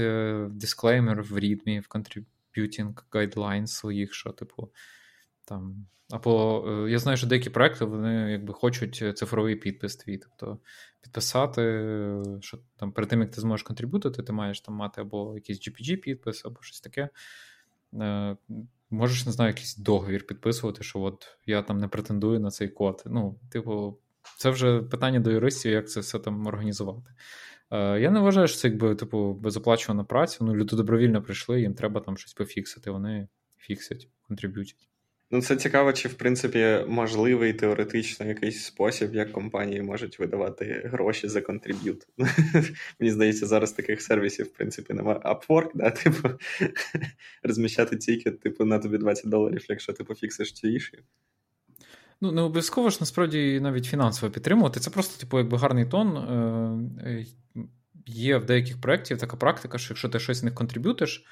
дисклеймер 0.50 1.22
в 1.22 1.38
рідмі, 1.38 1.80
в 1.80 1.86
contributing 1.90 2.94
guidelines 3.10 3.66
своїх, 3.66 4.14
що, 4.14 4.30
типу, 4.30 4.72
там. 5.44 5.86
Або 6.10 6.64
е, 6.68 6.90
я 6.90 6.98
знаю, 6.98 7.16
що 7.16 7.26
деякі 7.26 7.50
проекти 7.50 7.84
вони 7.84 8.32
якби 8.32 8.54
хочуть 8.54 9.18
цифровий 9.18 9.56
підпис 9.56 9.96
твій. 9.96 10.18
Тобто 10.18 10.58
підписати, 11.00 11.62
що 12.40 12.58
там 12.76 12.92
перед 12.92 13.10
тим, 13.10 13.20
як 13.20 13.30
ти 13.30 13.40
зможеш 13.40 13.62
контриб'ютити, 13.64 14.22
ти 14.22 14.32
маєш 14.32 14.60
там 14.60 14.74
мати 14.74 15.00
або 15.00 15.34
якийсь 15.34 15.68
GPG-підпис, 15.68 16.42
або 16.44 16.62
щось 16.62 16.80
таке. 16.80 17.08
Е, 17.94 18.36
Можеш, 18.90 19.26
не 19.26 19.32
знаю, 19.32 19.48
якийсь 19.48 19.76
договір 19.76 20.26
підписувати, 20.26 20.82
що 20.82 21.00
от 21.00 21.38
я 21.46 21.62
там 21.62 21.78
не 21.78 21.88
претендую 21.88 22.40
на 22.40 22.50
цей 22.50 22.68
код. 22.68 23.02
Ну, 23.06 23.38
типу, 23.50 23.98
це 24.38 24.50
вже 24.50 24.82
питання 24.82 25.20
до 25.20 25.30
юристів, 25.30 25.72
як 25.72 25.90
це 25.90 26.00
все 26.00 26.18
там 26.18 26.46
організувати. 26.46 27.10
Е, 27.70 28.00
Я 28.00 28.10
не 28.10 28.20
вважаю, 28.20 28.48
що 28.48 28.58
це 28.58 28.68
якби 28.68 28.94
типу 28.94 29.34
безоплачувана 29.34 30.04
праця. 30.04 30.38
Ну, 30.40 30.54
люди 30.56 30.76
добровільно 30.76 31.22
прийшли, 31.22 31.60
їм 31.60 31.74
треба 31.74 32.00
там 32.00 32.16
щось 32.16 32.34
пофіксити. 32.34 32.90
Вони 32.90 33.28
фіксять, 33.56 34.08
контриб'ютять. 34.28 34.88
Ну, 35.30 35.42
це 35.42 35.56
цікаво, 35.56 35.92
чи 35.92 36.08
в 36.08 36.14
принципі 36.14 36.84
можливий 36.88 37.52
теоретично 37.52 38.26
якийсь 38.26 38.64
спосіб, 38.64 39.14
як 39.14 39.32
компанії 39.32 39.82
можуть 39.82 40.18
видавати 40.18 40.82
гроші 40.84 41.28
за 41.28 41.40
contribute. 41.40 42.06
Мені 43.00 43.12
здається, 43.12 43.46
зараз 43.46 43.72
таких 43.72 44.02
сервісів, 44.02 44.46
в 44.46 44.52
принципі, 44.52 44.94
немає. 44.94 45.18
Upwork, 45.18 45.70
да, 45.74 45.90
типу, 46.04 46.28
розміщати 47.42 47.96
ticket, 47.96 48.40
типу, 48.40 48.64
на 48.64 48.78
тобі 48.78 48.98
20 48.98 49.30
доларів, 49.30 49.64
якщо 49.68 49.92
ти 49.92 50.04
пофіксиш 50.04 50.52
ці 50.52 50.68
issue. 50.68 50.98
Ну, 52.20 52.32
не 52.32 52.42
обов'язково 52.42 52.90
ж 52.90 52.98
насправді 53.00 53.60
навіть 53.60 53.84
фінансово 53.84 54.32
підтримувати. 54.32 54.80
Це 54.80 54.90
просто, 54.90 55.20
типу, 55.20 55.38
якби 55.38 55.58
гарний 55.58 55.86
тон. 55.86 56.16
Е, 56.16 57.10
е, 57.10 57.26
є 58.06 58.38
в 58.38 58.46
деяких 58.46 58.80
проєктів 58.80 59.18
така 59.18 59.36
практика, 59.36 59.78
що 59.78 59.92
якщо 59.92 60.08
ти 60.08 60.18
щось 60.18 60.42
в 60.42 60.44
них 60.44 60.54
контриб'ютиш, 60.54 61.24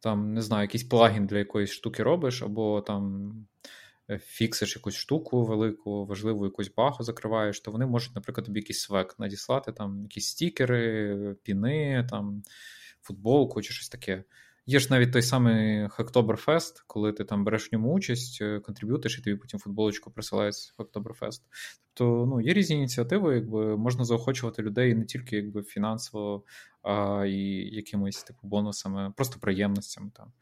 там, 0.00 0.34
не 0.34 0.42
знаю, 0.42 0.62
якийсь 0.62 0.84
плагін 0.84 1.26
для 1.26 1.38
якоїсь 1.38 1.70
штуки 1.70 2.02
робиш, 2.02 2.42
або 2.42 2.80
там 2.80 3.32
е, 4.10 4.18
фіксиш 4.18 4.76
якусь 4.76 4.94
штуку 4.94 5.44
велику, 5.44 6.06
важливу 6.06 6.44
якусь 6.44 6.74
багу 6.74 7.04
закриваєш, 7.04 7.60
то 7.60 7.70
вони 7.70 7.86
можуть, 7.86 8.14
наприклад, 8.14 8.46
тобі 8.46 8.60
якийсь 8.60 8.80
свек 8.80 9.14
надіслати, 9.18 9.72
там 9.72 10.02
якісь 10.02 10.26
стікери, 10.26 11.36
піни, 11.42 12.06
там, 12.10 12.42
футболку 13.02 13.62
чи 13.62 13.72
щось 13.72 13.88
таке. 13.88 14.24
Є 14.70 14.78
ж 14.78 14.86
навіть 14.90 15.12
той 15.12 15.22
самий 15.22 15.88
Хактоберфест, 15.88 16.84
коли 16.86 17.12
ти 17.12 17.24
там 17.24 17.44
береш 17.44 17.72
в 17.72 17.74
ньому 17.74 17.92
участь, 17.92 18.38
е, 18.42 18.60
контриб'ютиш, 18.60 19.18
і 19.18 19.22
тобі 19.22 19.36
потім 19.36 19.60
футболочку 19.60 20.10
присилають 20.10 20.54
з 20.54 20.74
Hacktoberfest. 20.78 21.40
Тобто 21.94 22.26
ну, 22.26 22.40
є 22.40 22.52
різні 22.52 22.76
ініціативи, 22.76 23.34
якби 23.34 23.76
можна 23.76 24.04
заохочувати 24.04 24.62
людей 24.62 24.94
не 24.94 25.04
тільки 25.04 25.36
якби 25.36 25.62
фінансово, 25.62 26.44
а 26.82 27.24
і 27.26 27.38
якимись 27.74 28.24
типу 28.24 28.38
бонусами, 28.42 29.12
просто 29.16 29.40
приємностями, 29.40 30.10
там, 30.14 30.32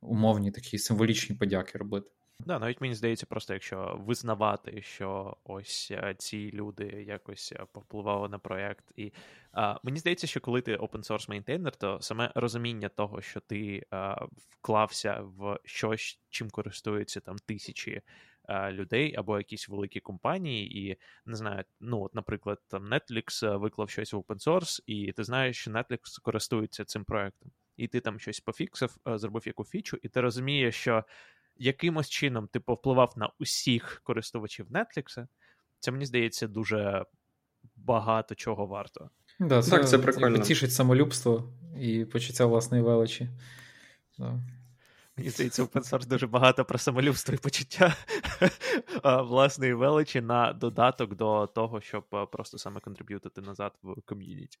умовні 0.00 0.50
такі 0.50 0.78
символічні 0.78 1.36
подяки 1.36 1.78
робити. 1.78 2.10
Да, 2.46 2.58
навіть 2.58 2.80
мені 2.80 2.94
здається, 2.94 3.26
просто 3.26 3.52
якщо 3.52 4.00
визнавати, 4.06 4.82
що 4.82 5.36
ось 5.44 5.88
е, 5.90 6.14
ці 6.18 6.50
люди 6.52 6.84
якось 6.84 7.52
е, 7.52 7.66
повпливали 7.72 8.28
на 8.28 8.38
проект. 8.38 8.92
І 8.96 9.12
а, 9.52 9.78
мені 9.82 9.98
здається, 9.98 10.26
що 10.26 10.40
коли 10.40 10.60
ти 10.60 10.76
open 10.76 11.06
source 11.06 11.28
мейнтейнер, 11.28 11.76
то 11.76 11.98
саме 12.00 12.32
розуміння 12.34 12.88
того, 12.88 13.20
що 13.20 13.40
ти 13.40 13.86
а, 13.90 14.26
вклався 14.48 15.20
в 15.20 15.58
щось, 15.64 16.20
чим 16.30 16.50
користуються 16.50 17.20
там 17.20 17.36
тисячі 17.38 18.02
людей 18.70 19.14
або 19.16 19.38
якісь 19.38 19.68
великі 19.68 20.00
компанії, 20.00 20.90
і 20.90 20.96
не 21.26 21.36
знаю, 21.36 21.64
ну 21.80 22.02
от, 22.02 22.14
наприклад, 22.14 22.58
там 22.68 22.84
Netflix 22.84 23.46
е, 23.46 23.56
виклав 23.56 23.90
щось 23.90 24.12
в 24.12 24.16
open 24.16 24.46
source, 24.46 24.82
і 24.86 25.12
ти 25.12 25.24
знаєш, 25.24 25.58
що 25.58 25.70
Netflix 25.70 26.22
користується 26.22 26.84
цим 26.84 27.04
проектом. 27.04 27.50
І 27.76 27.88
ти 27.88 28.00
там 28.00 28.18
щось 28.18 28.40
пофіксив, 28.40 28.96
зробив 29.06 29.42
яку 29.46 29.64
фічу, 29.64 29.98
і 30.02 30.08
ти 30.08 30.20
розумієш, 30.20 30.74
що 30.74 31.04
якимось 31.56 32.08
чином 32.08 32.48
ти 32.52 32.60
повпливав 32.60 33.12
на 33.16 33.30
усіх 33.38 34.00
користувачів 34.04 34.66
Netflix, 34.70 35.26
це 35.78 35.90
мені 35.90 36.06
здається 36.06 36.48
дуже 36.48 37.04
багато 37.76 38.34
чого 38.34 38.66
варто. 38.66 39.10
Да, 39.40 39.62
це, 39.62 39.70
так, 39.70 39.88
це 39.88 39.98
прикольно. 39.98 40.38
Тішить 40.38 40.72
самолюбство 40.72 41.52
і 41.80 42.04
почуття 42.04 42.46
власної 42.46 42.82
величі. 42.82 43.28
Да. 44.18 44.40
Мені 45.16 45.30
здається, 45.30 45.64
open 45.64 45.90
source 45.90 46.06
дуже 46.06 46.26
багато 46.26 46.64
про 46.64 46.78
самолюбство 46.78 47.34
і 47.34 47.38
почуття 47.38 47.96
власної 49.04 49.74
величі 49.74 50.20
на 50.20 50.52
додаток 50.52 51.14
до 51.14 51.46
того, 51.46 51.80
щоб 51.80 52.04
просто 52.32 52.58
саме 52.58 52.80
контриб'ютити 52.80 53.40
назад 53.40 53.72
в 53.82 54.02
ком'юніті. 54.02 54.58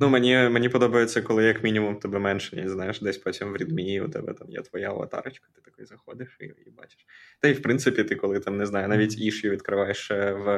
Ну, 0.00 0.08
мені 0.08 0.34
мені 0.36 0.68
подобається, 0.68 1.22
коли 1.22 1.44
як 1.44 1.64
мінімум 1.64 1.96
тебе 1.96 2.18
менше, 2.18 2.56
ніж 2.56 2.70
знаєш, 2.70 3.00
десь 3.00 3.18
потім 3.18 3.52
в 3.52 3.56
рідмі 3.56 4.00
у 4.00 4.08
тебе 4.08 4.34
там 4.34 4.50
є 4.50 4.62
твоя 4.62 4.88
аватарочка, 4.88 5.48
ти 5.54 5.60
такий 5.60 5.84
заходиш 5.84 6.36
і 6.40 6.44
і 6.44 6.70
бачиш. 6.76 7.06
Та 7.40 7.48
й 7.48 7.52
в 7.52 7.62
принципі, 7.62 8.04
ти 8.04 8.14
коли 8.16 8.40
там 8.40 8.56
не 8.56 8.66
знаю, 8.66 8.88
навіть 8.88 9.18
ішю 9.18 9.48
відкриваєш 9.48 10.10
в 10.10 10.48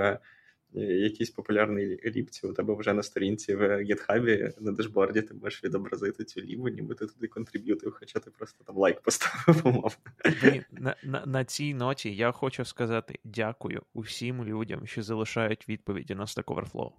е, 0.75 0.83
якійсь 0.83 1.31
популярній 1.31 1.87
ліпці, 2.05 2.47
у 2.47 2.53
тебе 2.53 2.75
вже 2.75 2.93
на 2.93 3.03
сторінці 3.03 3.55
в 3.55 3.83
гітхабі 3.83 4.53
на 4.61 4.73
дешборді 4.73 5.23
ти 5.23 5.35
можеш 5.35 5.65
відобразити 5.65 6.25
цю 6.25 6.41
ліву, 6.41 6.69
ніби 6.69 6.95
ти 6.95 7.07
туди 7.07 7.27
контриб'ютив, 7.27 7.97
хоча 7.99 8.19
ти 8.19 8.31
просто 8.31 8.65
там 8.65 8.77
лайк 8.77 9.01
поставив 9.01 9.67
умовно. 9.67 9.91
На, 10.71 10.97
на, 11.03 11.27
на 11.27 11.45
цій 11.45 11.75
ноті 11.75 12.17
я 12.17 12.33
хочу 12.33 12.65
сказати 12.65 13.19
дякую 13.25 13.83
усім 13.95 14.45
людям, 14.45 14.87
що 14.87 15.03
залишають 15.03 15.69
відповіді 15.69 16.15
на 16.15 16.25
Stack 16.25 16.45
Overflow. 16.45 16.91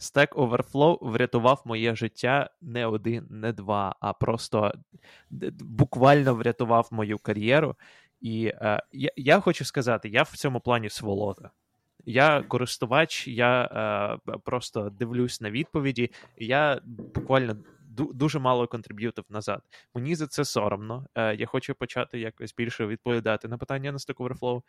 Stack 0.00 0.28
Overflow 0.28 0.98
врятував 1.00 1.62
моє 1.64 1.94
життя 1.94 2.50
не 2.60 2.86
один, 2.86 3.26
не 3.30 3.52
два, 3.52 3.96
а 4.00 4.12
просто 4.12 4.72
буквально 5.60 6.34
врятував 6.34 6.88
мою 6.90 7.18
кар'єру. 7.18 7.76
І 8.20 8.46
е, 8.46 8.82
я 8.92 9.10
я 9.16 9.40
хочу 9.40 9.64
сказати, 9.64 10.08
я 10.08 10.22
в 10.22 10.30
цьому 10.30 10.60
плані 10.60 10.90
сволота. 10.90 11.50
Я 12.04 12.42
користувач, 12.42 13.28
я 13.28 13.64
е, 14.28 14.38
просто 14.44 14.90
дивлюсь 14.90 15.40
на 15.40 15.50
відповіді. 15.50 16.10
Я 16.36 16.80
буквально 16.84 17.56
дуже 17.90 18.38
мало 18.38 18.66
контриб'ютив 18.66 19.24
назад. 19.28 19.62
Мені 19.94 20.14
за 20.14 20.26
це 20.26 20.44
соромно. 20.44 21.06
Е, 21.14 21.36
Я 21.36 21.46
хочу 21.46 21.74
почати 21.74 22.18
якось 22.18 22.54
більше 22.54 22.86
відповідати 22.86 23.48
на 23.48 23.58
питання 23.58 23.92
на 23.92 23.98
Stack 23.98 24.16
Overflow. 24.16 24.62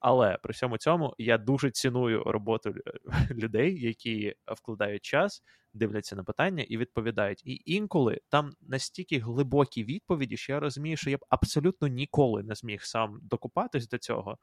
Але 0.00 0.38
при 0.42 0.52
всьому 0.52 0.78
цьому 0.78 1.14
я 1.18 1.38
дуже 1.38 1.70
ціную 1.70 2.24
роботу 2.24 2.74
людей, 3.30 3.80
які 3.80 4.34
вкладають 4.46 5.02
час, 5.02 5.42
дивляться 5.74 6.16
на 6.16 6.24
питання 6.24 6.64
і 6.68 6.78
відповідають. 6.78 7.42
І 7.46 7.62
інколи 7.64 8.20
там 8.28 8.50
настільки 8.60 9.18
глибокі 9.18 9.84
відповіді, 9.84 10.36
що 10.36 10.52
я 10.52 10.60
розумію, 10.60 10.96
що 10.96 11.10
я 11.10 11.16
б 11.16 11.24
абсолютно 11.28 11.88
ніколи 11.88 12.42
не 12.42 12.54
зміг 12.54 12.82
сам 12.82 13.18
докупатись 13.22 13.88
до 13.88 13.98
цього. 13.98 14.38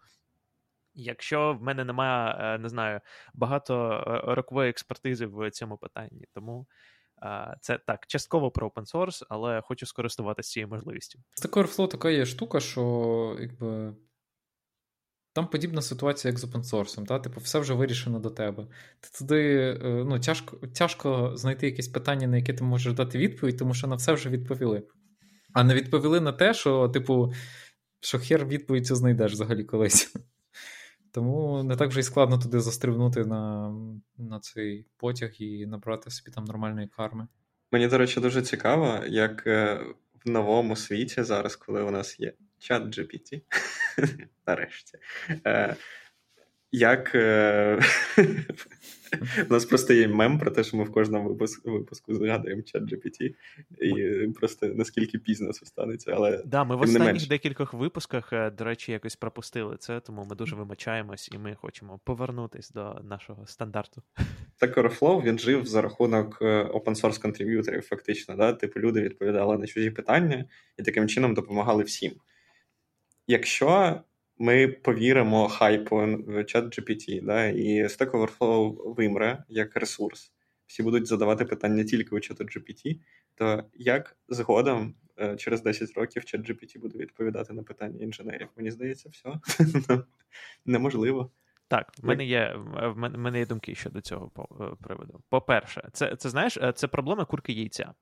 Якщо 0.94 1.54
в 1.54 1.64
мене 1.64 1.86
немає, 1.86 2.36
е, 2.40 2.58
не 2.58 2.70
знаю, 2.70 3.00
багато 3.34 4.04
е, 4.08 4.36
рокової 4.36 4.70
експертизи 4.70 5.26
в 5.26 5.52
цьому 5.52 5.78
питанні. 5.78 6.26
Тому 6.34 6.68
це 7.62 7.78
так, 7.78 8.08
частково 8.08 8.52
про 8.52 8.68
open 8.68 8.94
source, 8.94 9.24
але 9.30 9.62
хочу 9.62 9.86
скористуватися 9.86 10.52
цією 10.52 10.68
можливістю. 10.68 11.20
З 11.34 11.46
Stack 11.46 11.64
Overflow 11.64 11.88
така 11.88 12.10
є 12.10 12.26
штука, 12.26 12.60
що 12.60 13.38
якби. 13.40 13.94
Там 15.36 15.48
подібна 15.48 15.82
ситуація, 15.82 16.32
як 16.32 16.40
з 16.40 16.46
source, 16.46 17.06
та? 17.06 17.20
Типу, 17.20 17.42
все 17.42 17.60
вже 17.60 17.74
вирішено 17.74 18.20
до 18.20 18.30
тебе. 18.30 18.68
Ти 19.00 19.10
туди 19.20 19.58
е, 19.84 20.04
ну, 20.06 20.20
тяжко 20.20 20.58
тяжко 20.68 21.32
знайти 21.36 21.66
якесь 21.66 21.88
питання, 21.88 22.28
на 22.28 22.38
яке 22.38 22.54
ти 22.54 22.64
можеш 22.64 22.94
дати 22.94 23.18
відповідь, 23.18 23.58
тому 23.58 23.74
що 23.74 23.88
на 23.88 23.96
все 23.96 24.14
вже 24.14 24.30
відповіли. 24.30 24.84
А 25.54 25.64
не 25.64 25.74
відповіли 25.74 26.22
на 26.22 26.32
те, 26.32 26.54
що, 26.54 26.90
типу, 26.90 27.34
що 28.00 28.20
хер 28.20 28.46
відповідь 28.46 28.88
цю 28.88 28.96
знайдеш 28.96 29.32
взагалі 29.32 29.64
колись. 29.64 30.14
Тому 31.14 31.64
не 31.64 31.76
так 31.76 31.90
вже 31.90 32.00
й 32.00 32.04
складно 32.04 32.38
туди 32.38 32.60
застрибнути 32.60 33.26
на 33.26 33.74
на 34.18 34.40
цей 34.40 34.88
потяг 34.98 35.32
і 35.40 35.66
набрати 35.66 36.12
собі 36.12 36.32
там 36.32 36.44
нормальної 36.46 36.88
карми. 36.88 37.28
Мені, 37.72 37.88
до 37.88 37.98
речі, 37.98 38.20
дуже 38.20 38.42
цікаво, 38.42 39.00
як 39.08 39.48
е, 39.48 39.80
в 40.26 40.30
новому 40.30 40.76
світі 40.76 41.24
зараз, 41.24 41.56
коли 41.56 41.82
у 41.82 41.92
нас 41.92 42.20
є 42.20 42.34
чат 42.66 42.84
GPT, 42.84 43.42
нарешті, 44.48 44.98
е, 45.48 45.76
як 46.72 47.16
е, 47.16 47.80
у 49.50 49.54
нас 49.54 49.66
просто 49.66 49.94
є 49.94 50.08
мем 50.08 50.40
про 50.40 50.52
те, 50.52 50.64
що 50.64 50.78
ми 50.78 50.84
в 50.84 50.92
кожному 50.92 51.30
випуску 51.30 51.72
випуску 51.72 52.16
згадуємо 52.16 52.62
чат 52.62 52.84
GPT, 52.84 53.36
і 53.82 54.28
просто 54.28 54.68
наскільки 54.68 55.18
пізно 55.18 55.54
це 55.54 55.66
станеться. 55.66 56.12
Але 56.16 56.44
да, 56.46 56.64
ми 56.64 56.76
в 56.76 56.82
останніх 56.82 57.28
декількох 57.28 57.74
випусках, 57.74 58.34
е, 58.34 58.50
до 58.50 58.64
речі, 58.64 58.92
якось 58.92 59.16
пропустили 59.16 59.78
це, 59.80 60.00
тому 60.00 60.26
ми 60.30 60.36
дуже 60.36 60.56
вимачаємось 60.56 61.30
і 61.34 61.38
ми 61.38 61.56
хочемо 61.56 62.00
повернутись 62.04 62.72
до 62.72 63.02
нашого 63.04 63.48
стандарту. 63.48 64.02
Так, 64.58 64.78
Overflow, 64.78 65.24
він 65.24 65.40
жив 65.40 65.66
за 65.66 65.82
рахунок 65.82 66.42
open 66.42 67.02
source 67.02 67.22
контриб'юторів, 67.22 67.82
фактично. 67.82 68.36
Да? 68.36 68.54
Типу, 68.54 68.80
люди 68.80 69.02
відповідали 69.02 69.58
на 69.58 69.68
чужі 69.68 69.92
питання 69.92 70.46
і 70.78 70.84
таким 70.84 71.08
чином 71.08 71.34
допомагали 71.34 71.84
всім. 71.84 72.12
Якщо 73.28 74.02
ми 74.38 74.68
повіримо 74.68 75.48
хайпу 75.48 75.96
в 76.28 76.44
чат 76.44 76.80
GPT, 76.80 77.26
да, 77.26 77.46
і 77.46 77.84
Stack 77.84 78.12
Overflow 78.12 78.94
вимре 78.96 79.44
як 79.50 79.76
ресурс. 79.76 80.32
Всі 80.66 80.84
будуть 80.84 81.08
задавати 81.08 81.46
питання 81.46 81.84
тільки 81.84 82.16
у 82.16 82.20
чату 82.20 82.44
GPT, 82.44 83.00
то 83.36 83.64
як 83.74 84.18
згодом 84.28 84.96
е, 85.20 85.36
через 85.36 85.62
10 85.62 85.94
років 85.98 86.26
чат 86.26 86.50
GPT 86.50 86.80
буде 86.80 86.98
відповідати 86.98 87.54
на 87.54 87.64
питання 87.64 88.04
інженерів? 88.04 88.48
Мені 88.58 88.72
здається, 88.72 89.10
все 89.10 89.34
неможливо. 90.66 91.32
Так, 91.68 91.92
в 92.04 92.06
мене 92.06 92.26
є 92.26 92.56
в 92.96 93.18
мене 93.18 93.40
є 93.40 93.46
думки 93.46 93.76
щодо 93.76 94.02
цього 94.02 94.32
е, 94.62 94.84
приводу. 94.84 95.24
По-перше, 95.30 95.90
це 95.94 96.16
це 96.16 96.30
знаєш, 96.30 96.58
е, 96.58 96.74
це 96.76 96.88
проблема 96.88 97.26
курки 97.26 97.54
яйця. 97.54 97.94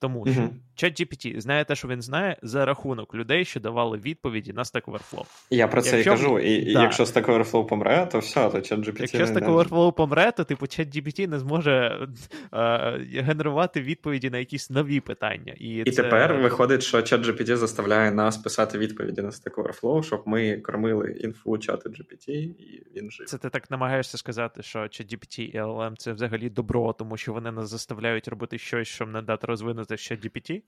Тому 0.00 0.26
що 0.26 0.40
mm-hmm. 0.40 0.50
ChatGPT 0.82 1.40
знає 1.40 1.64
те, 1.64 1.74
що 1.74 1.88
він 1.88 2.02
знає, 2.02 2.36
за 2.42 2.64
рахунок 2.64 3.14
людей, 3.14 3.44
що 3.44 3.60
давали 3.60 3.98
відповіді 3.98 4.52
на 4.52 4.62
Stack 4.62 4.84
Overflow. 4.84 5.24
Я 5.50 5.68
про 5.68 5.82
це 5.82 5.96
якщо... 5.96 6.12
і 6.12 6.16
кажу. 6.16 6.38
І, 6.38 6.72
да. 6.72 6.82
Якщо 6.82 7.04
Stack 7.04 7.26
Overflow 7.26 7.66
помре, 7.66 8.08
то 8.12 8.18
все, 8.18 8.50
то 8.50 8.58
ChatGPT 8.58 9.00
Якщо 9.00 9.24
Stack 9.24 9.46
Overflow 9.46 9.92
помре, 9.92 10.32
то 10.32 10.44
типу 10.44 10.66
ChatGPT 10.66 11.26
не 11.26 11.38
зможе 11.38 12.08
е, 12.52 13.22
генерувати 13.22 13.80
відповіді 13.80 14.30
на 14.30 14.38
якісь 14.38 14.70
нові 14.70 15.00
питання. 15.00 15.54
І, 15.56 15.76
і 15.76 15.90
це... 15.90 16.02
тепер 16.02 16.34
виходить, 16.34 16.82
що 16.82 16.98
ChatGPT 16.98 17.56
заставляє 17.56 18.10
нас 18.12 18.36
писати 18.36 18.78
відповіді 18.78 19.22
на 19.22 19.28
Stack 19.28 19.54
Overflow, 19.54 20.02
щоб 20.02 20.22
ми 20.26 20.56
кормили 20.56 21.12
інфу 21.12 21.58
чату 21.58 21.90
GPT, 21.90 22.30
і 22.30 22.82
він 22.96 23.10
жив. 23.10 23.26
Це 23.26 23.38
ти 23.38 23.50
так 23.50 23.70
намагаєшся 23.70 24.18
сказати, 24.18 24.62
що 24.62 24.78
ChatGPT 24.78 25.40
і 25.40 25.58
LLM— 25.60 25.94
це 25.98 26.12
взагалі 26.12 26.50
добро, 26.50 26.92
тому 26.92 27.16
що 27.16 27.32
вони 27.32 27.52
нас 27.52 27.70
заставляють 27.70 28.28
робити 28.28 28.58
щось, 28.58 28.88
щоб 28.88 29.08
не 29.08 29.22
дати 29.22 29.46
розвинути 29.46 29.87
це 29.88 29.96
ще 29.96 30.14
GPT? 30.14 30.62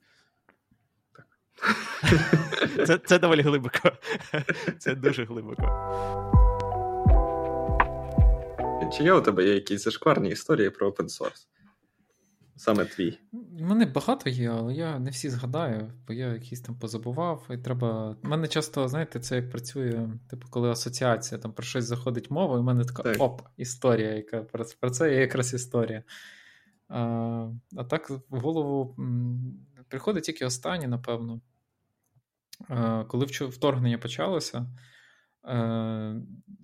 Це 2.87 2.99
це 2.99 3.19
доволі 3.19 3.43
глибоко. 3.43 3.93
Це 4.79 4.95
дуже 4.95 5.25
глибоко. 5.25 5.63
Чи 8.93 9.05
є 9.05 9.13
у 9.13 9.21
тебе 9.21 9.45
є 9.45 9.55
якісь 9.55 9.83
зашкварні 9.83 10.29
історії 10.29 10.71
про 10.71 10.91
open 10.91 11.05
source? 11.05 11.47
Саме 12.57 12.85
твій? 12.85 13.19
У 13.33 13.65
мене 13.65 13.87
багато 13.87 14.31
є, 14.31 14.51
але 14.51 14.75
я 14.75 14.99
не 14.99 15.11
всі 15.11 15.31
згадаю, 15.31 15.93
бо 16.07 16.13
я 16.13 16.33
якісь 16.33 16.61
там 16.61 16.79
позабував. 16.79 17.47
І 17.51 17.57
треба. 17.59 18.17
У 18.25 18.29
мене 18.29 18.49
часто, 18.49 18.89
знаєте, 18.89 19.21
це 19.21 19.37
як 19.37 19.51
працює, 19.51 20.09
типу, 20.31 20.49
коли 20.51 20.71
асоціація 20.71 21.41
там 21.41 21.53
про 21.53 21.65
щось 21.65 21.85
заходить 21.85 22.31
мова, 22.31 22.57
і 22.57 22.61
в 22.61 22.65
мене 22.65 22.85
така 22.85 23.03
так. 23.03 23.17
оп, 23.21 23.43
історія, 23.57 24.15
яка 24.15 24.43
про 24.81 24.91
це 24.91 25.13
є 25.15 25.21
якраз 25.21 25.55
історія. 25.55 26.03
А 26.91 27.85
так 27.91 28.11
в 28.11 28.41
голову 28.41 28.97
приходить 29.89 30.25
тільки 30.25 30.45
останнє, 30.47 30.89
напевно. 30.89 31.41
Коли 33.09 33.27
вторгнення 33.27 33.99
почалося, 33.99 34.67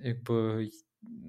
якби 0.04 0.70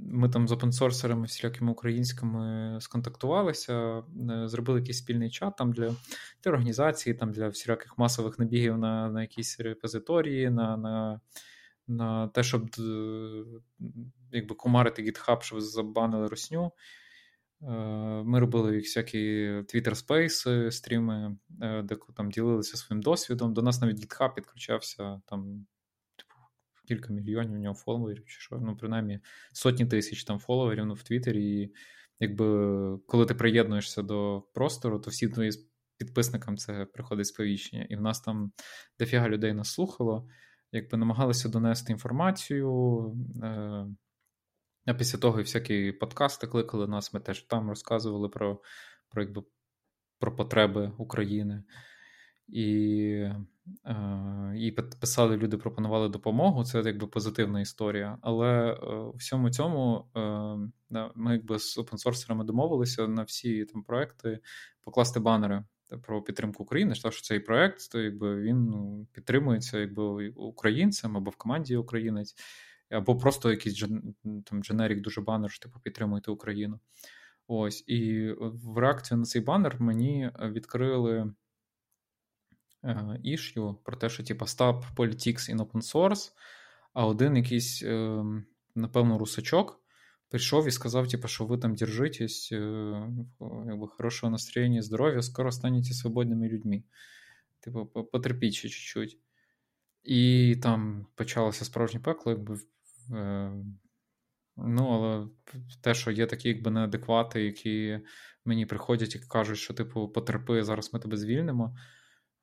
ми 0.02 0.30
там 0.30 0.48
з 0.48 0.52
опенсорсерами 0.52 1.26
всілякими 1.26 1.72
українськими 1.72 2.78
сконтактувалися, 2.82 3.98
е, 3.98 4.48
зробили 4.48 4.80
якийсь 4.80 4.98
спільний 4.98 5.30
чат 5.30 5.56
там 5.56 5.74
для 5.74 5.95
для 6.43 6.52
організації, 6.52 7.14
там 7.14 7.32
для 7.32 7.48
всіляких 7.48 7.98
масових 7.98 8.39
набігів 8.39 8.78
на 8.78 9.10
на 9.10 9.22
якісь 9.22 9.60
репозиторії, 9.60 10.50
на 10.50 10.78
на, 10.78 11.22
на 11.88 12.28
те, 12.28 12.43
щоб 12.43 12.70
якби 14.32 14.56
кумарити 14.56 15.02
GitHub, 15.02 15.41
щоб 15.41 15.62
забанили 15.62 16.28
русню. 16.28 16.72
Е, 17.62 17.68
ми 18.24 18.39
робили 18.39 18.78
всякі 18.78 19.47
Twitter 19.49 20.08
Space 20.08 20.72
стріми, 20.72 21.38
е, 21.62 21.82
де 21.82 21.97
там 22.16 22.32
ділилися 22.32 22.78
своїм 22.78 23.01
досвідом. 23.01 23.53
До 23.53 23.62
нас 23.62 23.82
навіть 23.82 23.99
GitHub 23.99 24.36
підключався 24.36 25.22
там, 25.26 25.68
типу, 26.16 26.34
кілька 26.88 27.14
мільйонів 27.14 27.53
у 27.53 27.62
нього 27.62 27.76
фоловерів, 27.76 28.26
чи 28.26 28.39
що, 28.39 28.58
ну, 28.58 28.78
принаймні 28.78 29.20
сотні 29.53 29.86
тисяч 29.86 30.24
там 30.24 30.39
фоловерів 30.39 30.86
ну, 30.86 30.93
в 30.93 31.03
Твіттері. 31.03 31.62
І 31.62 31.74
якби 32.20 32.45
коли 33.08 33.26
ти 33.26 33.36
приєднуєшся 33.36 34.01
до 34.01 34.43
простору, 34.53 34.99
то 34.99 35.10
всі 35.10 35.28
твої 35.28 35.51
підписникам 35.97 36.58
це 36.58 36.86
приходить 36.86 37.28
сповіщення. 37.28 37.88
І 37.89 37.95
в 37.95 38.01
нас 38.01 38.22
там 38.22 38.51
дофіга 38.99 39.30
людей 39.30 39.53
нас 39.53 39.74
слухало, 39.74 40.28
якби 40.72 40.97
намагалися 40.97 41.49
донести 41.49 41.91
інформацію. 41.91 42.72
А 44.88 44.94
після 44.94 45.20
того 45.20 45.40
і 45.40 45.44
всякі 45.44 45.92
подкасти 45.92 46.48
кликали 46.48 46.88
нас, 46.88 47.14
ми 47.14 47.20
теж 47.20 47.42
там 47.42 47.70
розказували 47.70 48.30
про 48.30 48.62
про, 49.10 49.22
якби, 49.22 49.44
про 50.20 50.36
потреби 50.36 50.92
України. 50.98 51.64
І 52.48 53.10
е, 53.86 54.54
і 54.58 54.72
писали 54.72 55.38
люди, 55.38 55.58
пропонували 55.58 56.10
допомогу. 56.10 56.64
Це 56.64 56.82
якби 56.86 57.08
позитивна 57.08 57.62
історія. 57.62 58.18
Але 58.22 58.72
е, 58.72 58.86
у 58.96 59.16
всьому 59.16 59.50
цьому 59.50 60.06
е, 60.16 61.12
ми 61.16 61.32
якби 61.32 61.60
з 61.60 61.78
опенсорсерами 61.78 62.44
домовилися 62.44 63.08
на 63.08 63.24
всі 63.24 63.66
там 63.66 63.84
проекти 63.84 64.40
покласти 64.84 65.20
банери 65.20 65.64
про 66.04 66.22
підтримку 66.22 66.64
України. 66.64 66.96
Що 66.96 67.10
цей 67.10 67.40
проект 67.40 67.92
то 67.92 68.00
якби 68.00 68.42
він 68.42 68.66
ну, 68.66 69.08
підтримується 69.14 69.80
якби 69.80 70.30
українцем 70.30 71.18
або 71.18 71.32
в 71.32 71.36
команді 71.36 71.78
українець 71.78 72.36
або 72.90 73.18
просто 73.18 73.52
якийсь 73.52 73.86
там 74.46 74.64
дженерік 74.64 75.02
дуже 75.02 75.22
банер, 75.22 75.52
що 75.52 75.64
типу 75.64 75.80
підтримуйте 75.80 76.32
Україну. 76.32 76.80
Ось, 77.48 77.84
і 77.88 78.32
в 78.40 78.78
реакцію 78.78 79.18
на 79.18 79.26
цей 79.26 79.42
банер 79.42 79.82
мені 79.82 80.32
відкрили 80.40 81.34
ішю 83.24 83.78
про 83.84 83.98
те, 83.98 84.10
що 84.10 84.24
типу, 84.24 84.46
Stop 84.46 84.84
Politics 84.96 85.56
in 85.56 85.58
Open 85.58 85.94
Source, 85.94 86.32
а 86.94 87.06
один 87.06 87.38
якийсь, 87.38 87.84
е, 87.84 88.24
напевно, 88.76 89.18
русачок 89.18 89.82
прийшов 90.30 90.68
і 90.68 90.72
сказав, 90.72 91.08
типу, 91.08 91.28
що 91.28 91.46
ви 91.46 91.58
там 91.58 91.76
держитесь, 91.76 92.50
е, 92.52 93.10
хорошого 93.98 94.32
настроєння, 94.32 94.82
здоров'я, 94.82 95.22
скоро 95.22 95.52
станете 95.52 95.94
свободними 95.94 96.50
людьми. 96.50 96.84
Типу, 97.60 97.86
потерпіть 97.86 98.54
ще 98.54 98.70
чуть-чуть. 98.70 99.20
І 100.04 100.56
там 100.64 101.08
почалося 101.16 101.66
справжнє 101.66 102.00
пекло, 102.00 102.32
якби 102.32 102.56
Е, 102.56 102.77
Ну, 104.58 104.88
але 104.88 105.28
те, 105.82 105.93
що 105.93 106.12
є 106.12 106.26
такі 106.26 106.47
якби 106.47 106.72
неадеквати, 106.72 107.43
які 107.43 107.99
мені 108.45 108.66
приходять 108.66 109.16
і 109.16 109.20
кажуть, 109.20 109.58
що, 109.58 109.74
типу, 109.74 110.10
потерпи, 110.10 110.64
зараз 110.64 110.93
ми 110.93 110.99
тебе 110.99 111.18
звільнимо. 111.18 111.76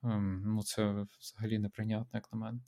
Ем, 0.03 0.43
ну, 0.45 0.63
це 0.63 1.05
взагалі 1.19 1.59
неприйнятно, 1.59 2.09
як 2.13 2.33
на 2.33 2.39
мене. 2.39 2.59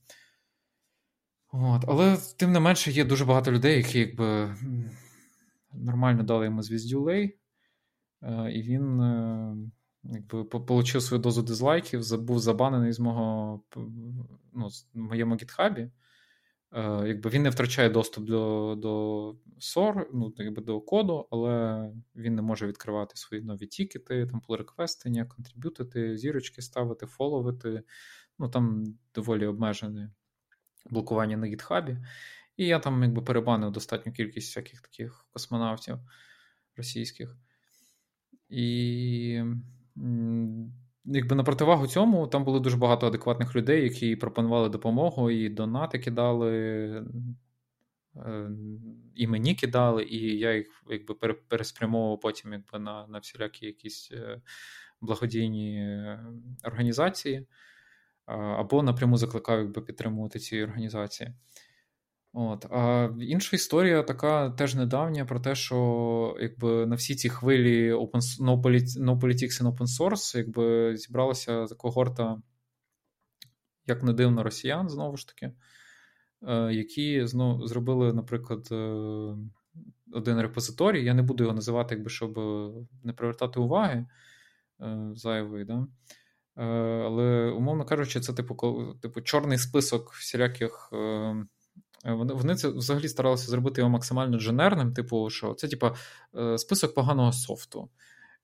От. 1.52 1.84
Але 1.88 2.18
тим 2.38 2.52
не 2.52 2.60
менше 2.60 2.92
є 2.92 3.06
дуже 3.06 3.26
багато 3.26 3.52
людей, 3.52 3.78
які 3.78 4.00
якби 4.00 4.56
нормально 5.74 6.24
дали 6.24 6.46
йому 6.46 6.64
звіздюлей, 6.64 7.40
е, 8.22 8.52
і 8.52 8.62
він 8.62 9.02
е, 9.02 9.56
якби 10.04 10.40
отримав 10.40 10.88
свою 10.88 11.24
дозу 11.24 11.42
дизлайків, 11.42 12.02
був 12.20 12.40
забанений 12.40 12.94
з 12.94 13.00
мого 13.00 13.62
ну, 14.54 14.68
в 14.68 14.98
моєму 14.98 15.36
гітхабі. 15.36 15.92
Е, 16.74 17.08
якби 17.08 17.30
Він 17.30 17.44
не 17.44 17.50
втрачає 17.50 17.90
доступ 17.90 18.26
до 18.26 18.76
до 18.78 19.30
SOR, 19.60 20.06
ну, 20.14 20.34
якби 20.38 20.62
до 20.62 20.82
коду, 20.82 21.28
але 21.32 21.86
він 22.16 22.36
не 22.36 22.42
може 22.42 22.68
відкривати 22.68 23.18
свої 23.18 23.44
нові 23.44 23.68
тікети, 23.68 24.26
там 24.26 24.42
pull-реквестення, 24.48 25.28
контриб'ютити, 25.28 26.18
зірочки 26.18 26.62
ставити, 26.62 27.06
фоловити. 27.06 27.84
Ну, 28.40 28.50
Там 28.50 28.84
доволі 29.16 29.46
обмежене 29.46 30.12
блокування 30.90 31.38
на 31.38 31.48
гітхабі. 31.48 31.98
І 32.58 32.66
я 32.66 32.80
там 32.80 33.04
якби 33.04 33.22
перебанив 33.22 33.72
достатню 33.72 34.12
кількість 34.12 34.48
всяких 34.48 34.82
таких 34.82 35.26
космонавтів 35.34 35.98
російських. 36.76 37.38
І 38.50 39.44
якби 41.08 41.36
на 41.36 41.44
противагу 41.44 41.88
цьому, 41.88 42.28
там 42.28 42.44
було 42.44 42.60
дуже 42.60 42.78
багато 42.78 43.08
адекватних 43.08 43.56
людей, 43.56 43.84
які 43.84 44.16
пропонували 44.16 44.70
допомогу, 44.70 45.32
і 45.32 45.50
донати 45.50 46.00
кидали, 46.00 46.54
е, 48.16 48.50
і 49.16 49.28
мені 49.28 49.56
кидали, 49.56 50.04
і 50.04 50.38
я 50.38 50.56
їх 50.56 50.84
якби 50.90 51.34
переспрямовував 51.48 52.20
потім 52.20 52.54
якби, 52.54 52.80
на 52.80 53.08
на 53.08 53.20
всілякі 53.20 53.66
якісь 53.66 54.10
е, 54.14 54.42
благодійні 55.02 55.78
е, 55.78 56.26
організації, 56.64 57.48
або 58.26 58.84
напряму 58.84 59.18
закликав 59.18 59.60
якби, 59.60 59.82
підтримувати 59.82 60.40
ці 60.40 60.64
організації. 60.64 61.34
От. 62.34 62.66
А 62.66 63.10
інша 63.20 63.56
історія 63.56 64.04
така 64.04 64.50
теж 64.50 64.76
недавня 64.76 65.26
про 65.26 65.40
те, 65.40 65.56
що 65.56 66.38
якби 66.40 66.86
на 66.86 66.96
всі 66.96 67.16
ці 67.16 67.30
хвилі 67.30 67.94
open, 67.94 68.22
no, 68.42 68.62
politi- 68.62 69.04
no 69.04 69.20
politics 69.20 69.64
and 69.64 69.76
open 69.76 69.88
source 69.88 70.38
якби 70.38 70.98
зібралася 70.98 71.66
когорта, 71.78 72.42
як 73.86 74.04
не 74.04 74.14
дивно, 74.14 74.44
росіян 74.44 74.90
знову 74.90 75.18
ж 75.18 75.28
таки, 75.28 75.52
е, 76.48 76.74
які 76.74 77.28
знову 77.28 77.68
зробили, 77.68 78.14
наприклад, 78.14 78.68
е, 78.72 79.36
один 80.14 80.42
репозиторій. 80.42 81.06
Я 81.06 81.14
не 81.14 81.22
буду 81.22 81.44
його 81.44 81.56
називати, 81.56 81.96
якби, 81.96 82.10
щоб 82.10 82.38
не 83.04 83.14
привертати 83.14 83.60
уваги 83.60 84.06
е, 84.82 85.12
зайвої. 85.16 85.66
Да? 85.66 85.88
Але, 87.04 87.52
умовно 87.52 87.86
кажучи, 87.86 88.20
це 88.20 88.34
типу, 88.34 88.96
типу 89.02 89.22
чорний 89.22 89.58
список 89.58 90.14
всіляких. 90.14 90.94
Е, 92.06 92.14
вони 92.14 92.34
вони 92.34 92.56
це 92.56 92.68
взагалі 92.68 93.08
старалися 93.08 93.52
зробити 93.52 93.82
його 93.82 93.90
максимально 93.90 94.40
дженерним, 94.40 94.94
типу, 94.94 95.30
що 95.30 95.54
це 95.54 95.68
типу, 95.68 95.88
список 96.58 96.94
поганого 96.94 97.32
софту, 97.32 97.90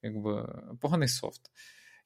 якби 0.02 0.50
поганий 0.82 1.08
софт. 1.08 1.42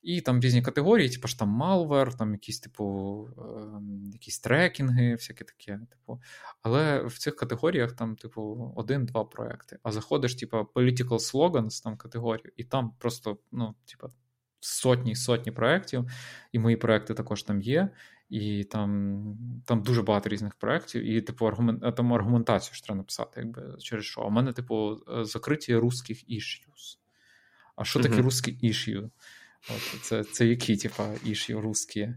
І 0.01 0.21
там 0.21 0.39
різні 0.39 0.61
категорії, 0.61 1.09
типу 1.09 1.27
ж 1.27 1.39
там 1.39 1.63
malware, 1.63 2.17
там 2.17 2.31
якісь, 2.31 2.59
типу, 2.59 3.29
ем, 3.37 4.09
якісь 4.13 4.39
трекінги, 4.39 5.15
всяке 5.15 5.43
таке. 5.43 5.79
Типу. 5.91 6.21
Але 6.61 7.03
в 7.03 7.17
цих 7.17 7.35
категоріях 7.35 7.91
там, 7.91 8.15
типу, 8.15 8.73
один-два 8.75 9.23
проекти. 9.23 9.79
А 9.83 9.91
заходиш, 9.91 10.35
типу, 10.35 10.57
political 10.57 11.19
slogans, 11.19 11.83
там 11.83 11.97
категорію, 11.97 12.51
і 12.57 12.63
там 12.63 12.93
просто, 12.99 13.37
ну, 13.51 13.75
типу, 13.85 14.13
сотні 14.59 15.15
сотні 15.15 15.51
проєктів, 15.51 16.09
і 16.51 16.59
мої 16.59 16.75
проекти 16.75 17.13
також 17.13 17.43
там 17.43 17.61
є. 17.61 17.89
І 18.30 18.63
там 18.63 19.23
там 19.65 19.84
дуже 19.84 20.01
багато 20.01 20.30
різних 20.30 20.55
проєктів, 20.55 21.03
і, 21.03 21.21
типу, 21.21 21.47
аргумент, 21.47 21.95
там 21.95 22.13
аргументацію 22.13 22.75
ж 22.75 22.84
треба 22.84 22.97
написати, 22.97 23.41
якби 23.41 23.78
через 23.80 24.05
що. 24.05 24.21
А 24.21 24.25
у 24.25 24.30
мене, 24.30 24.53
типу, 24.53 24.97
е, 25.17 25.25
закриті 25.25 25.75
русських 25.75 26.30
issues. 26.30 26.97
А 27.75 27.84
що 27.84 27.99
таке 27.99 28.15
mm-hmm. 28.15 28.21
русські 28.21 28.59
issue? 28.63 29.09
От, 29.69 30.01
Це 30.01 30.23
це 30.23 30.45
які, 30.45 30.78
типа, 30.78 31.09
issue 31.25 31.61
русські? 31.61 32.09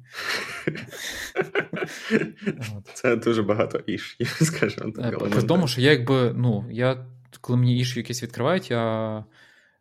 Це 2.94 3.16
дуже 3.16 3.42
багато 3.42 3.78
issue, 3.78 4.44
скажімо 4.44 4.90
так. 4.90 5.22
Е, 5.22 5.30
при 5.30 5.42
тому, 5.42 5.68
що 5.68 5.80
я 5.80 5.90
якби, 5.90 6.32
ну, 6.36 6.66
я, 6.70 7.06
коли 7.40 7.58
мені 7.58 7.82
issue 7.82 7.96
якісь 7.96 8.22
відкривають, 8.22 8.70
я 8.70 9.24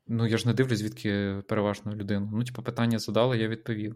ну, 0.08 0.28
я 0.28 0.38
ж 0.38 0.48
не 0.48 0.54
дивлюсь, 0.54 0.80
звідки 0.80 1.36
переважно 1.48 1.96
людину. 1.96 2.30
Ну, 2.34 2.44
типу, 2.44 2.62
питання 2.62 3.00
задали, 3.00 3.38
я 3.38 3.48
відповів. 3.48 3.96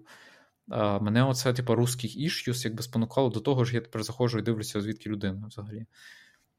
Мене 1.01 1.23
оце, 1.23 1.53
типу, 1.53 1.75
русських 1.75 2.17
іш'юс 2.17 2.65
якби 2.65 2.83
спонукало 2.83 3.29
до 3.29 3.39
того, 3.39 3.65
що 3.65 3.75
я 3.75 3.81
тепер 3.81 4.03
заходжу 4.03 4.39
і 4.39 4.41
дивлюся, 4.41 4.81
звідки 4.81 5.09
людина 5.09 5.47
взагалі. 5.47 5.85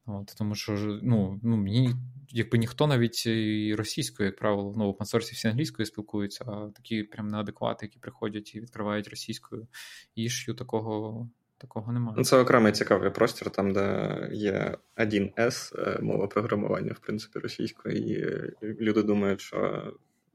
От, 0.07 0.34
Тому 0.38 0.55
що 0.55 0.98
ну, 1.02 1.40
ну, 1.42 1.57
мені, 1.57 1.94
якби 2.28 2.59
ніхто 2.59 2.86
навіть 2.86 3.26
і 3.26 3.74
російською, 3.74 4.26
як 4.26 4.36
правило, 4.36 4.74
ну, 4.76 4.86
в 4.86 4.88
опенсорсі 4.88 5.34
всі 5.34 5.48
англійською 5.48 5.86
спілкуються, 5.86 6.44
а 6.44 6.70
такі 6.76 7.02
прям 7.02 7.28
неадеквати, 7.28 7.86
які 7.86 7.98
приходять 7.98 8.55
і 8.55 8.61
відкривають 8.61 9.09
російською 9.09 9.66
іш'ю, 10.14 10.55
такого 10.55 11.28
такого 11.59 11.92
немає. 11.92 12.14
Ну, 12.18 12.24
Це 12.24 12.36
окремий 12.36 12.72
цікавий 12.72 13.11
простір, 13.11 13.50
там, 13.50 13.72
де 13.72 14.28
є 14.32 14.76
1С 14.96 15.72
е, 15.78 15.98
мова 16.02 16.26
програмування, 16.26 16.92
в 16.92 16.98
принципі, 16.98 17.38
російською, 17.38 17.96
і 17.96 18.52
люди 18.62 19.02
думають, 19.02 19.40
що 19.40 19.82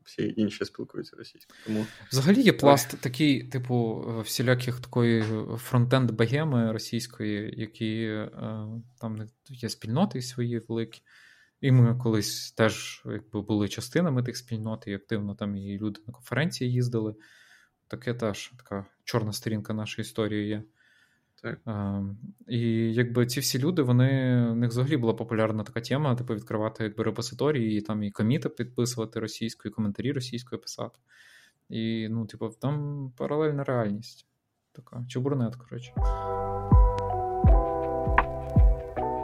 всі 0.10 0.34
інші 0.38 0.66
спілкуються 0.66 1.16
російською. 1.18 1.60
Тому 1.66 1.86
взагалі 2.12 2.42
є 2.42 2.54
пласт 2.54 3.02
такий, 3.02 3.44
типу, 3.44 4.06
всіляких 4.26 4.80
такої 4.80 5.24
фронтенд 5.58 6.12
багеми 6.12 6.72
російської, 6.72 7.54
які 7.58 8.04
е, 8.04 8.30
там 9.02 9.28
є 9.48 9.70
спільноти 9.70 10.22
свої 10.22 10.60
великі. 10.60 11.02
І 11.62 11.72
ми 11.72 11.96
колись 11.96 12.52
теж 12.52 13.04
якби 13.06 13.42
були 13.42 13.68
частинами 13.68 14.24
тих 14.24 14.38
спільнот, 14.38 14.84
і 14.88 14.94
активно 14.94 15.36
там 15.36 15.56
і 15.56 15.78
люди 15.78 16.02
на 16.08 16.14
конференції 16.14 16.72
їздили. 16.72 17.16
Таке 17.88 18.14
теж 18.14 18.54
така 18.58 18.86
чорна 19.04 19.34
сторінка 19.34 19.74
нашої 19.74 20.04
історії 20.04 20.48
є. 20.48 20.64
Так. 21.42 21.60
А, 21.66 22.02
І 22.48 22.60
якби 22.94 23.26
ці 23.26 23.40
всі 23.40 23.60
люди, 23.60 23.82
вони 23.82 24.08
в 24.52 24.56
них 24.56 24.70
взагалі 24.70 24.98
була 24.98 25.14
популярна 25.14 25.64
така 25.64 25.82
тема, 25.82 26.16
типу 26.16 26.36
відкривати 26.36 26.84
якби 26.84 27.04
репозиторії, 27.04 27.78
і 27.78 27.82
там 27.82 28.04
і 28.04 28.12
коміти 28.12 28.50
підписувати 28.50 29.20
російською, 29.20 29.72
і 29.72 29.76
коментарі 29.76 30.12
російською 30.12 30.62
писати. 30.62 31.00
І, 31.70 32.08
ну, 32.10 32.26
типу, 32.26 32.50
там 32.50 33.12
паралельна 33.18 33.64
реальність. 33.64 34.28
Така 34.72 35.06
чебурнет, 35.10 35.56
коротше. 35.56 35.94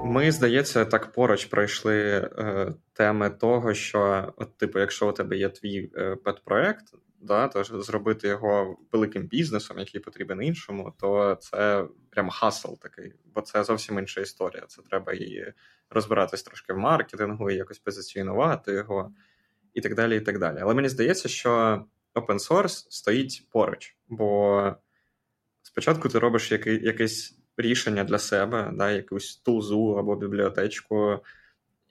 Ми, 0.06 0.32
здається, 0.32 0.86
так 0.86 1.12
поруч 1.12 1.46
пройшли 1.46 1.96
е, 2.38 2.74
теми 2.94 3.30
того, 3.30 3.74
що, 3.74 4.34
от, 4.38 4.58
типу, 4.58 4.80
якщо 4.80 5.10
у 5.10 5.12
тебе 5.12 5.38
є 5.38 5.50
твій 5.50 5.92
е, 5.96 6.16
pet-проект, 6.16 6.86
да, 7.26 7.48
тож 7.48 7.68
зробити 7.68 8.28
його 8.28 8.78
великим 8.92 9.24
бізнесом, 9.24 9.80
який 9.80 10.02
потрібен 10.02 10.42
іншому, 10.42 10.94
то 11.00 11.38
це 11.42 11.86
прям 12.10 12.30
хасл 12.30 12.74
такий, 12.82 13.14
бо 13.26 13.42
це 13.42 13.64
зовсім 13.64 14.00
інша 14.00 14.22
історія. 14.22 14.64
Це 14.68 14.82
треба 14.82 15.14
і 15.14 15.54
розбиратись 15.90 16.44
трошки 16.44 16.74
в 16.74 16.78
маркетингу, 16.78 17.52
і 17.52 17.56
якось 17.56 17.80
позиціонувати 17.80 18.72
його, 18.72 19.14
і 19.74 19.82
так 19.82 19.96
далі. 19.96 20.18
і 20.18 20.22
так 20.22 20.40
далі. 20.40 20.58
Але 20.62 20.74
мені 20.74 20.90
здається, 20.90 21.30
що 21.30 21.84
open 22.16 22.50
source 22.50 22.86
стоїть 22.90 23.48
поруч, 23.52 23.98
бо 24.08 24.76
спочатку 25.62 26.10
ти 26.10 26.20
робиш 26.20 26.52
який, 26.52 26.86
якесь 26.86 27.40
рішення 27.58 28.04
для 28.04 28.20
себе, 28.20 28.72
да, 28.74 28.92
якусь 28.92 29.38
тулзу 29.38 29.96
або 30.00 30.16
бібліотечку. 30.16 31.20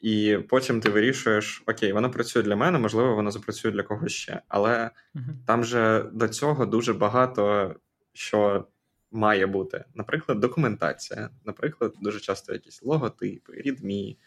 І 0.04 0.38
потім 0.48 0.80
ти 0.80 0.90
вирішуєш: 0.90 1.62
окей, 1.66 1.92
воно 1.92 2.10
працює 2.10 2.42
для 2.42 2.56
мене, 2.56 2.78
можливо, 2.78 3.14
воно 3.14 3.30
запрацює 3.30 3.70
для 3.70 3.82
когось 3.82 4.12
ще. 4.12 4.40
Але 4.48 4.90
uh-huh. 5.14 5.20
там 5.46 5.64
же 5.64 6.10
до 6.12 6.28
цього 6.28 6.66
дуже 6.66 6.92
багато 6.92 7.74
що 8.12 8.66
має 9.10 9.46
бути. 9.46 9.84
Наприклад, 9.94 10.40
документація, 10.40 11.30
наприклад, 11.44 11.94
дуже 12.00 12.20
часто 12.20 12.52
якісь 12.52 12.82
логотипи, 12.82 13.52
рідмі, 13.52 14.18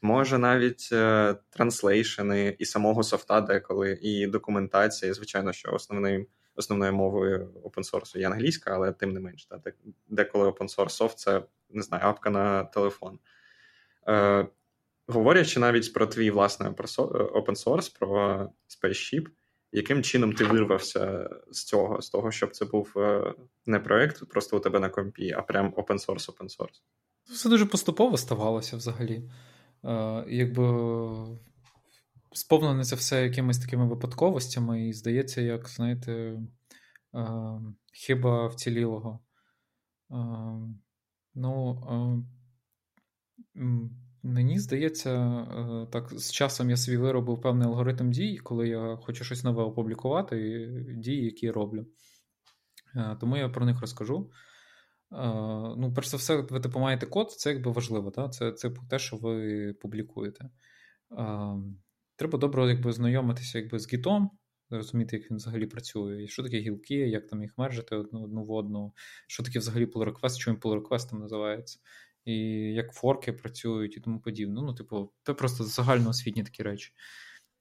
може 0.00 0.38
навіть 0.38 0.88
е, 0.92 1.34
транслейшени 1.50 2.56
і 2.58 2.64
самого 2.64 3.02
софта 3.02 3.40
деколи, 3.40 3.98
і 4.02 4.26
документація. 4.26 5.10
І, 5.10 5.14
звичайно, 5.14 5.52
що 5.52 5.72
основним. 5.72 6.26
Основною 6.54 6.92
мовою 6.92 7.50
source 7.76 8.18
є 8.18 8.26
англійська, 8.26 8.74
але 8.74 8.92
тим 8.92 9.12
не 9.12 9.20
менш, 9.20 9.44
та, 9.44 9.60
деколи 10.08 10.50
source 10.50 10.88
софт 10.88 11.18
це 11.18 11.42
не 11.70 11.82
знаю, 11.82 12.04
апка 12.06 12.30
на 12.30 12.64
телефон. 12.64 13.18
Е, 14.08 14.46
Говорячи 15.06 15.60
навіть 15.60 15.92
про 15.92 16.06
твій 16.06 16.30
власний 16.30 16.70
open 16.70 17.64
source, 17.64 17.98
про 17.98 18.38
Spaceship, 18.68 19.26
яким 19.72 20.02
чином 20.02 20.32
ти 20.32 20.44
вирвався 20.44 21.30
з 21.50 21.64
цього, 21.64 22.02
з 22.02 22.10
того, 22.10 22.30
щоб 22.30 22.50
це 22.50 22.64
був 22.64 22.92
е, 22.96 23.34
не 23.66 23.80
проект 23.80 24.28
просто 24.28 24.56
у 24.56 24.60
тебе 24.60 24.80
на 24.80 24.88
компі, 24.88 25.32
а 25.32 25.42
прям 25.42 25.74
open 25.74 26.06
source, 26.06 26.30
open 26.30 26.58
source? 26.58 26.82
Все 27.24 27.48
дуже 27.48 27.66
поступово 27.66 28.16
ставалося 28.16 28.76
взагалі. 28.76 29.30
якби 30.28 30.68
сповнене 32.32 32.84
це 32.84 32.96
все 32.96 33.22
якимись 33.22 33.58
такими 33.58 33.88
випадковостями, 33.88 34.88
і 34.88 34.92
здається, 34.92 35.40
як, 35.40 35.68
знаєте, 35.68 36.40
хіба 37.92 38.46
вцілілого. 38.46 39.20
Ну, 41.34 41.82
мені 44.22 44.58
здається, 44.58 45.46
так, 45.92 46.12
з 46.12 46.32
часом 46.32 46.70
я 46.70 46.76
собі 46.76 46.96
виробив 46.96 47.40
певний 47.40 47.68
алгоритм 47.68 48.10
дій, 48.10 48.38
коли 48.38 48.68
я 48.68 48.96
хочу 49.02 49.24
щось 49.24 49.44
нове 49.44 49.62
опублікувати, 49.62 50.66
дії, 50.96 51.24
які 51.24 51.46
я 51.46 51.52
роблю. 51.52 51.86
Тому 53.20 53.36
я 53.36 53.48
про 53.48 53.66
них 53.66 53.80
розкажу. 53.80 54.30
Ну, 55.76 55.92
перш 55.96 56.08
за 56.08 56.16
все, 56.16 56.36
ви 56.36 56.60
типу 56.60 56.78
маєте 56.78 57.06
код, 57.06 57.32
це 57.32 57.52
якби 57.52 57.70
важливо, 57.70 58.10
так? 58.10 58.32
це 58.32 58.52
це 58.52 58.70
те, 58.90 58.98
що 58.98 59.16
ви 59.16 59.72
публікуєте. 59.72 60.50
Треба 62.16 62.38
добре 62.38 62.68
якби, 62.68 62.92
знайомитися 62.92 63.58
якби, 63.58 63.78
з 63.78 63.92
гітом, 63.92 64.30
розуміти, 64.70 65.16
як 65.16 65.30
він 65.30 65.36
взагалі 65.36 65.66
працює, 65.66 66.28
що 66.28 66.42
таке 66.42 66.58
гілки, 66.58 66.94
як 66.94 67.26
там 67.26 67.42
їх 67.42 67.58
мержити 67.58 67.96
одну 67.96 68.24
одну 68.24 68.44
в 68.44 68.50
одну, 68.50 68.92
що 69.28 69.42
таке 69.42 69.58
взагалі 69.58 69.86
pull 69.86 70.12
request, 70.12 70.48
він 70.48 70.56
pull 70.56 70.82
request 70.82 71.18
називається, 71.18 71.78
і 72.24 72.34
як 72.72 72.92
форки 72.92 73.32
працюють 73.32 73.96
і 73.96 74.00
тому 74.00 74.20
подібне. 74.20 74.62
Ну, 74.62 74.74
типу, 74.74 75.12
це 75.22 75.34
просто 75.34 75.64
загальноосвітні 75.64 76.42
такі 76.42 76.62
речі, 76.62 76.92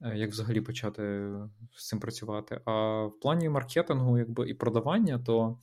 е, 0.01 0.18
як 0.18 0.30
взагалі 0.30 0.62
почати 0.62 1.32
з 1.76 1.88
цим 1.88 1.99
працювати. 1.99 2.62
А 2.66 3.03
в 3.05 3.20
плані 3.20 3.49
маркетингу 3.49 4.18
якби, 4.18 4.49
і 4.49 4.53
продавання, 4.53 5.20
то 5.20 5.59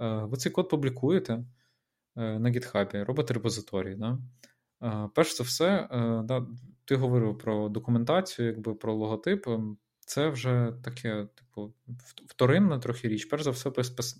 е, 0.00 0.08
ви 0.08 0.36
цей 0.36 0.52
код 0.52 0.68
публікуєте 0.68 1.32
е, 1.32 2.38
на 2.38 2.50
GitHub, 2.50 3.04
робите 3.04 3.34
репозиторій. 3.34 3.94
Да? 3.94 4.18
Перш 5.14 5.36
за 5.36 5.44
все, 5.44 5.88
да, 6.24 6.46
ти 6.84 6.96
говорив 6.96 7.38
про 7.38 7.68
документацію, 7.68 8.48
якби 8.48 8.74
про 8.74 8.94
логотип. 8.94 9.46
Це 10.00 10.28
вже 10.28 10.72
таке, 10.84 11.26
типу, 11.34 11.74
вторинна 12.28 12.78
трохи 12.78 13.08
річ. 13.08 13.24
Перш 13.24 13.42
за 13.42 13.50
все, 13.50 13.70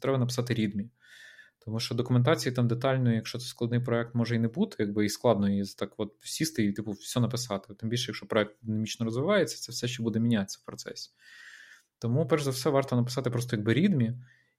треба 0.01 0.19
написати 0.19 0.55
рідмі. 0.55 0.91
Тому 1.65 1.81
що 1.81 1.95
документації 1.95 2.55
там 2.55 2.69
детально, 2.69 3.13
якщо 3.13 3.39
це 3.39 3.47
складний 3.47 3.81
проект, 3.81 4.15
може 4.15 4.37
і 4.37 4.39
не 4.39 4.49
бути, 4.49 4.77
якби 4.79 5.05
і 5.05 5.09
складно 5.09 5.49
її 5.49 5.65
так 5.79 5.93
от 5.97 6.15
сісти 6.21 6.65
і 6.65 6.73
типу, 6.73 6.91
все 6.91 7.21
написати. 7.21 7.75
Тим 7.75 7.89
більше, 7.89 8.11
якщо 8.11 8.27
проект 8.27 8.57
динамічно 8.63 9.07
розвивається, 9.07 9.59
це 9.59 9.73
все 9.73 9.89
ще 9.89 10.03
буде 10.03 10.21
мінятися 10.21 10.59
в 10.63 10.67
процесі. 10.67 11.11
Тому, 11.99 12.27
перш 12.27 12.43
за 12.43 12.51
все, 12.51 12.71
варто 12.71 12.97
написати 12.97 13.31
просто 13.31 13.57
якби 13.57 13.75
рідмі 13.75 14.13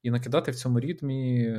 і 0.03 0.11
накидати 0.11 0.51
в 0.51 0.55
цьому 0.55 0.79
рідмі, 0.79 1.53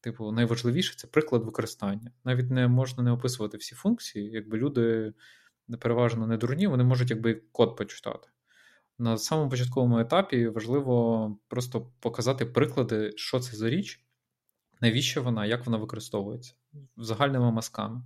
типу, 0.00 0.32
найважливіше 0.32 0.96
це 0.96 1.06
приклад 1.06 1.44
використання. 1.44 2.10
Навіть 2.24 2.50
не 2.50 2.68
можна 2.68 3.02
не 3.02 3.10
описувати 3.10 3.56
всі 3.56 3.74
функції, 3.74 4.30
якби 4.30 4.58
люди 4.58 5.12
переважно 5.80 6.26
не 6.26 6.36
дурні, 6.36 6.66
вони 6.66 6.84
можуть 6.84 7.10
якби 7.10 7.34
код 7.52 7.76
почитати. 7.76 8.28
На 8.98 9.18
самому 9.18 9.50
початковому 9.50 9.98
етапі 9.98 10.48
важливо 10.48 11.38
просто 11.48 11.90
показати 12.00 12.46
приклади, 12.46 13.12
що 13.16 13.40
це 13.40 13.56
за 13.56 13.70
річ, 13.70 14.05
навіщо 14.80 15.22
вона, 15.22 15.46
як 15.46 15.66
вона 15.66 15.78
використовується 15.78 16.54
загальними 16.96 17.52
мазками. 17.52 18.02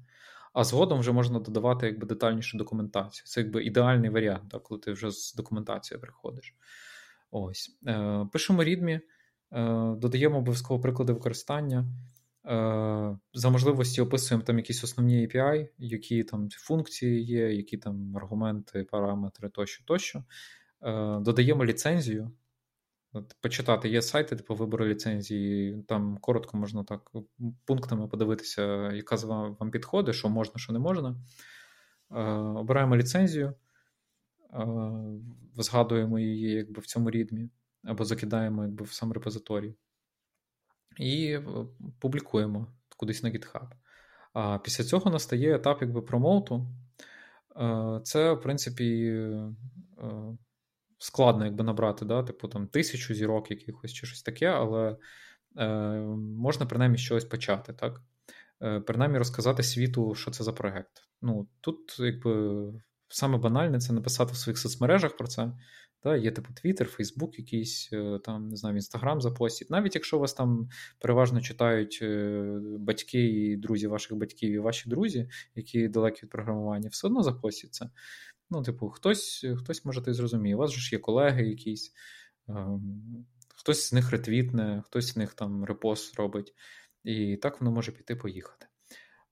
А 0.53 0.65
згодом 0.65 1.01
вже 1.01 1.13
можна 1.13 1.39
додавати 1.39 1.87
якби 1.87 2.07
детальнішу 2.07 2.59
документацію. 2.59 3.27
Це 3.27 3.41
якби 3.41 3.65
ідеальний 3.65 4.11
варіант, 4.11 4.51
так, 4.51 4.63
коли 4.63 4.81
ти 4.81 4.93
вже 4.93 5.11
з 5.11 5.35
документацією 5.35 6.01
приходиш. 6.03 6.55
Ось. 7.31 7.79
Е, 7.87 8.27
Пишемо 8.33 8.65
рідмі, 8.65 8.93
е, 8.93 9.01
додаємо 9.99 10.39
обов'язково 10.39 10.81
приклади 10.81 11.13
використання. 11.13 11.87
Е, 12.47 13.19
За 13.35 13.51
можливості 13.51 14.01
описуємо 14.01 14.45
там 14.45 14.59
якісь 14.59 14.85
основні 14.85 15.27
API, 15.27 15.69
які 15.79 16.25
там 16.25 16.49
функції 16.51 17.25
є, 17.25 17.53
які 17.53 17.77
там 17.77 18.17
аргументи, 18.17 18.85
параметри 18.85 19.49
тощо, 19.49 19.85
тощо. 19.85 20.25
Е, 20.83 21.19
додаємо 21.21 21.65
ліцензію. 21.65 22.33
Почитати 23.41 23.89
є 23.89 24.03
сайти 24.03 24.37
типу 24.37 24.55
вибору 24.55 24.87
ліцензії, 24.87 25.83
там 25.89 26.19
коротко 26.19 26.57
можна 26.57 26.85
так 26.85 27.11
пунктами 27.65 28.09
подивитися, 28.09 28.93
яка 28.93 29.17
з 29.17 29.25
вам, 29.25 29.57
вам 29.61 29.71
підходить, 29.71 30.15
що 30.15 30.29
можна, 30.29 30.55
що 30.57 30.73
не 30.73 30.79
можна. 30.79 31.17
Е, 32.11 32.23
Обираємо 32.33 32.97
ліцензію, 32.97 33.55
е, 34.55 34.67
згадуємо 35.57 36.19
її 36.19 36.51
якби 36.51 36.81
в 36.81 36.87
цьому 36.87 37.11
рідмі, 37.11 37.51
або 37.85 38.05
закидаємо 38.05 38.63
якби 38.63 38.85
в 38.85 38.93
сам 38.93 39.13
репозиторій. 39.13 39.75
І 40.99 41.33
е, 41.33 41.43
публікуємо 41.99 42.67
кудись 42.97 43.23
на 43.23 43.31
GitHub. 43.31 43.71
А 44.33 44.59
після 44.59 44.85
цього 44.85 45.11
настає 45.11 45.55
етап 45.55 45.79
якби 45.81 46.03
промоуту. 46.03 46.67
Е, 47.57 48.01
це, 48.05 48.33
в 48.33 48.41
принципі, 48.41 49.07
е, 49.07 49.53
складно 51.01 51.45
якби 51.45 51.65
набрати, 51.65 52.05
да, 52.05 52.23
типу 52.23 52.49
там 52.49 52.67
тисячу 52.67 53.15
зірок 53.15 53.51
якихось 53.51 53.93
чи 53.93 54.07
щось 54.07 54.23
таке, 54.23 54.47
але 54.47 54.97
е, 55.57 55.69
можна 56.37 56.67
принаймні 56.67 56.99
щось 56.99 57.25
почати, 57.25 57.73
так? 57.73 58.01
Е, 58.63 58.81
Принаймні 58.81 59.19
розказати 59.19 59.63
світу, 59.63 60.15
що 60.15 60.31
це 60.31 60.45
за 60.45 60.53
проект. 60.53 61.03
Ну, 61.23 61.49
Тут, 61.61 61.97
якби, 61.99 62.63
саме 63.09 63.39
банальне 63.39 63.79
це 63.79 63.93
написати 63.93 64.33
в 64.33 64.37
своїх 64.37 64.59
соцмережах 64.59 65.17
про 65.17 65.27
це. 65.27 65.53
Да, 66.05 66.17
Є 66.17 66.31
типу 66.31 66.49
Twitter, 66.65 66.97
Facebook, 66.99 67.39
якийсь 67.39 67.89
е, 67.93 68.19
там, 68.25 68.49
не 68.49 68.57
знаю, 68.57 68.77
Instagram 68.77 69.21
запостять. 69.21 69.71
Навіть 69.71 69.95
якщо 69.95 70.19
вас 70.19 70.35
там 70.35 70.69
переважно 70.99 71.41
читають 71.41 71.99
е, 72.03 72.43
батьки 72.79 73.25
і 73.25 73.57
друзі 73.57 73.87
ваших 73.87 74.17
батьків 74.17 74.53
і 74.53 74.59
ваші 74.59 74.91
друзі, 74.91 75.29
які 75.55 75.89
далекі 75.89 76.23
від 76.23 76.31
програмування, 76.31 76.89
все 76.89 77.07
одно 77.07 77.23
запостять 77.23 77.75
це. 77.75 77.91
Ну, 78.51 78.63
типу, 78.63 78.89
хтось 78.89 79.47
хтось 79.59 79.85
може 79.85 80.03
ти 80.03 80.15
зрозуміє. 80.15 80.57
У 80.57 80.59
вас 80.59 80.71
ж 80.71 80.95
є 80.97 80.99
колеги 80.99 81.49
якісь, 81.49 81.93
ем, 82.49 83.27
хтось 83.55 83.89
з 83.89 83.93
них 83.93 84.11
ретвітне, 84.11 84.83
хтось 84.87 85.13
з 85.13 85.17
них 85.17 85.35
там 85.35 85.65
репост 85.65 86.17
робить. 86.17 86.55
І 87.05 87.37
так 87.37 87.61
воно 87.61 87.73
може 87.73 87.93
піти 87.93 88.17
поїхати. 88.17 88.67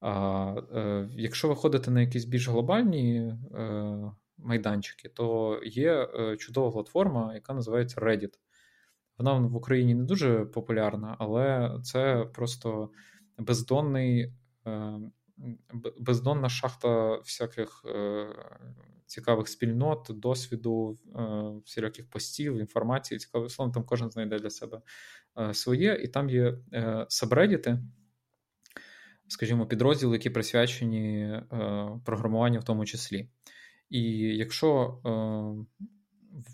А 0.01 0.55
е, 0.73 1.09
якщо 1.11 1.47
ви 1.47 1.55
ходите 1.55 1.91
на 1.91 2.01
якісь 2.01 2.25
більш 2.25 2.47
глобальні 2.47 3.17
е, 3.53 4.11
майданчики, 4.37 5.09
то 5.09 5.59
є 5.63 5.93
е, 5.93 6.37
чудова 6.37 6.71
платформа, 6.71 7.33
яка 7.33 7.53
називається 7.53 8.01
Reddit. 8.01 8.33
Вона 9.17 9.33
в 9.33 9.55
Україні 9.55 9.95
не 9.95 10.03
дуже 10.03 10.45
популярна, 10.45 11.15
але 11.19 11.77
це 11.83 12.29
просто 12.33 12.89
бездонний. 13.37 14.33
Е, 14.67 14.99
бездонна 15.99 16.49
шахта 16.49 17.17
всяких 17.17 17.85
е, 17.85 18.27
цікавих 19.09 19.47
спільнот, 19.47 20.07
досвіду, 20.09 20.97
е, 21.15 21.21
всіляких 21.65 22.09
постів, 22.09 22.57
інформації, 22.57 23.19
цікавих 23.19 23.51
словом, 23.51 23.73
там 23.73 23.83
кожен 23.83 24.11
знайде 24.11 24.39
для 24.39 24.49
себе 24.49 24.81
е, 25.39 25.53
своє, 25.53 25.93
і 26.03 26.07
там 26.07 26.29
є 26.29 26.57
е, 26.73 27.05
сабредіти, 27.09 27.79
скажімо, 29.27 29.67
підрозділи, 29.67 30.15
які 30.15 30.29
присвячені 30.29 31.41
програмуванню 32.05 32.59
в 32.59 32.63
тому 32.63 32.85
числі. 32.85 33.29
І 33.89 34.01
якщо 34.19 34.99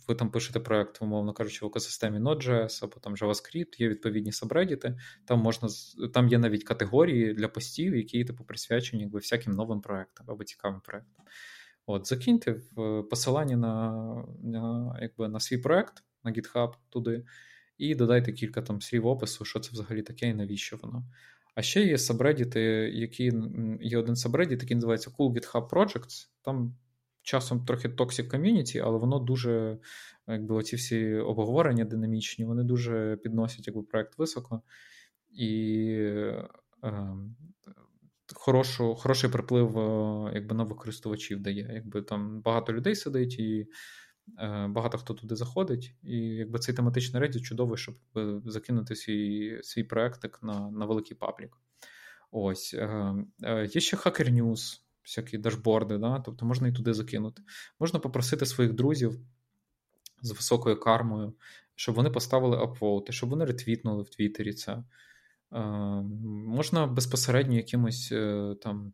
ви 0.07 0.15
там 0.15 0.31
пишете 0.31 0.59
проект, 0.59 1.01
умовно 1.01 1.33
кажучи, 1.33 1.65
в 1.65 1.67
екосистемі 1.67 2.19
Node.js 2.19 2.83
або 2.83 2.99
там 2.99 3.15
JavaScript, 3.15 3.81
є 3.81 3.89
відповідні 3.89 4.31
сабредіти, 4.31 4.97
там 5.25 5.39
можна 5.39 5.69
там 6.13 6.27
є 6.27 6.37
навіть 6.37 6.63
категорії 6.63 7.33
для 7.33 7.47
постів, 7.47 7.95
які 7.95 8.25
типу 8.25 8.43
присвячені 8.43 9.01
якби, 9.03 9.19
всяким 9.19 9.53
новим 9.53 9.81
проектам 9.81 10.25
або 10.29 10.43
цікавим 10.43 10.81
проектам. 10.81 11.25
От, 11.85 12.07
Закиньте 12.07 12.61
в 12.75 13.03
посилання 13.03 13.57
на 13.57 13.93
на, 14.43 14.97
якби, 15.01 15.27
на 15.27 15.39
свій 15.39 15.57
проект 15.57 16.03
на 16.23 16.31
GitHub 16.31 16.73
туди, 16.89 17.25
і 17.77 17.95
додайте 17.95 18.33
кілька 18.33 18.61
там 18.61 18.81
слів 18.81 19.07
опису, 19.07 19.45
що 19.45 19.59
це 19.59 19.69
взагалі 19.71 20.01
таке 20.01 20.27
і 20.27 20.33
навіщо 20.33 20.77
воно. 20.77 21.05
А 21.55 21.61
ще 21.61 21.83
є 21.83 21.97
сабредіти, 21.97 22.61
які 22.93 23.31
є 23.81 23.97
один 23.97 24.15
сабредіт, 24.15 24.61
який 24.61 24.75
називається 24.75 25.11
Cool 25.19 25.33
GitHub 25.33 25.69
Projects. 25.69 26.27
Там 26.41 26.75
часом 27.21 27.65
трохи 27.65 27.87
toxic 27.87 28.29
community, 28.29 28.81
але 28.85 28.97
воно 28.97 29.19
дуже, 29.19 29.77
якби 30.27 30.55
оці 30.55 30.75
всі 30.75 31.13
обговорення 31.13 31.85
динамічні, 31.85 32.45
вони 32.45 32.63
дуже 32.63 33.17
підносять 33.23 33.67
якби, 33.67 33.83
проект 33.83 34.17
високо 34.17 34.61
і 35.31 35.87
е, 35.99 36.49
хорошу, 38.33 38.95
хороший 38.95 39.29
приплив 39.29 39.77
е, 39.77 40.31
якби, 40.33 40.55
нових 40.55 40.77
користувачів 40.77 41.39
дає. 41.39 41.71
Якби 41.73 42.01
Там 42.01 42.41
багато 42.41 42.73
людей 42.73 42.95
сидить 42.95 43.39
і 43.39 43.67
е, 44.39 44.67
багато 44.69 44.97
хто 44.97 45.13
туди 45.13 45.35
заходить. 45.35 45.95
І 46.03 46.17
якби 46.17 46.59
цей 46.59 46.75
тематичний 46.75 47.23
Reddit 47.23 47.41
чудовий, 47.41 47.77
щоб 47.77 47.95
закинути 48.45 48.95
свій 48.95 49.59
свій 49.63 49.83
проектик 49.83 50.39
на 50.43 50.71
на 50.71 50.85
великий 50.85 51.17
паблік. 51.17 51.57
Ось. 52.31 52.73
Е, 52.73 53.15
е, 53.43 53.69
Є 53.73 53.81
ще 53.81 53.97
Hacker 53.97 54.33
News 54.33 54.79
всякі 55.03 55.37
дашборди, 55.37 55.97
да? 55.97 56.19
тобто 56.19 56.45
можна 56.45 56.67
і 56.67 56.71
туди 56.71 56.93
закинути. 56.93 57.41
Можна 57.79 57.99
попросити 57.99 58.45
своїх 58.45 58.73
друзів 58.73 59.19
з 60.21 60.31
високою 60.31 60.79
кармою, 60.79 61.33
щоб 61.75 61.95
вони 61.95 62.09
поставили 62.09 62.57
апвоути, 62.57 63.13
щоб 63.13 63.29
вони 63.29 63.45
ретвітнули 63.45 64.03
в 64.03 64.09
Твіттері 64.09 64.53
це. 64.53 64.83
Е, 65.53 65.59
Можна 66.47 66.87
безпосередньо 66.87 67.55
якимось 67.55 68.09
е, 68.11 68.55
там 68.61 68.93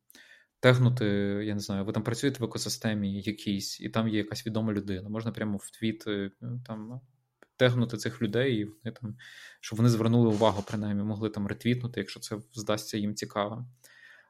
тегнути, 0.59 1.05
я 1.45 1.53
не 1.53 1.59
знаю, 1.59 1.85
ви 1.85 1.93
там 1.93 2.03
працюєте 2.03 2.39
в 2.39 2.43
екосистемі 2.43 3.21
якійсь, 3.21 3.81
і 3.81 3.89
там 3.89 4.07
є 4.07 4.17
якась 4.17 4.47
відома 4.47 4.73
людина. 4.73 5.09
Можна 5.09 5.31
прямо 5.31 5.57
в 5.57 5.71
твіт 5.71 6.07
е, 6.07 6.31
там 6.65 7.01
тегнути 7.57 7.97
цих 7.97 8.21
людей, 8.21 8.55
і 8.55 8.63
вони 8.63 8.95
там, 9.01 9.15
щоб 9.61 9.77
вони 9.77 9.89
звернули 9.89 10.29
увагу, 10.29 10.63
принаймні, 10.67 11.03
могли 11.03 11.29
там 11.29 11.47
ретвітнути, 11.47 11.99
якщо 11.99 12.19
це 12.19 12.37
здасться 12.53 12.97
їм 12.97 13.15
цікавим. 13.15 13.65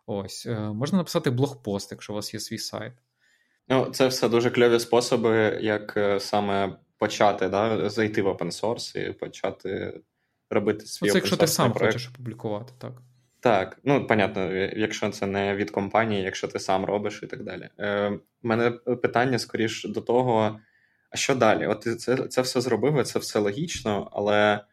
Ось, 0.05 0.45
можна 0.74 0.97
написати 0.97 1.30
блогпост, 1.30 1.91
якщо 1.91 2.13
у 2.13 2.15
вас 2.15 2.34
є 2.34 2.39
свій 2.39 2.57
сайт. 2.57 2.93
Ну, 3.67 3.86
це 3.86 4.07
все 4.07 4.30
дуже 4.30 4.51
кльові 4.51 4.80
способи, 4.80 5.59
як 5.61 6.17
саме 6.19 6.78
почати, 6.97 7.49
да, 7.49 7.89
зайти 7.89 8.22
в 8.22 8.28
open 8.28 8.61
source 8.61 9.09
і 9.09 9.13
почати 9.13 10.01
робити 10.51 10.85
свій 10.85 11.09
Це 11.09 11.17
якщо 11.17 11.37
ти 11.37 11.47
сам 11.47 11.73
проект. 11.73 11.93
хочеш 11.93 12.09
опублікувати, 12.09 12.73
так. 12.77 12.91
Так, 13.39 13.79
ну 13.83 14.07
понятно, 14.07 14.53
якщо 14.53 15.09
це 15.09 15.27
не 15.27 15.55
від 15.55 15.71
компанії, 15.71 16.23
якщо 16.23 16.47
ти 16.47 16.59
сам 16.59 16.85
робиш 16.85 17.19
і 17.23 17.27
так 17.27 17.43
далі. 17.43 17.69
Е, 17.79 18.09
У 18.43 18.47
мене 18.47 18.71
питання 18.71 19.39
скоріш 19.39 19.85
до 19.85 20.01
того, 20.01 20.59
а 21.09 21.17
що 21.17 21.35
далі? 21.35 21.67
От 21.67 21.81
ти 21.81 21.95
це 21.95 22.17
це 22.17 22.41
все 22.41 22.61
зробив, 22.61 23.03
це 23.03 23.19
все 23.19 23.39
логічно, 23.39 24.09
але 24.13 24.65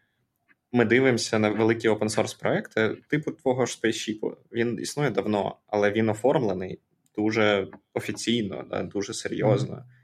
ми 0.73 0.85
дивимося 0.85 1.39
на 1.39 1.49
великі 1.51 1.89
open 1.89 2.09
source 2.09 2.41
проекти, 2.41 2.97
типу 3.09 3.31
твого 3.31 3.67
ж 3.67 3.73
спейсшіпу. 3.73 4.37
Він 4.53 4.79
існує 4.81 5.11
давно, 5.11 5.57
але 5.67 5.91
він 5.91 6.09
оформлений 6.09 6.79
дуже 7.17 7.69
офіційно, 7.95 8.65
да, 8.71 8.83
дуже 8.83 9.15
серйозно. 9.15 9.75
Mm-hmm. 9.75 9.98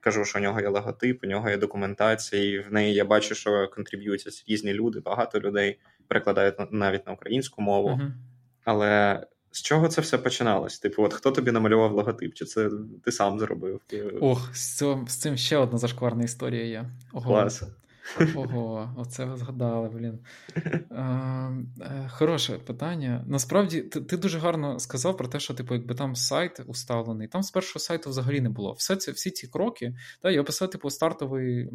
Кажу, 0.00 0.24
що 0.24 0.38
у 0.38 0.42
нього 0.42 0.60
є 0.60 0.68
логотип, 0.68 1.24
у 1.24 1.26
нього 1.26 1.50
є 1.50 1.56
документація, 1.56 2.44
і 2.44 2.58
в 2.58 2.72
неї 2.72 2.94
я 2.94 3.04
бачу, 3.04 3.34
що 3.34 3.68
контриб'ютять 3.68 4.44
різні 4.48 4.72
люди, 4.72 5.00
багато 5.00 5.40
людей 5.40 5.78
перекладають 6.08 6.54
навіть 6.70 7.06
на 7.06 7.12
українську 7.12 7.62
мову. 7.62 7.88
Uh-huh. 7.88 8.10
Але 8.64 9.20
з 9.50 9.62
чого 9.62 9.88
це 9.88 10.00
все 10.00 10.18
починалось? 10.18 10.78
Типу, 10.78 11.02
от 11.02 11.14
хто 11.14 11.30
тобі 11.30 11.52
намалював 11.52 11.92
логотип? 11.92 12.34
Чи 12.34 12.44
це 12.44 12.70
ти 13.04 13.12
сам 13.12 13.38
зробив? 13.38 13.80
Ох, 14.20 14.56
з 14.56 14.76
цим, 14.76 15.08
з 15.08 15.16
цим 15.16 15.36
ще 15.36 15.56
одна 15.56 15.78
зашкварна 15.78 16.24
історія 16.24 16.64
є. 16.64 16.90
Ого. 17.12 17.30
Клас. 17.30 17.62
Ого, 18.34 18.94
оце 18.96 19.24
ви 19.24 19.36
згадали, 19.36 19.88
блін. 19.88 20.18
Е, 20.56 21.02
е, 21.80 22.08
Хороше 22.10 22.58
питання. 22.58 23.24
Насправді, 23.26 23.80
ти 23.82 24.00
ти 24.00 24.16
дуже 24.16 24.38
гарно 24.38 24.78
сказав 24.78 25.16
про 25.16 25.28
те, 25.28 25.40
що 25.40 25.54
типу, 25.54 25.74
якби 25.74 25.94
там 25.94 26.16
сайт 26.16 26.60
уставлений, 26.66 27.28
там 27.28 27.42
з 27.42 27.50
першого 27.50 27.80
сайту 27.80 28.10
взагалі 28.10 28.40
не 28.40 28.48
було. 28.48 28.72
Все 28.72 28.96
це, 28.96 29.12
Всі 29.12 29.30
ці 29.30 29.48
кроки, 29.48 29.94
та, 30.22 30.30
я 30.30 30.40
описав 30.40 30.70
типу, 30.70 30.90
стартовий 30.90 31.70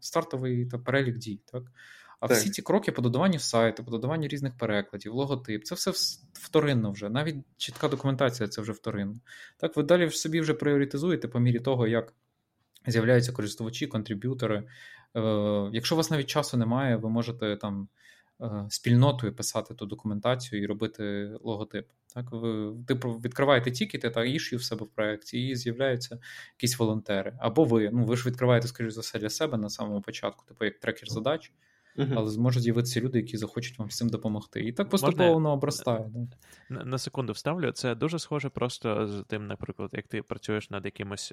стартовий 0.00 0.66
та, 0.66 0.78
перелік 0.78 1.18
дій. 1.18 1.40
Так? 1.52 1.62
А 2.20 2.28
так. 2.28 2.36
всі 2.36 2.50
ці 2.50 2.62
кроки 2.62 2.92
по 2.92 3.02
додаванню 3.02 3.38
сайту, 3.38 3.84
по 3.84 3.90
додаванню 3.90 4.28
різних 4.28 4.56
перекладів, 4.56 5.12
логотип, 5.12 5.64
це 5.64 5.74
все 5.74 5.90
вторинно 6.32 6.90
вже. 6.90 7.08
Навіть 7.08 7.36
чітка 7.56 7.88
документація 7.88 8.48
це 8.48 8.62
вже 8.62 8.72
вторинно. 8.72 9.20
Так, 9.56 9.76
ви 9.76 9.82
далі 9.82 10.10
собі 10.10 10.40
вже 10.40 10.54
пріоритизуєте 10.54 11.28
по 11.28 11.40
мірі 11.40 11.60
того, 11.60 11.86
як 11.86 12.14
з'являються 12.86 13.32
користувачі, 13.32 13.86
контриб'ютори. 13.86 14.64
Е, 15.18 15.70
якщо 15.72 15.94
у 15.94 15.96
вас 15.96 16.10
навіть 16.10 16.26
часу 16.26 16.56
немає, 16.56 16.96
ви 16.96 17.08
можете 17.08 17.56
там 17.56 17.88
е, 18.40 18.66
спільнотою 18.68 19.34
писати 19.34 19.74
ту 19.74 19.86
документацію 19.86 20.62
і 20.62 20.66
робити 20.66 21.30
логотип. 21.42 21.88
Так, 22.14 22.26
ви 22.32 22.72
відкриваєте 23.24 23.70
тікети 23.70 24.10
та 24.10 24.24
ішю 24.24 24.56
в 24.56 24.62
себе 24.62 24.84
в 24.84 24.88
проєкті, 24.88 25.48
і 25.48 25.56
з'являються 25.56 26.18
якісь 26.56 26.78
волонтери. 26.78 27.36
Або 27.38 27.64
ви. 27.64 27.90
Ну 27.92 28.04
ви 28.04 28.16
ж 28.16 28.28
відкриваєте, 28.28 28.68
скоріш 28.68 28.92
за 28.92 29.00
все, 29.00 29.18
для 29.18 29.30
себе 29.30 29.58
на 29.58 29.70
самому 29.70 30.00
початку, 30.00 30.44
типу 30.48 30.64
як 30.64 30.78
трекер 30.78 31.08
задач. 31.08 31.52
Uh-huh. 31.96 32.14
Але 32.16 32.30
зможуть 32.30 32.62
з'явитися 32.62 33.00
люди, 33.00 33.18
які 33.18 33.36
захочуть 33.36 33.78
вам 33.78 33.90
з 33.90 33.96
цим 33.96 34.08
допомогти. 34.08 34.60
І 34.60 34.72
так 34.72 34.88
поступово 34.88 35.34
воно 35.34 35.52
обростає. 35.52 36.10
Да. 36.14 36.36
На, 36.68 36.84
на 36.84 36.98
секунду 36.98 37.32
вставлю. 37.32 37.72
Це 37.72 37.94
дуже 37.94 38.18
схоже 38.18 38.48
просто 38.48 39.08
з 39.08 39.24
тим, 39.28 39.46
наприклад, 39.46 39.90
як 39.92 40.06
ти 40.06 40.22
працюєш 40.22 40.70
над 40.70 40.84
якимось 40.84 41.32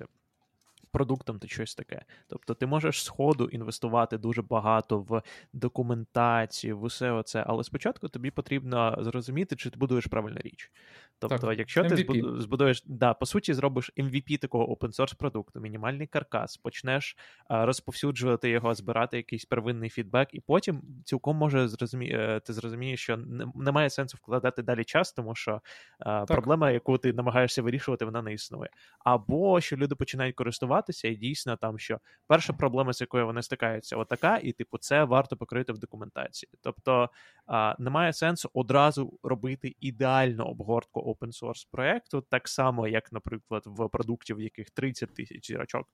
продуктом 0.95 1.39
чи 1.39 1.47
щось 1.47 1.75
таке. 1.75 2.01
Тобто 2.27 2.53
ти 2.53 2.65
можеш 2.65 3.03
сходу 3.03 3.45
інвестувати 3.45 4.17
дуже 4.17 4.41
багато 4.41 4.99
в 4.99 5.21
документацію, 5.53 6.77
в 6.77 6.83
усе 6.83 7.11
оце, 7.11 7.43
але 7.47 7.63
спочатку 7.63 8.07
тобі 8.07 8.31
потрібно 8.31 8.97
зрозуміти, 9.01 9.55
чи 9.55 9.69
ти 9.69 9.79
будуєш 9.79 10.05
правильну 10.05 10.39
річ. 10.39 10.71
Тобто, 11.19 11.47
так, 11.47 11.59
якщо 11.59 11.83
MVP. 11.83 12.35
ти 12.35 12.41
збудуєш, 12.41 12.83
да, 12.85 13.13
по 13.13 13.25
суті, 13.25 13.53
зробиш 13.53 13.91
MVP 13.97 14.37
такого 14.37 14.75
open 14.75 14.95
source 14.95 15.17
продукту, 15.17 15.59
мінімальний 15.59 16.07
каркас, 16.07 16.57
почнеш 16.57 17.17
а, 17.47 17.65
розповсюджувати 17.65 18.49
його, 18.49 18.75
збирати 18.75 19.17
якийсь 19.17 19.45
первинний 19.45 19.89
фідбек, 19.89 20.29
і 20.31 20.39
потім 20.39 20.81
цілком 21.05 21.37
може 21.37 21.67
зрозумі... 21.67 22.09
Е, 22.09 22.39
ти 22.39 22.53
зрозумієш, 22.53 23.01
що 23.01 23.17
немає 23.55 23.89
сенсу 23.89 24.17
вкладати 24.17 24.63
далі 24.63 24.83
час, 24.83 25.13
тому 25.13 25.35
що 25.35 25.61
а, 25.99 26.25
проблема, 26.25 26.71
яку 26.71 26.97
ти 26.97 27.13
намагаєшся 27.13 27.61
вирішувати, 27.61 28.05
вона 28.05 28.21
не 28.21 28.33
існує. 28.33 28.69
Або 28.99 29.61
що 29.61 29.75
люди 29.77 29.95
починають 29.95 30.35
користуватися, 30.35 30.84
і 30.93 31.15
дійсно 31.15 31.57
там 31.57 31.79
що 31.79 31.99
перша 32.27 32.53
проблема, 32.53 32.93
з 32.93 33.01
якою 33.01 33.25
вони 33.25 33.41
стикаються, 33.41 33.97
отака, 33.97 34.39
і 34.43 34.51
типу, 34.51 34.77
це 34.77 35.03
варто 35.03 35.38
покрити 35.38 35.73
в 35.73 35.77
документації. 35.77 36.49
Тобто 36.61 37.09
а, 37.47 37.75
немає 37.79 38.13
сенсу 38.13 38.49
одразу 38.53 39.19
робити 39.23 39.75
ідеальну 39.79 40.43
обгортку 40.43 41.01
open 41.01 41.43
source 41.43 41.67
проекту, 41.71 42.21
так 42.21 42.47
само, 42.47 42.88
як, 42.88 43.11
наприклад, 43.11 43.63
в 43.65 43.89
продукті, 43.89 44.33
в 44.33 44.41
яких 44.41 44.69
30 44.69 45.15
тисяч 45.15 45.47
зірочок, 45.47 45.88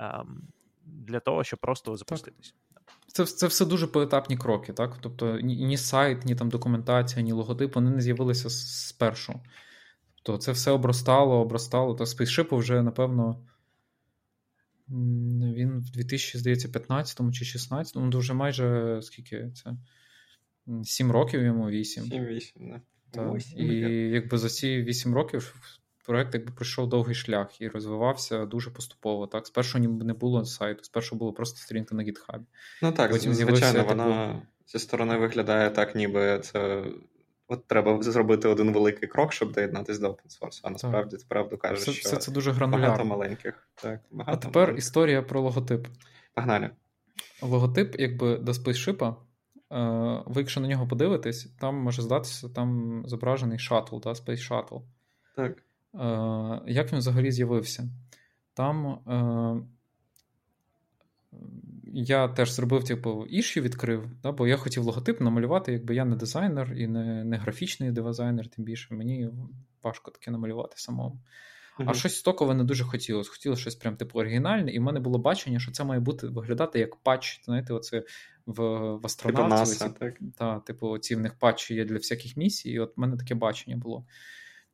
ем, 0.00 0.42
для 0.84 1.20
того, 1.20 1.44
щоб 1.44 1.60
просто 1.60 1.96
запуститись. 1.96 2.54
Це 3.06 3.24
це 3.24 3.46
все 3.46 3.64
дуже 3.64 3.86
поетапні 3.86 4.36
кроки, 4.36 4.72
так? 4.72 4.98
Тобто 5.00 5.40
ні, 5.40 5.56
ні 5.56 5.76
сайт, 5.76 6.24
ні 6.24 6.34
там 6.34 6.50
документація, 6.50 7.22
ні 7.22 7.32
логотип, 7.32 7.74
вони 7.74 7.90
не 7.90 8.00
з'явилися 8.00 8.50
спершу. 8.50 9.40
Тобто 10.22 10.42
це 10.42 10.52
все 10.52 10.70
обростало, 10.70 11.40
обростало. 11.40 11.94
Та 11.94 12.06
спейсшипу 12.06 12.56
вже, 12.56 12.82
напевно, 12.82 13.46
він 14.90 15.78
в 15.78 15.90
2015 15.90 17.16
чи 17.16 17.22
2016, 17.22 17.96
ну 17.96 18.18
вже 18.18 18.34
майже 18.34 18.98
скільки 19.02 19.50
це? 19.54 19.76
7 20.84 21.12
років 21.12 21.42
йому 21.42 21.68
8. 21.68 22.04
7-8, 22.04 22.52
да. 22.56 22.80
Так. 23.10 23.56
І 23.56 23.64
якби 24.08 24.38
за 24.38 24.48
ці 24.48 24.82
8 24.82 25.14
років 25.14 25.54
проект 26.08 26.34
якби 26.34 26.52
пройшов 26.52 26.88
довгий 26.88 27.14
шлях 27.14 27.60
і 27.60 27.68
розвивався 27.68 28.46
дуже 28.46 28.70
поступово. 28.70 29.26
Так, 29.26 29.46
спершу 29.46 29.78
не 29.78 30.14
було 30.14 30.44
сайту, 30.44 30.84
спершу 30.84 31.16
було 31.16 31.32
просто 31.32 31.58
сторінка 31.58 31.94
на 31.94 32.02
гітхабі. 32.02 32.44
Ну 32.82 32.92
так, 32.92 33.10
Потім 33.10 33.34
звичайно, 33.34 33.84
вона 33.84 34.32
типу... 34.32 34.46
зі 34.66 34.78
сторони 34.78 35.16
виглядає 35.16 35.70
так, 35.70 35.94
ніби 35.94 36.40
це. 36.44 36.84
От 37.48 37.66
треба 37.66 38.02
зробити 38.02 38.48
один 38.48 38.72
великий 38.72 39.08
крок, 39.08 39.32
щоб 39.32 39.52
доєднатися 39.52 40.00
до 40.00 40.08
open 40.08 40.40
source, 40.40 40.60
А 40.62 40.70
насправді 40.70 41.16
ти 41.16 41.24
правду 41.28 41.56
кажеш, 41.58 41.78
все, 41.78 41.92
що 41.92 42.08
все 42.08 42.16
це 42.16 42.32
дуже 42.32 42.52
гранулярно. 42.52 42.86
багато 42.86 43.04
маленьких. 43.04 43.68
Так, 43.74 44.00
багато 44.10 44.38
А 44.38 44.40
тепер 44.40 44.62
маленьких. 44.62 44.84
історія 44.84 45.22
про 45.22 45.40
логотип. 45.40 45.86
Погнали. 46.34 46.70
Логотип, 47.42 47.96
якби 47.98 48.38
до 48.38 48.54
спейсшипа, 48.54 49.16
Е, 49.72 50.22
ви, 50.26 50.40
якщо 50.40 50.60
на 50.60 50.68
нього 50.68 50.86
подивитесь, 50.88 51.44
там 51.60 51.74
може 51.76 52.02
здатися 52.02 52.48
там 52.48 53.02
зображений 53.06 53.58
шаттл, 53.58 53.98
да, 53.98 54.10
Space 54.10 54.50
Shuttle. 54.50 54.82
Так. 55.36 55.62
Е, 55.94 56.72
як 56.72 56.92
він 56.92 56.98
взагалі 56.98 57.30
з'явився? 57.32 57.88
Там 58.54 58.86
е, 58.86 59.62
я 61.92 62.28
теж 62.28 62.52
зробив, 62.52 62.84
типу, 62.84 63.26
ішу 63.26 63.60
відкрив, 63.60 64.10
да, 64.22 64.32
бо 64.32 64.46
я 64.46 64.56
хотів 64.56 64.82
логотип 64.82 65.20
намалювати, 65.20 65.72
якби 65.72 65.94
я 65.94 66.04
не 66.04 66.16
дизайнер 66.16 66.74
і 66.76 66.86
не 66.86 67.24
не 67.24 67.36
графічний 67.36 67.90
дизайнер, 67.90 68.48
тим 68.48 68.64
більше 68.64 68.94
мені 68.94 69.30
важко 69.82 70.10
таке 70.10 70.30
намалювати 70.30 70.74
самому. 70.76 71.20
Uh-huh. 71.78 71.84
А 71.86 71.94
щось 71.94 72.16
стокове 72.16 72.54
не 72.54 72.64
дуже 72.64 72.84
хотілося. 72.84 73.30
Хотілося 73.30 73.60
щось 73.60 73.74
прям 73.74 73.96
типу 73.96 74.18
оригінальне, 74.18 74.72
і 74.72 74.78
в 74.78 74.82
мене 74.82 75.00
було 75.00 75.18
бачення, 75.18 75.60
що 75.60 75.72
це 75.72 75.84
має 75.84 76.00
бути 76.00 76.26
виглядати 76.26 76.78
як 76.78 76.96
патч. 76.96 77.40
Знаєте, 77.44 77.72
оце 77.72 78.04
в 78.46 78.62
в 78.96 79.06
астронавті. 79.06 79.78
Типу 79.78 79.98
так. 79.98 80.14
Та, 80.36 80.60
типу, 80.60 80.98
ці 80.98 81.14
в 81.14 81.20
них 81.20 81.38
патчі 81.38 81.74
є 81.74 81.84
для 81.84 81.96
всяких 81.96 82.36
місій, 82.36 82.70
і 82.70 82.78
от 82.78 82.96
в 82.96 83.00
мене 83.00 83.16
таке 83.16 83.34
бачення 83.34 83.76
було. 83.76 84.06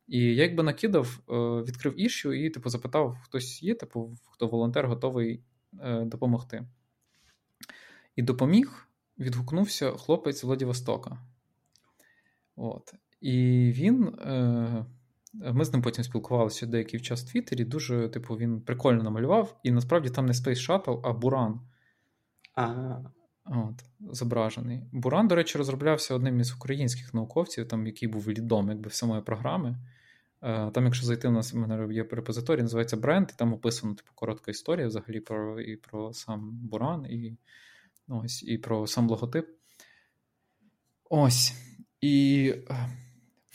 І 0.07 0.19
я 0.19 0.43
якби 0.43 0.63
накидав, 0.63 1.19
е, 1.29 1.33
відкрив 1.67 2.01
іщу 2.01 2.33
і 2.33 2.49
типу, 2.49 2.69
запитав, 2.69 3.17
хтось 3.23 3.63
є, 3.63 3.75
типу, 3.75 4.17
хто 4.31 4.47
волонтер 4.47 4.87
готовий 4.87 5.43
е, 5.81 6.05
допомогти. 6.05 6.65
І 8.15 8.21
допоміг, 8.21 8.87
відгукнувся 9.19 9.91
хлопець 9.91 10.43
Владивостока. 10.43 11.17
От. 12.55 12.93
І 13.21 13.71
він. 13.75 14.03
Е, 14.07 14.85
ми 15.33 15.65
з 15.65 15.73
ним 15.73 15.81
потім 15.81 16.03
спілкувалися 16.03 16.65
деякий 16.65 16.99
час 16.99 17.23
в 17.23 17.31
Твіттері. 17.31 17.65
Дуже, 17.65 18.09
типу, 18.09 18.35
він 18.35 18.61
прикольно 18.61 19.03
намалював, 19.03 19.59
і 19.63 19.71
насправді 19.71 20.09
там 20.09 20.25
не 20.25 20.33
Space 20.33 20.69
Shuttle, 20.69 21.01
а 21.03 21.13
Буран. 21.13 21.61
Ага. 22.53 23.11
От, 23.45 23.83
Зображений. 23.99 24.83
Буран, 24.91 25.27
до 25.27 25.35
речі, 25.35 25.57
розроблявся 25.57 26.15
одним 26.15 26.39
із 26.39 26.53
українських 26.53 27.13
науковців, 27.13 27.67
там, 27.67 27.85
який 27.85 28.07
був 28.07 28.29
лідом 28.29 28.69
якби, 28.69 28.89
самої 28.89 29.21
програми. 29.21 29.77
Е, 30.41 30.71
там, 30.71 30.85
якщо 30.85 31.05
зайти, 31.05 31.27
у 31.27 31.31
нас 31.31 31.53
у 31.53 31.57
мене 31.57 31.93
є 31.93 32.03
репозиторій, 32.11 32.61
називається 32.61 32.97
Бренд, 32.97 33.29
і 33.33 33.37
там 33.37 33.53
описано 33.53 33.93
типу, 33.93 34.11
коротка 34.15 34.51
історія 34.51 34.87
взагалі 34.87 35.19
про 35.19 35.61
і 35.61 35.75
про 35.75 36.13
сам 36.13 36.51
Буран, 36.63 37.05
і 37.05 37.37
ось, 38.07 38.43
і 38.43 38.57
про 38.57 38.87
сам 38.87 39.09
логотип. 39.09 39.47
Ось. 41.09 41.53
І 42.01 42.53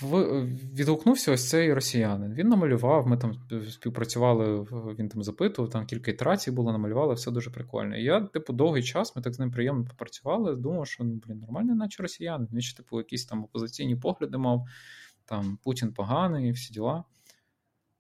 в, 0.03 0.45
відгукнувся 0.75 1.33
ось 1.33 1.49
цей 1.49 1.75
росіянин. 1.75 2.35
Він 2.35 2.49
намалював, 2.49 3.07
ми 3.07 3.17
там 3.17 3.35
співпрацювали, 3.71 4.67
він 4.99 5.09
там 5.09 5.23
запитував, 5.23 5.71
там 5.71 5.87
кілька 5.87 6.11
ітерацій 6.11 6.51
було, 6.51 6.73
намалювали, 6.73 7.15
все 7.15 7.31
дуже 7.31 7.51
прикольно. 7.51 7.97
І 7.97 8.03
я, 8.03 8.21
типу, 8.21 8.53
довгий 8.53 8.83
час 8.83 9.17
ми 9.17 9.23
так 9.23 9.35
з 9.35 9.39
ним 9.39 9.51
приємно 9.51 9.85
попрацювали, 9.85 10.57
думав, 10.57 10.87
що 10.87 11.05
ну, 11.05 11.21
блін, 11.27 11.39
нормально, 11.39 11.75
наче 11.75 12.03
росіянин. 12.03 12.49
Він 12.53 12.61
ще, 12.61 12.77
типу, 12.77 12.99
якісь 12.99 13.27
там 13.27 13.45
опозиційні 13.45 13.97
погляди 13.97 14.39
мав, 14.39 14.67
там 15.25 15.59
Путін 15.65 15.93
поганий, 15.93 16.53
всі 16.53 16.75
діла. 16.75 17.05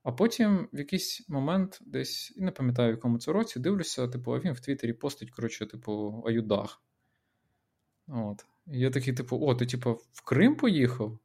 А 0.02 0.12
потім 0.12 0.68
в 0.72 0.78
якийсь 0.78 1.28
момент, 1.28 1.78
десь, 1.86 2.32
і 2.36 2.40
не 2.40 2.50
пам'ятаю, 2.50 2.92
в 2.92 2.96
якому 2.96 3.18
це 3.18 3.32
році, 3.32 3.60
дивлюся, 3.60 4.08
типу, 4.08 4.34
а 4.34 4.38
він 4.38 4.52
в 4.52 4.60
Твіттері 4.60 4.92
постить, 4.92 5.30
коротше, 5.30 5.66
типу, 5.66 6.24
аюдах. 6.26 6.82
От. 8.08 8.46
І 8.66 8.78
я 8.78 8.90
такий, 8.90 9.14
типу, 9.14 9.38
о, 9.40 9.54
ти, 9.54 9.66
типу, 9.66 9.92
в 10.12 10.24
Крим 10.24 10.56
поїхав? 10.56 11.18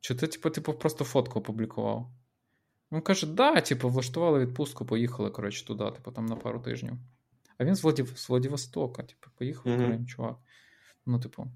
Чи 0.00 0.14
ти, 0.14 0.26
типу, 0.26 0.50
типу, 0.50 0.72
просто 0.74 1.04
фотку 1.04 1.38
опублікував? 1.38 2.12
Він 2.92 3.00
каже, 3.00 3.26
да, 3.26 3.60
типу, 3.60 3.88
влаштували 3.88 4.38
відпустку, 4.38 4.86
поїхали, 4.86 5.30
коротше, 5.30 5.66
туди, 5.66 5.90
типу, 5.90 6.12
там 6.12 6.26
на 6.26 6.36
пару 6.36 6.60
тижнів. 6.60 6.94
А 7.58 7.64
він 7.64 7.74
з, 7.74 7.82
Владів... 7.82 8.12
з 8.16 8.28
Владивостока, 8.28 9.02
типу, 9.02 9.30
поїхав 9.38 9.72
mm-hmm. 9.72 9.84
в 9.84 9.86
Крим, 9.86 10.06
чувак. 10.06 10.36
Ну, 11.06 11.20
типу. 11.20 11.46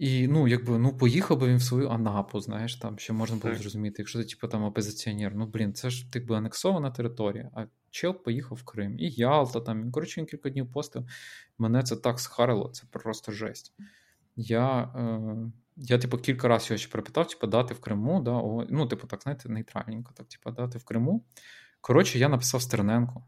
І 0.00 0.28
ну, 0.28 0.48
якби 0.48 0.78
ну, 0.78 0.96
поїхав 0.96 1.38
би 1.38 1.48
він 1.48 1.56
в 1.56 1.62
свою 1.62 1.88
Анапу, 1.88 2.40
знаєш, 2.40 2.76
там 2.76 2.98
ще 2.98 3.12
можна 3.12 3.36
було 3.36 3.54
зрозуміти, 3.54 3.96
якщо 3.98 4.18
ти 4.18 4.24
типу, 4.24 4.48
там 4.48 4.64
опозиціонер. 4.64 5.34
Ну, 5.34 5.46
блін, 5.46 5.74
це 5.74 5.90
ж 5.90 6.06
якби 6.14 6.36
анексована 6.36 6.90
територія. 6.90 7.50
А 7.54 7.64
чел 7.90 8.22
поїхав 8.22 8.58
в 8.58 8.62
Крим. 8.62 8.98
І 8.98 9.10
Ялта 9.10 9.60
там. 9.60 9.92
Коротше, 9.92 10.20
він 10.20 10.26
кілька 10.26 10.50
днів 10.50 10.72
постив. 10.72 11.04
Мене 11.58 11.82
це 11.82 11.96
так 11.96 12.20
схарило, 12.20 12.68
це 12.68 12.82
просто 12.90 13.32
жесть. 13.32 13.72
Я, 14.36 14.80
е, 14.82 15.52
я 15.76 15.98
типу, 15.98 16.18
кілька 16.18 16.48
разів 16.48 16.70
його 16.70 16.78
ще 16.78 16.90
перепитав, 16.90 17.28
типу, 17.28 17.46
дати 17.46 17.74
в 17.74 17.80
Криму, 17.80 18.20
да, 18.20 18.30
о, 18.30 18.66
ну, 18.70 18.86
типу, 18.86 19.06
так, 19.06 19.22
знаєте, 19.22 19.48
нейтральненько, 19.48 20.12
так, 20.16 20.26
типу, 20.26 20.50
дати 20.50 20.78
в 20.78 20.84
Криму. 20.84 21.24
Коротше, 21.80 22.18
я 22.18 22.28
написав 22.28 22.62
Стерненку. 22.62 23.24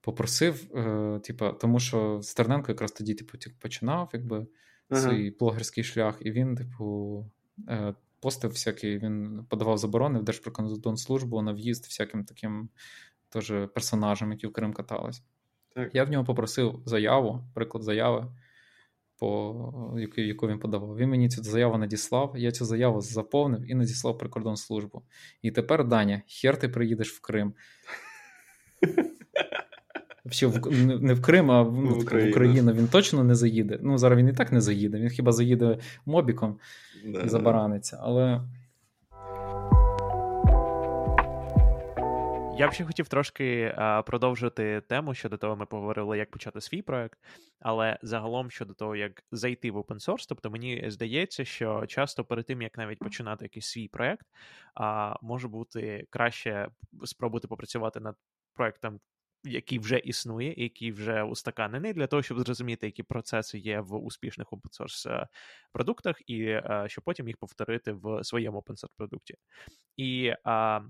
Попросив, 0.00 0.76
е, 0.76 1.20
типу, 1.24 1.48
тому 1.52 1.80
що 1.80 2.20
Стерненко 2.22 2.72
якраз 2.72 2.92
тоді 2.92 3.14
типу, 3.14 3.38
починав, 3.60 4.10
якби 4.12 4.46
ага. 4.90 5.00
свій 5.00 5.30
блогерський 5.30 5.84
шлях, 5.84 6.18
і 6.20 6.30
він, 6.30 6.54
типу, 6.54 7.26
е, 7.68 7.94
постив 8.20 8.50
всякий, 8.50 8.98
він 8.98 9.44
подавав 9.48 9.78
заборони 9.78 10.18
в 10.18 10.22
Держприкордонслужбу 10.22 11.42
на 11.42 11.52
в'їзд 11.52 11.84
всяким 11.84 12.24
таким 12.24 12.68
теж 13.28 13.52
персонажам, 13.74 14.32
які 14.32 14.46
в 14.46 14.52
Крим 14.52 14.72
катались. 14.72 15.22
Так. 15.74 15.94
Я 15.94 16.04
в 16.04 16.10
нього 16.10 16.24
попросив 16.24 16.82
заяву, 16.84 17.44
приклад 17.54 17.84
заяви, 17.84 18.26
по, 19.18 19.94
яку, 19.98 20.20
яку 20.20 20.48
він 20.48 20.58
подавав. 20.58 20.96
Він 20.96 21.08
мені 21.08 21.28
цю 21.28 21.42
заяву 21.42 21.78
надіслав, 21.78 22.34
я 22.36 22.52
цю 22.52 22.64
заяву 22.64 23.00
заповнив 23.00 23.70
і 23.70 23.74
надіслав 23.74 24.18
прикордонслужбу. 24.18 25.02
І 25.42 25.50
тепер, 25.50 25.84
Даня, 25.84 26.22
хер 26.26 26.58
ти 26.58 26.68
приїдеш 26.68 27.12
в 27.12 27.20
Крим. 27.20 27.54
Взагалі, 30.24 30.98
не 31.00 31.14
в 31.14 31.22
Крим, 31.22 31.50
а 31.50 31.62
в, 31.62 31.72
ну, 31.72 31.94
в, 31.94 31.98
Україну. 31.98 32.28
в 32.28 32.30
Україну 32.30 32.72
він 32.72 32.88
точно 32.88 33.24
не 33.24 33.34
заїде. 33.34 33.78
Ну, 33.82 33.98
зараз 33.98 34.18
він 34.18 34.28
і 34.28 34.32
так 34.32 34.52
не 34.52 34.60
заїде. 34.60 34.98
Він 34.98 35.08
хіба 35.08 35.32
заїде 35.32 35.78
мобіком 36.06 36.58
да. 37.04 37.20
і 37.20 37.28
забараниться. 37.28 37.98
Але. 38.02 38.40
Я 42.60 42.68
б 42.68 42.72
ще 42.72 42.84
хотів 42.84 43.08
трошки 43.08 43.74
а, 43.76 44.02
продовжити 44.02 44.82
тему 44.88 45.14
щодо 45.14 45.36
того, 45.36 45.56
ми 45.56 45.66
поговорили, 45.66 46.18
як 46.18 46.30
почати 46.30 46.60
свій 46.60 46.82
проект, 46.82 47.18
але 47.60 47.98
загалом 48.02 48.50
щодо 48.50 48.74
того, 48.74 48.96
як 48.96 49.22
зайти 49.32 49.70
в 49.70 49.76
open 49.76 50.08
source, 50.08 50.26
тобто 50.28 50.50
мені 50.50 50.84
здається, 50.86 51.44
що 51.44 51.86
часто 51.86 52.24
перед 52.24 52.46
тим, 52.46 52.62
як 52.62 52.78
навіть 52.78 52.98
починати 52.98 53.44
якийсь 53.44 53.66
свій 53.66 53.88
проект, 53.88 54.26
а, 54.74 55.14
може 55.22 55.48
бути 55.48 56.06
краще 56.10 56.68
спробувати 57.04 57.48
попрацювати 57.48 58.00
над 58.00 58.16
проектом 58.54 59.00
який 59.44 59.78
вже 59.78 59.98
існує, 59.98 60.54
який 60.56 60.92
вже 60.92 61.22
устаканений, 61.22 61.92
для 61.92 62.06
того, 62.06 62.22
щоб 62.22 62.40
зрозуміти, 62.40 62.86
які 62.86 63.02
процеси 63.02 63.58
є 63.58 63.80
в 63.80 63.94
успішних 63.94 64.52
open 64.52 64.80
source 64.80 65.10
е, 65.12 65.28
продуктах, 65.72 66.16
і 66.26 66.42
е, 66.44 66.84
щоб 66.88 67.04
потім 67.04 67.28
їх 67.28 67.36
повторити 67.36 67.92
в 67.92 68.24
своєму 68.24 68.58
open 68.58 68.72
source 68.72 68.90
продукті. 68.96 69.34
І 69.96 70.34
а, 70.44 70.80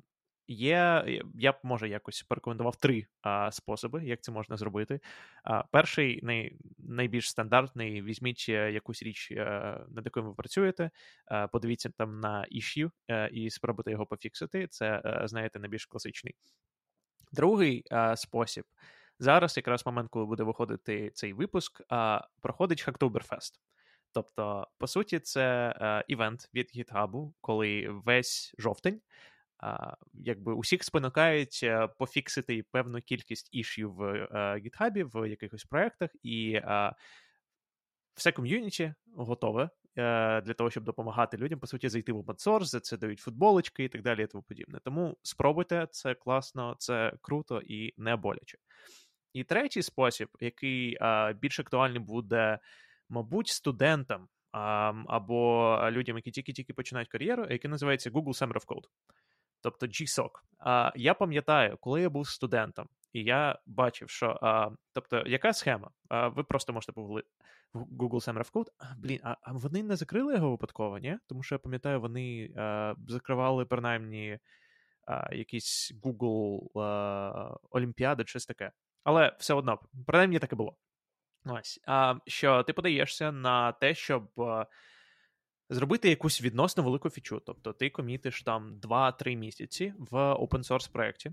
Є, 0.53 1.05
я 1.35 1.53
б 1.53 1.57
може 1.63 1.89
якось 1.89 2.23
порекомендував 2.23 2.77
три 2.77 3.07
а, 3.23 3.51
способи, 3.53 4.05
як 4.05 4.21
це 4.21 4.33
можна 4.33 4.57
зробити. 4.57 5.01
А, 5.45 5.63
Перший, 5.63 6.21
най, 6.23 6.57
найбільш 6.79 7.31
стандартний, 7.31 8.03
візьміть 8.03 8.47
е, 8.49 8.73
якусь 8.73 9.03
річ, 9.03 9.31
над 9.89 10.03
якою 10.05 10.27
ви 10.27 10.35
працюєте, 10.35 10.91
а, 11.27 11.49
подивіться 11.49 11.91
там 11.99 12.21
на 12.21 12.47
issue 12.53 12.91
і 13.33 13.51
спробуйте 13.51 13.91
його 13.91 14.07
пофіксити. 14.07 14.67
Це, 14.67 15.03
знаєте, 15.25 15.59
найбільш 15.59 15.87
класичний. 15.87 16.35
Другий 17.33 17.85
а, 17.91 18.17
спосіб. 18.17 18.65
Зараз, 19.19 19.57
якраз 19.57 19.87
момент, 19.87 20.11
коли 20.11 20.27
буде 20.27 20.43
виходити 20.43 21.11
цей 21.15 21.33
випуск, 21.33 21.83
а, 21.89 22.21
проходить 22.41 22.89
Hacktoberfest. 22.89 23.53
Тобто, 24.13 24.67
по 24.79 24.87
суті, 24.87 25.19
це 25.19 25.75
а, 25.81 26.05
івент 26.09 26.51
від 26.55 26.71
GitHub, 26.77 27.33
коли 27.41 27.89
весь 27.89 28.55
жовтень, 28.59 29.01
якби 30.15 30.55
усіх 30.55 30.85
спонукають 30.85 31.61
е, 31.63 31.89
пофіксити 31.99 32.65
певну 32.71 33.01
кількість 33.01 33.49
ішів 33.53 33.95
в 33.95 34.29
GitHub, 34.65 35.05
в 35.05 35.29
якихось 35.29 35.65
проєктах, 35.65 36.11
і 36.23 36.61
все 38.15 38.33
ком'юніті 38.33 38.95
готове 39.17 39.71
Е, 39.80 39.80
для 40.45 40.55
того, 40.55 40.71
щоб 40.71 40.85
допомагати 40.85 41.37
людям, 41.37 41.59
по 41.59 41.67
суті, 41.67 41.89
зайти 41.89 42.13
в 42.13 42.19
open 42.19 42.47
source, 42.47 42.65
за 42.65 42.81
це 42.81 42.97
дають 42.97 43.21
футболочки 43.21 43.85
і 43.85 43.89
так 43.89 44.03
далі, 44.03 44.25
і 44.25 44.27
тому 44.27 44.43
подібне. 44.43 44.79
Тому 44.85 45.17
спробуйте, 45.23 45.87
це 45.91 46.15
класно, 46.15 46.77
це 46.79 47.13
круто 47.21 47.61
і 47.61 47.95
не 47.97 48.17
боляче. 48.17 48.59
І 49.33 49.45
третій 49.45 49.83
спосіб, 49.83 50.29
який 50.41 50.99
більш 51.35 51.61
актуальний 51.61 51.99
буде, 51.99 52.59
мабуть, 53.09 53.49
студентам 53.49 54.29
або 55.07 55.79
людям, 55.91 56.17
які 56.17 56.31
тільки-тільки 56.31 56.75
починають 56.75 57.09
кар'єру, 57.09 57.47
який 57.51 57.71
називається 57.71 58.11
Google 58.11 58.43
Summer 58.43 58.53
of 58.53 58.67
Code, 58.67 58.89
тобто 59.61 59.87
GSOC. 59.87 60.31
Я 60.97 61.15
пам'ятаю, 61.15 61.77
коли 61.81 62.01
я 62.01 62.11
був 62.11 62.29
студентом, 62.29 62.89
і 63.13 63.23
я 63.25 63.59
бачив, 63.67 64.11
що 64.11 64.39
а, 64.43 64.71
тобто, 64.93 65.23
яка 65.27 65.53
схема? 65.53 65.91
А, 66.09 66.29
Ви 66.29 66.45
просто 66.45 66.73
можете 66.73 66.93
погуглити 66.93 67.29
Google 67.75 68.33
Summer 68.33 68.53
Code. 68.53 68.69
А, 68.79 68.85
блін, 68.99 69.21
а, 69.23 69.37
а 69.43 69.53
вони 69.53 69.83
не 69.83 69.97
закрили 69.97 70.35
його 70.35 70.51
випадково, 70.51 70.99
ні? 70.99 71.19
Тому 71.27 71.43
що 71.43 71.55
я 71.55 71.59
пам'ятаю, 71.59 72.01
вони 72.01 72.51
а, 72.57 72.95
закривали 73.09 73.65
принаймні 73.65 74.39
а, 75.07 75.35
якісь 75.35 75.93
Google 76.03 76.81
а, 76.81 77.57
Олімпіади, 77.71 78.25
щось 78.27 78.47
таке. 78.47 78.73
Але 79.05 79.37
все 79.39 79.55
одно, 79.55 79.81
принаймні 80.07 80.39
так 80.39 80.53
і 80.53 80.57
було. 80.57 80.77
Ось. 81.45 81.81
А, 81.87 82.15
Що 82.27 82.63
ти 82.63 82.73
подаєшся 82.73 83.33
на 83.33 83.73
те, 83.73 83.95
щоб. 83.95 84.31
Зробити 85.73 86.09
якусь 86.09 86.43
відносно 86.43 86.83
велику 86.83 87.11
фічу, 87.11 87.43
тобто 87.47 87.73
ти 87.73 87.91
комітиш 87.91 88.43
там 88.43 88.75
2-3 88.83 89.37
місяці 89.37 89.95
в 89.99 90.15
open 90.17 90.63
source 90.69 90.93
проєкті, 90.93 91.33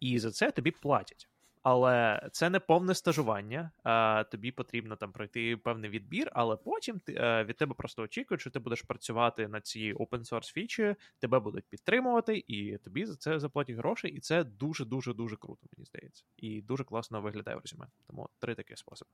і 0.00 0.18
за 0.18 0.30
це 0.30 0.50
тобі 0.50 0.70
платять. 0.70 1.28
Але 1.68 2.28
це 2.32 2.50
не 2.50 2.60
повне 2.60 2.94
стажування. 2.94 3.70
А, 3.84 4.24
Тобі 4.30 4.52
потрібно 4.52 4.96
там 4.96 5.12
пройти 5.12 5.56
певний 5.56 5.90
відбір, 5.90 6.30
але 6.32 6.56
потім 6.56 6.98
ти, 6.98 7.14
е, 7.14 7.44
від 7.44 7.56
тебе 7.56 7.74
просто 7.74 8.02
очікують, 8.02 8.40
що 8.40 8.50
ти 8.50 8.58
будеш 8.58 8.82
працювати 8.82 9.48
над 9.48 9.66
цією 9.66 9.96
open 9.96 10.32
source 10.32 10.52
фічею, 10.52 10.96
тебе 11.18 11.40
будуть 11.40 11.64
підтримувати, 11.64 12.44
і 12.46 12.78
тобі 12.78 13.06
за 13.06 13.16
це 13.16 13.38
заплатять 13.38 13.76
гроші. 13.76 14.08
І 14.08 14.20
це 14.20 14.44
дуже 14.44 14.84
дуже 14.84 15.14
дуже 15.14 15.36
круто, 15.36 15.66
мені 15.76 15.86
здається. 15.86 16.24
І 16.36 16.62
дуже 16.62 16.84
класно 16.84 17.20
виглядає 17.20 17.56
в 17.56 17.60
резюме. 17.60 17.86
Тому 18.06 18.28
три 18.38 18.54
такі 18.54 18.76
способи. 18.76 19.10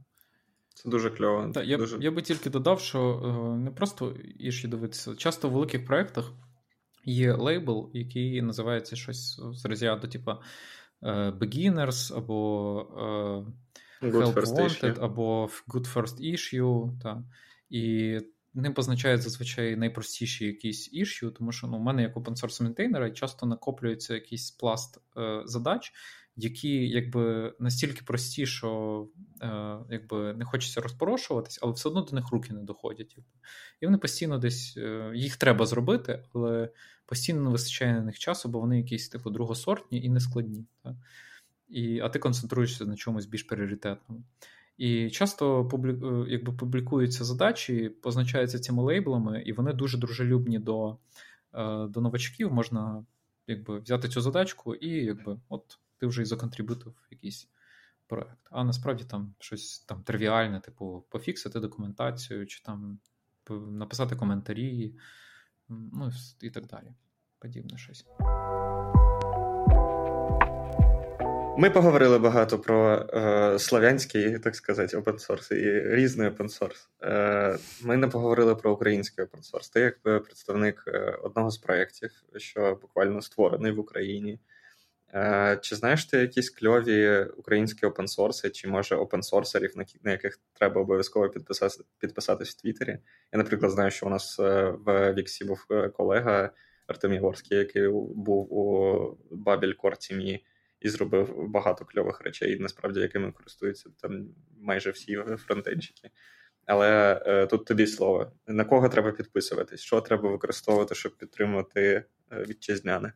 Це 0.74 0.88
дуже 0.88 1.10
кльово. 1.10 1.52
Так, 1.52 1.66
я 1.66 1.76
дуже... 1.76 1.98
я 2.00 2.10
би 2.10 2.22
тільки 2.22 2.50
додав, 2.50 2.80
що 2.80 3.22
е, 3.24 3.58
не 3.58 3.70
просто 3.70 4.16
іші 4.38 4.68
дивитися. 4.68 5.16
Часто 5.16 5.48
в 5.48 5.52
великих 5.52 5.84
проєктах 5.84 6.32
є 7.04 7.32
лейбл, 7.32 7.90
який 7.94 8.42
називається 8.42 8.96
щось 8.96 9.40
з 9.52 9.64
розряду, 9.64 10.08
типу. 10.08 10.32
Е, 11.04 11.30
beginners, 11.30 12.16
або 12.16 13.44
е, 14.02 14.06
Help 14.06 14.34
Wanted, 14.34 15.04
або 15.04 15.50
Good 15.68 15.94
First 15.94 16.32
Issue. 16.32 17.00
Та. 17.02 17.24
І 17.70 18.18
ним 18.54 18.74
позначають 18.74 19.22
зазвичай 19.22 19.76
найпростіші 19.76 20.46
якісь 20.46 20.94
issue, 20.94 21.32
тому 21.32 21.52
що 21.52 21.66
ну, 21.66 21.76
у 21.76 21.80
мене 21.80 22.02
як 22.02 22.16
open 22.16 22.36
source 22.36 22.62
мейнтейнера 22.62 23.10
часто 23.10 23.46
накоплюється 23.46 24.14
якийсь 24.14 24.50
пласт 24.50 25.00
е, 25.16 25.42
задач, 25.44 25.92
які 26.36 26.88
якби 26.88 27.54
настільки 27.58 28.02
прості, 28.04 28.46
що 28.46 29.08
е, 29.42 29.78
якби 29.90 30.34
не 30.34 30.44
хочеться 30.44 30.80
розпорошуватись, 30.80 31.58
але 31.62 31.72
все 31.72 31.88
одно 31.88 32.02
до 32.02 32.16
них 32.16 32.30
руки 32.32 32.52
не 32.52 32.62
доходять. 32.62 33.14
Якби. 33.16 33.32
І 33.80 33.86
вони 33.86 33.98
постійно 33.98 34.38
десь 34.38 34.74
е, 34.76 35.12
їх 35.14 35.36
треба 35.36 35.66
зробити, 35.66 36.24
але 36.34 36.70
постійно 37.06 37.40
не 37.40 37.50
вистачає 37.50 37.92
на 37.92 38.00
них 38.00 38.18
часу, 38.18 38.48
бо 38.48 38.60
вони 38.60 38.78
якісь 38.78 39.08
типу 39.08 39.30
другосортні 39.30 40.04
і 40.04 40.08
нескладні. 40.08 40.66
Так? 40.82 40.94
І, 41.68 42.00
А 42.00 42.08
ти 42.08 42.18
концентруєшся 42.18 42.84
на 42.84 42.96
чомусь 42.96 43.26
більш 43.26 43.42
пріоритетному. 43.42 44.24
І 44.76 45.10
часто 45.10 45.68
публі... 45.68 45.96
якби 46.28 46.52
публікуються 46.52 47.24
задачі, 47.24 47.88
позначаються 47.88 48.58
цими 48.58 48.82
лейблами, 48.82 49.42
і 49.42 49.52
вони 49.52 49.72
дуже 49.72 49.98
дружелюбні 49.98 50.58
до 50.58 50.98
до 51.88 52.00
новачків. 52.00 52.52
Можна 52.52 53.04
якби, 53.46 53.78
взяти 53.78 54.08
цю 54.08 54.20
задачку, 54.20 54.74
і 54.74 54.88
якби, 54.88 55.40
от 55.48 55.78
ти 55.98 56.06
вже 56.06 56.22
і 56.22 56.24
законтрибутив 56.24 56.94
якийсь 57.10 57.48
проект. 58.06 58.48
А 58.50 58.64
насправді 58.64 59.04
там 59.04 59.34
щось 59.38 59.78
там 59.78 60.02
тривіальне, 60.02 60.60
типу, 60.60 61.04
пофіксити 61.08 61.60
документацію, 61.60 62.46
чи 62.46 62.62
там 62.62 62.98
написати 63.50 64.16
коментарі, 64.16 64.94
ну 65.92 66.10
і 66.40 66.50
так 66.50 66.66
далі. 66.66 66.94
Подібне 67.38 67.78
щось. 67.78 68.06
Ми 71.58 71.70
поговорили 71.70 72.18
багато 72.18 72.58
про 72.58 73.06
е, 73.14 73.58
славянський, 73.58 74.38
так 74.38 74.56
сказати, 74.56 74.96
open 74.96 75.28
source 75.28 75.54
і 75.54 75.94
різний 75.94 76.28
опенсорс. 76.28 76.88
Е, 77.02 77.58
Ми 77.82 77.96
не 77.96 78.08
поговорили 78.08 78.54
про 78.54 78.72
український 78.72 79.24
open 79.24 79.52
source. 79.52 79.72
Ти 79.72 79.80
як 79.80 80.02
представник 80.02 80.84
е, 80.86 81.18
одного 81.22 81.50
з 81.50 81.58
проєктів, 81.58 82.10
що 82.36 82.78
буквально 82.82 83.22
створений 83.22 83.72
в 83.72 83.78
Україні. 83.78 84.38
Е, 85.14 85.58
Чи 85.62 85.76
знаєш 85.76 86.04
ти 86.04 86.18
якісь 86.18 86.50
кльові 86.50 87.26
українські 87.36 87.86
опенсорси, 87.86 88.50
чи 88.50 88.68
може 88.68 88.96
опенсорсерів, 88.96 89.72
на, 90.02 90.10
яких 90.10 90.38
треба 90.52 90.80
обов'язково 90.80 91.28
підписати, 91.28 91.84
підписатись 91.98 92.50
в 92.50 92.60
Твіттері? 92.60 92.98
Я, 93.32 93.38
наприклад, 93.38 93.72
знаю, 93.72 93.90
що 93.90 94.06
у 94.06 94.10
нас 94.10 94.40
е, 94.40 94.74
в 94.86 95.14
Віксі 95.14 95.44
був 95.44 95.66
е, 95.70 95.88
колега 95.88 96.50
Артем 96.86 97.12
Єгорський, 97.12 97.58
який 97.58 97.88
був 98.14 98.54
у 98.54 99.16
Кор 99.78 99.96
Тім'ї 99.96 100.44
і 100.80 100.88
зробив 100.88 101.48
багато 101.48 101.84
кльових 101.84 102.20
речей, 102.20 102.58
насправді 102.60 103.00
якими 103.00 103.32
користуються 103.32 103.90
там 104.00 104.28
майже 104.60 104.90
всі 104.90 105.16
фронтенчики. 105.16 106.10
Але 106.66 107.22
е, 107.26 107.46
тут 107.46 107.64
тобі 107.64 107.86
слово. 107.86 108.32
На 108.46 108.64
кого 108.64 108.88
треба 108.88 109.12
підписуватись? 109.12 109.80
Що 109.80 110.00
треба 110.00 110.30
використовувати, 110.30 110.94
щоб 110.94 111.16
підтримувати 111.16 112.04
е, 112.32 112.44
вітчизняне? 112.48 113.12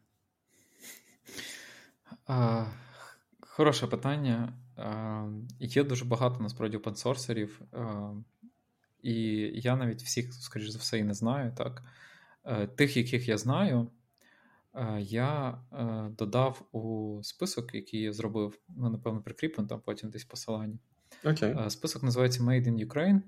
А, 2.27 2.65
Хороше 3.41 3.87
питання. 3.87 4.53
А, 4.77 5.29
Є 5.61 5.85
дуже 5.85 6.05
багато 6.05 6.41
насправді 6.41 6.77
опенсорсерів, 6.77 7.61
і 9.03 9.15
я 9.55 9.77
навіть 9.77 10.03
всіх, 10.03 10.35
скоріш 10.35 10.69
за 10.69 10.79
все, 10.79 10.99
і 10.99 11.05
не 11.05 11.15
знаю. 11.15 11.53
так. 11.57 11.83
Е, 12.45 12.67
тих, 12.67 12.97
яких 12.97 13.29
я 13.29 13.39
знаю, 13.39 13.91
Е, 14.77 15.01
я 15.01 15.59
е, 15.73 16.11
додав 16.19 16.69
у 16.73 17.19
список, 17.23 17.75
який 17.75 18.01
я 18.01 18.13
зробив, 18.13 18.59
ну, 18.69 18.91
напевно, 18.91 19.23
прикріплено 19.23 19.69
там 19.69 19.81
потім 19.85 20.11
десь 20.11 20.25
посилання. 20.25 20.79
Okay. 21.25 21.71
Список 21.71 22.03
називається 22.03 22.43
Made 22.43 22.69
in 22.69 22.87
Ukraine. 22.87 23.21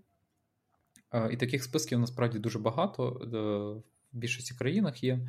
І 1.30 1.36
таких 1.36 1.64
списків 1.64 1.98
насправді 1.98 2.38
дуже 2.38 2.58
багато. 2.58 3.10
В 4.12 4.16
більшості 4.16 4.54
країнах 4.54 5.04
є. 5.04 5.28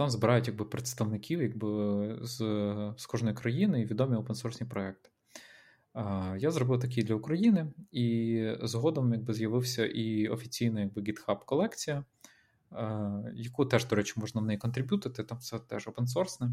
Там 0.00 0.10
збирають 0.10 0.46
якби, 0.46 0.64
представників 0.64 1.42
якби, 1.42 2.18
з 2.22 2.36
з 2.96 3.06
кожної 3.06 3.34
країни 3.34 3.80
і 3.80 3.84
відомі 3.84 4.16
опенсорсні 4.16 4.66
проекти. 4.66 5.10
Я 6.38 6.50
зробив 6.50 6.80
такий 6.80 7.04
для 7.04 7.14
України, 7.14 7.72
і 7.92 8.54
згодом 8.62 9.12
якби, 9.12 9.34
з'явився 9.34 9.86
і 9.86 10.28
офіційна 10.28 10.80
якби, 10.80 11.02
GitHub 11.02 11.44
колекція. 11.44 12.04
Яку 13.34 13.66
теж, 13.66 13.86
до 13.86 13.96
речі, 13.96 14.14
можна 14.16 14.40
в 14.40 14.44
неї 14.44 14.58
контриб'ютити, 14.58 15.24
там 15.24 15.38
все 15.38 15.58
теж 15.58 15.88
опенсорсне. 15.88 16.50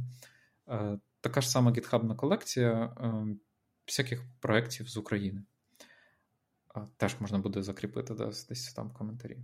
Така 1.21 1.41
ж 1.41 1.49
сама 1.49 1.71
гітхабна 1.71 2.15
колекція 2.15 2.95
всяких 3.85 4.23
проєктів 4.39 4.89
з 4.89 4.97
України. 4.97 5.43
Теж 6.97 7.15
можна 7.19 7.39
буде 7.39 7.63
закріпити 7.63 8.13
десь 8.49 8.73
там 8.73 8.87
в 8.87 8.93
коментарі. 8.93 9.37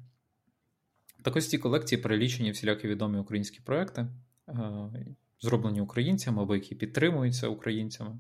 Так 1.24 1.36
ось 1.36 1.50
ці 1.50 1.58
колекції 1.58 2.02
перелічені 2.02 2.52
всілякі 2.52 2.88
відомі 2.88 3.18
українські 3.18 3.60
проекти, 3.60 4.08
е, 4.50 4.56
зроблені 5.42 5.82
українцями 5.82 6.42
або 6.42 6.56
які 6.56 6.76
підтримуються 6.76 7.48
українцями. 7.48 8.20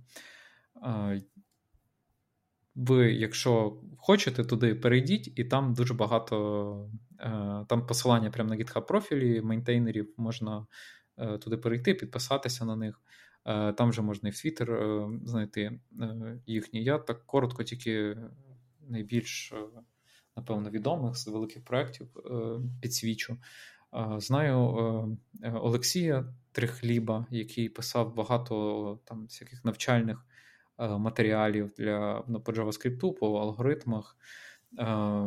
Ви, 2.75 3.13
якщо 3.13 3.81
хочете, 3.97 4.43
туди 4.43 4.75
перейдіть, 4.75 5.39
і 5.39 5.43
там 5.43 5.73
дуже 5.73 5.93
багато 5.93 6.89
Е, 7.23 7.65
там 7.69 7.85
посилання 7.87 8.31
прямо 8.31 8.49
на 8.49 8.55
GitHub 8.55 8.87
профілі 8.87 9.41
мейнтейнерів, 9.41 10.13
можна 10.17 10.67
е, 11.17 11.37
туди 11.37 11.57
перейти, 11.57 11.93
підписатися 11.93 12.65
на 12.65 12.75
них. 12.75 13.01
Е, 13.45 13.73
там 13.73 13.93
же 13.93 14.01
можна 14.01 14.29
і 14.29 14.31
в 14.31 14.35
Twitter 14.35 15.19
знайти 15.25 15.79
їхні. 16.45 16.83
Я 16.83 16.97
так 16.97 17.25
коротко, 17.25 17.63
тільки 17.63 18.17
найбільш, 18.89 19.53
напевно, 20.35 20.69
відомих 20.69 21.17
з 21.17 21.27
великих 21.27 21.63
проєктів 21.63 22.07
підсвічу. 22.81 23.37
Знаю 24.17 24.57
Олексія 25.43 26.33
Трихліба, 26.51 27.25
який 27.29 27.69
писав 27.69 28.15
багато 28.15 28.99
там 29.03 29.23
всяких 29.23 29.65
навчальних 29.65 30.25
матеріалів 30.77 31.73
для 31.77 32.23
ну, 32.27 32.41
по 32.41 32.51
JavaScript, 32.51 33.13
по 33.13 33.39
алгоритмах. 33.39 34.17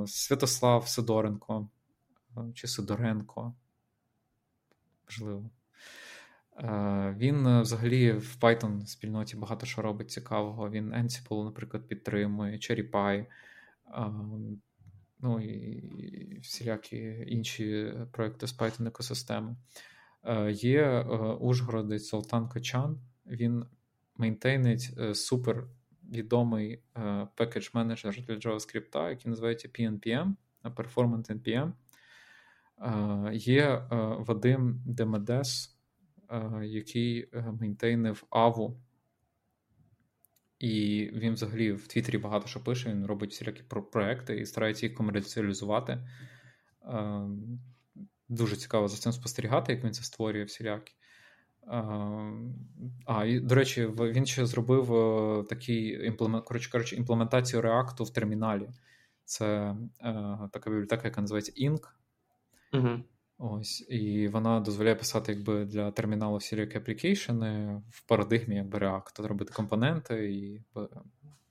Святослав 0.07 0.89
Сидоренко, 0.89 1.69
чи 2.55 2.69
Сидоренко. 2.69 3.55
Можливо. 5.07 5.51
Е, 6.59 7.15
він 7.19 7.47
е, 7.47 7.61
взагалі 7.61 8.13
в 8.13 8.37
Python 8.41 8.87
спільноті 8.87 9.37
багато 9.37 9.67
що 9.67 9.83
робить 9.83 10.11
цікавого. 10.11 10.71
Він 10.71 10.95
Ansible, 10.95 11.45
наприклад, 11.45 11.89
підтримує, 11.89 12.57
CherryPy, 12.57 13.19
е, 13.19 13.27
ну 15.21 15.41
і 15.41 16.41
всілякі 16.43 17.25
інші 17.27 17.95
проекти 18.13 18.47
з 18.47 18.59
Python 18.59 18.89
екосистеми. 18.89 19.57
Є 20.51 21.01
Ужгородець 21.41 22.09
Солтан 22.09 22.49
Кочан, 22.49 23.01
він 23.27 23.65
мейнтейнить 24.17 24.91
супер 25.15 25.67
відомий 26.13 26.83
пекедж 27.35 27.69
менеджер 27.73 28.23
для 28.27 28.35
JavaScript, 28.35 29.09
який 29.09 29.31
називається 29.31 29.69
PNPM, 29.69 30.35
Performance 30.65 31.43
NPM. 31.43 31.73
Є 33.33 33.63
е, 33.63 33.87
Вадим 34.19 34.83
Демедес, 34.87 35.79
е, 36.31 36.67
який 36.67 37.29
е, 37.33 37.55
мейнтейнив 37.61 38.25
Аву. 38.31 38.81
І 40.59 41.05
він 41.13 41.35
взагалі 41.35 41.73
в 41.73 41.87
Твіттері 41.87 42.19
багато 42.19 42.47
що 42.47 42.65
пише, 42.65 42.91
він 42.91 43.07
робить 43.07 43.31
всілякі 43.31 43.63
проекти 43.93 44.37
і 44.37 44.47
старається 44.47 44.87
їх 44.87 44.95
комерціалізувати. 44.95 46.09
Дуже 48.29 48.57
цікаво 48.57 48.89
за 48.89 48.97
цим 48.97 49.13
спостерігати, 49.13 49.73
як 49.73 49.85
він 49.85 49.93
це 49.93 50.03
створює 50.03 50.45
всілякі. 50.45 50.93
А, 53.07 53.25
і, 53.27 53.41
до 53.41 53.55
речі, 53.55 53.87
він 53.87 54.27
ще 54.27 54.47
зробив 54.47 54.87
такий 55.49 56.07
імплемент, 56.07 56.45
коротше 56.45 56.71
кажучи, 56.71 56.97
імплементацію 56.97 57.63
React 57.63 58.05
в 58.05 58.13
терміналі. 58.13 58.69
Це 59.25 59.77
така 60.53 60.71
бібліотека, 60.71 61.03
яка 61.05 61.21
називається 61.21 61.53
Ink. 61.53 61.81
Угу. 62.73 63.05
Ось, 63.39 63.87
І 63.89 64.29
вона 64.29 64.61
дозволяє 64.61 64.95
писати 64.95 65.33
якби 65.33 65.65
для 65.65 65.91
терміналу 65.91 66.37
всілякі 66.37 66.79
аплікейшени 66.79 67.83
в 67.91 68.07
парадигмі 68.07 68.57
якби 68.57 68.79
React, 68.79 69.27
робити 69.27 69.53
компоненти 69.53 70.35
і, 70.35 70.63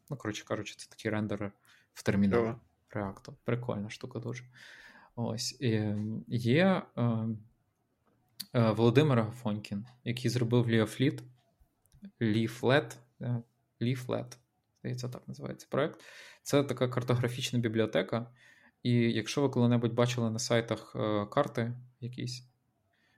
ну, 0.10 0.18
коротше 0.18 0.46
кажучи, 0.46 0.76
це 0.78 0.90
такий 0.90 1.12
рендер 1.12 1.52
в 1.94 2.04
терміналі 2.04 2.56
React. 2.96 3.34
Прикольна 3.44 3.90
штука 3.90 4.20
дуже. 4.20 4.44
Ось. 5.16 5.62
І 5.62 5.96
Є 6.28 6.82
е, 6.98 7.02
е, 8.54 8.72
Володимир 8.72 9.20
Агафонькін, 9.20 9.86
який 10.04 10.32
зробив 10.32 10.68
Leaflet, 10.68 11.22
Leaflet, 12.22 12.96
Leaflet, 13.82 14.38
здається, 14.80 15.10
так 15.10 15.28
називається 15.28 15.68
проект. 15.70 16.04
Це 16.44 16.64
така 16.64 16.88
картографічна 16.88 17.60
бібліотека. 17.60 18.28
І 18.86 18.92
якщо 18.94 19.42
ви 19.42 19.50
коли-небудь 19.50 19.94
бачили 19.94 20.32
на 20.32 20.40
сайтах 20.40 20.96
е, 20.96 21.26
карти 21.26 21.74
якісь, 22.02 22.48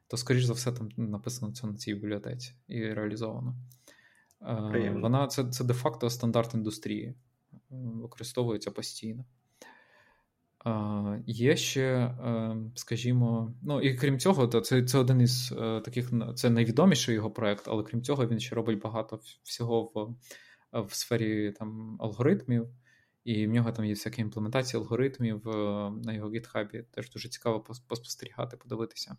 то, 0.07 0.18
скоріш 0.18 0.44
за 0.44 0.53
все, 0.53 0.72
там 0.72 0.89
написано 0.98 1.53
це 1.53 1.68
на 1.68 1.76
цій 1.76 1.94
бібліотеці 1.94 2.53
і 2.68 2.94
реалізовано. 2.94 3.56
Е, 4.41 4.69
Приємно. 4.69 5.02
Вона 5.02 5.27
це 5.27 5.49
це 5.49 5.64
де-факто 5.64 6.10
стандарт 6.10 6.53
індустрії, 6.53 7.06
е, 7.06 7.15
використовується 7.72 8.72
постійно. 8.72 9.26
Є 11.26 11.56
ще, 11.56 12.15
скажімо, 12.76 13.53
ну 13.61 13.81
і 13.81 13.98
крім 13.98 14.19
цього, 14.19 14.48
то 14.48 14.61
це 14.61 14.84
це 14.84 14.98
один 14.98 15.22
із 15.22 15.49
таких 15.85 16.11
це 16.35 16.49
найвідоміший 16.49 17.15
його 17.15 17.31
проект, 17.31 17.68
але 17.68 17.84
крім 17.84 18.02
цього, 18.02 18.27
він 18.27 18.39
ще 18.39 18.56
робить 18.56 18.81
багато 18.81 19.19
всього 19.44 19.81
в 19.84 20.15
в 20.81 20.94
сфері 20.94 21.52
там 21.52 21.98
алгоритмів. 21.99 22.68
І 23.28 23.48
в 23.48 23.49
нього 23.49 23.72
там 23.72 23.86
є 23.86 23.94
всякі 23.94 24.22
імплементації 24.22 24.82
алгоритмів 24.82 25.49
е, 25.49 25.91
на 26.04 26.14
його 26.14 26.32
гітхабі. 26.32 26.84
Теж 26.91 27.10
дуже 27.10 27.30
цікаво 27.30 27.60
поспостерігати, 27.60 28.58
подивитися. 28.58 29.18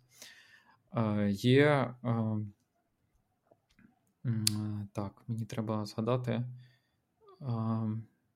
Е, 0.95 1.29
є. 1.31 1.93
Е, 2.03 2.37
так, 4.93 5.23
мені 5.27 5.45
треба 5.45 5.85
згадати. 5.85 6.43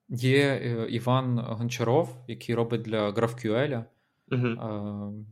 Є 0.10 0.56
Іван 0.90 1.40
Гончаров, 1.40 2.24
який 2.28 2.56
робить 2.56 2.82
для 2.82 3.10
GraphQL. 3.10 3.86
Угу. 4.32 5.26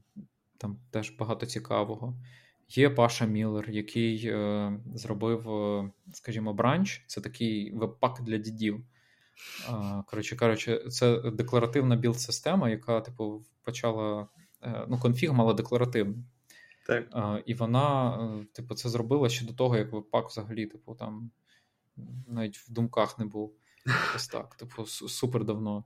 Там 0.58 0.80
теж 0.92 1.10
багато 1.20 1.46
цікавого. 1.46 2.16
Є 2.70 2.90
Паша 2.90 3.26
Міллер, 3.26 3.70
який 3.70 4.34
зробив, 4.94 5.48
скажімо, 6.12 6.54
бранч. 6.54 7.04
Це 7.08 7.22
такий 7.22 7.74
веб-пак 7.74 8.22
для 8.22 8.38
дідів. 8.38 8.86
Коротше 10.06 10.36
кажучи, 10.36 10.80
це 10.90 11.32
декларативна 11.32 11.95
білд-система, 11.95 12.70
яка, 12.70 13.02
типу, 13.02 13.45
почала. 13.64 14.28
Е, 14.64 14.86
ну, 14.90 14.99
конфіг 14.99 15.34
мала 15.34 15.53
декларативний. 15.53 16.24
Так. 16.88 17.41
І 17.45 17.53
вона, 17.53 18.16
е, 18.41 18.45
типу, 18.53 18.76
це 18.76 18.90
зробила 18.90 19.30
ще 19.30 19.45
до 19.45 19.53
того, 19.53 19.78
як 19.78 19.91
веб-пак 19.91 20.28
взагалі, 20.28 20.66
типу, 20.66 20.95
там 20.95 21.32
навіть 22.28 22.58
в 22.58 22.72
думках 22.72 23.20
не 23.20 23.26
був. 23.26 23.53
Ось 24.16 24.28
так, 24.28 24.56
типу, 24.56 24.86
супер 24.86 25.45
давно. 25.45 25.86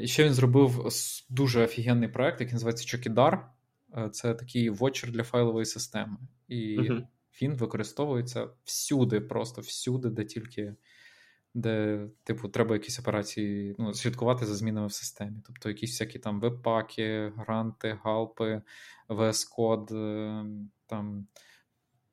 І 0.00 0.06
ще 0.06 0.24
він 0.24 0.34
зробив 0.34 0.88
дуже 1.28 1.64
офігенний 1.64 2.08
проект, 2.08 2.40
який 2.40 2.52
називається 2.52 2.86
Чокідар. 2.86 3.50
Це 4.12 4.34
такий 4.34 4.70
вотчер 4.70 5.10
для 5.10 5.22
файлової 5.22 5.66
системи. 5.66 6.16
І 6.48 6.78
uh-huh. 6.78 7.06
він 7.42 7.54
використовується 7.54 8.48
всюди, 8.64 9.20
просто 9.20 9.60
всюди, 9.60 10.10
де 10.10 10.24
тільки 10.24 10.74
де, 11.60 12.06
типу, 12.24 12.48
треба 12.48 12.74
якісь 12.74 13.00
операції 13.00 13.76
ну, 13.78 13.94
слідкувати 13.94 14.46
за 14.46 14.54
змінами 14.54 14.86
в 14.86 14.92
системі. 14.92 15.42
Тобто 15.46 15.68
якісь 15.68 15.90
всякі 15.90 16.18
там 16.18 16.40
веб-паки, 16.40 17.32
гранти, 17.36 17.98
галпи, 18.04 18.62
VS 19.08 19.56
Code, 19.58 19.96
ем, 19.96 20.70
там, 20.86 21.26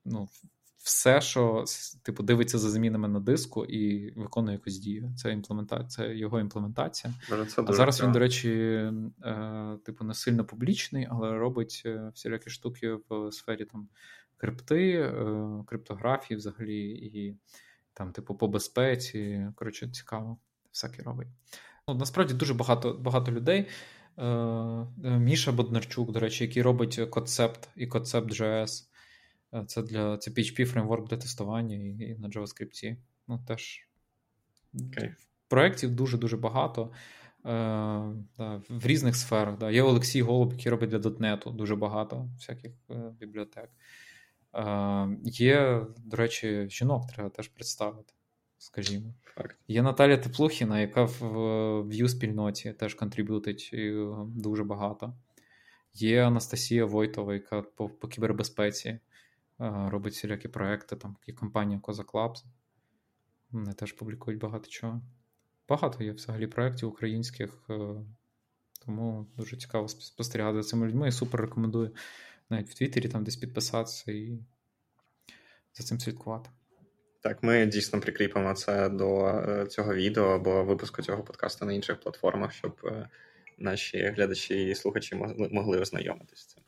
ну, 0.05 0.27
все, 0.77 1.21
що 1.21 1.63
типу, 2.03 2.23
дивиться 2.23 2.57
за 2.57 2.69
змінами 2.69 3.07
на 3.07 3.19
диску 3.19 3.65
і 3.65 4.11
виконує 4.11 4.57
якусь 4.57 4.77
дію. 4.77 5.13
Це 5.17 5.31
імплементація, 5.31 5.87
це 5.87 6.15
його 6.15 6.39
імплементація. 6.39 7.13
Це 7.47 7.63
а 7.67 7.73
зараз 7.73 8.03
він, 8.03 8.11
до 8.11 8.19
речі, 8.19 8.51
е, 8.51 9.77
типу, 9.85 10.03
не 10.03 10.13
сильно 10.13 10.45
публічний, 10.45 11.07
але 11.11 11.31
робить 11.31 11.83
е, 11.85 12.11
всілякі 12.13 12.49
штуки 12.49 12.97
в 13.09 13.31
сфері 13.31 13.65
там 13.65 13.87
крипти, 14.37 14.91
е, 14.91 15.63
криптографії 15.67 16.37
взагалі, 16.37 16.89
і 16.89 17.37
там, 17.95 18.11
типу, 18.11 18.35
по 18.35 18.47
безпеці. 18.47 19.47
Коротше, 19.55 19.89
цікаво, 19.89 20.37
всяке 20.73 21.03
робить. 21.03 21.27
Ну, 21.87 21.93
Насправді 21.93 22.33
дуже 22.33 22.53
багато 22.53 22.93
багато 22.93 23.31
людей. 23.31 23.67
Міша 24.97 25.51
Боднарчук, 25.51 26.11
до 26.11 26.19
речі, 26.19 26.43
який 26.43 26.63
робить 26.63 26.99
концепт 27.09 27.69
і 27.75 27.87
концепт.js. 27.87 28.83
Е, 29.53 29.65
це 29.67 29.81
для 29.81 30.17
це 30.17 30.31
PHP 30.31 30.65
фреймворк 30.65 31.09
для 31.09 31.17
тестування 31.17 31.75
і, 31.75 31.87
і 31.87 32.15
на 32.19 32.29
JavaScript. 32.29 32.95
Ну, 33.27 33.43
теж 33.47 33.87
okay. 34.73 35.15
проєктів 35.47 35.91
дуже-дуже 35.95 36.37
багато. 36.37 36.91
Е, 37.45 37.49
да, 38.37 38.61
В 38.69 38.85
різних 38.85 39.15
сферах. 39.15 39.57
Да. 39.57 39.71
Є 39.71 39.81
Олексій 39.81 40.21
Голуб, 40.21 40.51
який 40.51 40.71
робить 40.71 40.89
для 40.89 40.97
.NET 40.97 41.55
дуже 41.55 41.75
багато 41.75 42.29
всяких 42.37 42.71
е, 42.91 43.13
бібліотек. 43.19 43.69
Е, 44.55 45.17
Є, 45.23 45.85
до 45.97 46.17
речі, 46.17 46.69
жінок 46.69 47.07
треба 47.07 47.29
теж 47.29 47.47
представити, 47.47 48.13
скажімо. 48.57 49.13
Факт. 49.23 49.57
Є 49.67 49.81
Наталя 49.81 50.17
Теплухіна, 50.17 50.79
яка 50.79 51.03
в 51.03 51.21
vue 51.81 52.07
спільноті 52.07 52.73
теж 52.73 52.93
контриб'ютить 52.93 53.69
дуже 54.27 54.63
багато. 54.63 55.13
Є 55.93 56.23
Анастасія 56.23 56.85
Войтова, 56.85 57.33
яка 57.33 57.61
по, 57.61 57.89
по 57.89 58.07
кібербезпеці 58.07 58.99
робить 59.59 60.13
всілякі 60.13 60.47
проекти, 60.47 60.95
там 60.95 61.17
і 61.27 61.33
компанія 61.33 61.79
Коза 61.79 62.03
Labs. 62.03 62.43
Вони 63.51 63.73
теж 63.73 63.91
публікують 63.91 64.39
багато 64.39 64.69
чого. 64.69 65.01
Багато 65.69 66.03
є 66.03 66.11
взагалі 66.11 66.47
проєктів 66.47 66.89
українських, 66.89 67.63
е, 67.69 67.95
тому 68.85 69.27
дуже 69.37 69.57
цікаво 69.57 69.87
спостерігати 69.87 70.61
за 70.61 70.69
цими 70.69 70.87
людьми. 70.87 71.07
І 71.07 71.11
супер 71.11 71.41
рекомендую 71.41 71.91
навіть 72.49 72.69
в 72.69 72.73
Твіттері 72.73 73.07
там 73.07 73.23
десь 73.23 73.35
підписатися 73.35 74.11
і 74.11 74.39
за 75.73 75.83
цим 75.83 75.99
слідкувати. 75.99 76.49
Так, 77.21 77.43
ми 77.43 77.65
дійсно 77.65 77.99
прикріпимо 77.99 78.53
це 78.53 78.89
до 78.89 79.27
е, 79.27 79.65
цього 79.65 79.95
відео 79.95 80.23
або 80.23 80.63
випуску 80.63 81.01
цього 81.01 81.23
подкасту 81.23 81.65
на 81.65 81.73
інших 81.73 81.99
платформах, 81.99 82.53
щоб 82.53 82.81
е, 82.83 83.09
наші 83.57 83.97
глядачі 83.97 84.67
і 84.69 84.75
слухачі 84.75 85.15
могли 85.51 85.79
ознайомитися 85.79 86.43
з 86.43 86.45
цим. 86.45 86.63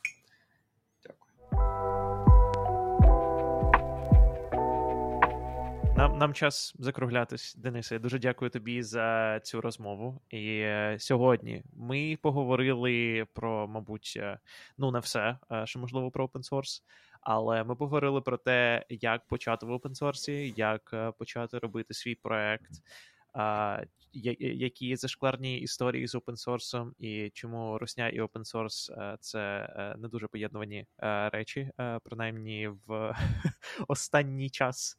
Нам 5.98 6.18
нам 6.18 6.34
час 6.34 6.76
закруглятись, 6.80 7.56
Денисе. 7.56 7.96
Я 7.96 8.00
дуже 8.00 8.20
дякую 8.20 8.52
тобі 8.52 8.84
за 8.84 9.40
цю 9.44 9.62
розмову. 9.62 10.22
І 10.30 10.60
е, 10.60 10.98
сьогодні 11.00 11.64
ми 11.74 12.18
поговорили 12.22 13.26
про, 13.34 13.68
мабуть, 13.68 14.14
е, 14.18 14.40
ну 14.78 14.92
не 14.92 15.00
все, 15.00 15.38
е, 15.52 15.66
що 15.66 15.80
можливо 15.80 16.12
про 16.12 16.26
open 16.26 16.50
source, 16.50 16.82
але 17.22 17.64
ми 17.64 17.76
поговорили 17.76 18.22
про 18.22 18.38
те, 18.38 18.86
як 18.90 19.28
почати 19.28 19.66
в 19.66 19.72
open 19.72 19.96
source, 19.96 20.54
як 20.58 21.16
почати 21.18 21.60
робити 21.60 21.94
свій 21.94 22.16
проект, 22.16 22.72
які 24.14 24.96
зашкварні 24.96 25.60
історії 25.60 26.08
з 26.08 26.16
open 26.16 26.48
source, 26.48 26.92
і 27.00 27.30
чому 27.30 27.78
Русня 27.78 28.10
і 28.10 28.22
open 28.22 28.54
source 28.54 29.18
це 29.20 29.70
не 29.98 30.08
дуже 30.08 30.28
поєднувані 30.28 30.86
речі, 31.32 31.72
принаймні 32.04 32.68
в 32.88 33.16
останній 33.88 34.50
час. 34.50 34.98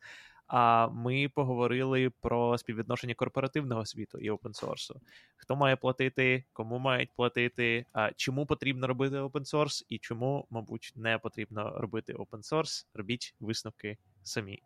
А 0.49 0.89
ми 0.89 1.29
поговорили 1.29 2.11
про 2.21 2.59
співвідношення 2.59 3.15
корпоративного 3.15 3.87
світу 3.87 4.19
і 4.19 4.31
опенсорсу. 4.31 5.01
Хто 5.37 5.57
має 5.57 5.77
платити, 5.77 6.45
кому 6.53 6.79
мають 6.79 7.11
платити, 7.17 7.87
чому 8.17 8.47
потрібно 8.47 8.87
робити 8.87 9.19
опенсорс 9.19 9.87
і 9.89 9.99
чому, 9.99 10.47
мабуть, 10.51 10.93
не 10.97 11.19
потрібно 11.19 11.71
робити 11.79 12.13
опенсорс. 12.13 12.87
Робіть 12.95 13.35
висновки 13.41 13.99
самі. 14.23 14.63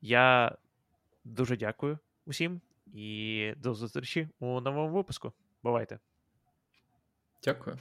Я 0.00 0.56
дуже 1.24 1.56
дякую 1.56 1.98
усім 2.26 2.60
і 2.94 3.52
до 3.56 3.74
зустрічі 3.74 4.28
у 4.38 4.60
новому 4.60 4.94
випуску. 4.94 5.32
Бувайте. 5.62 5.98
Дякую. 7.42 7.78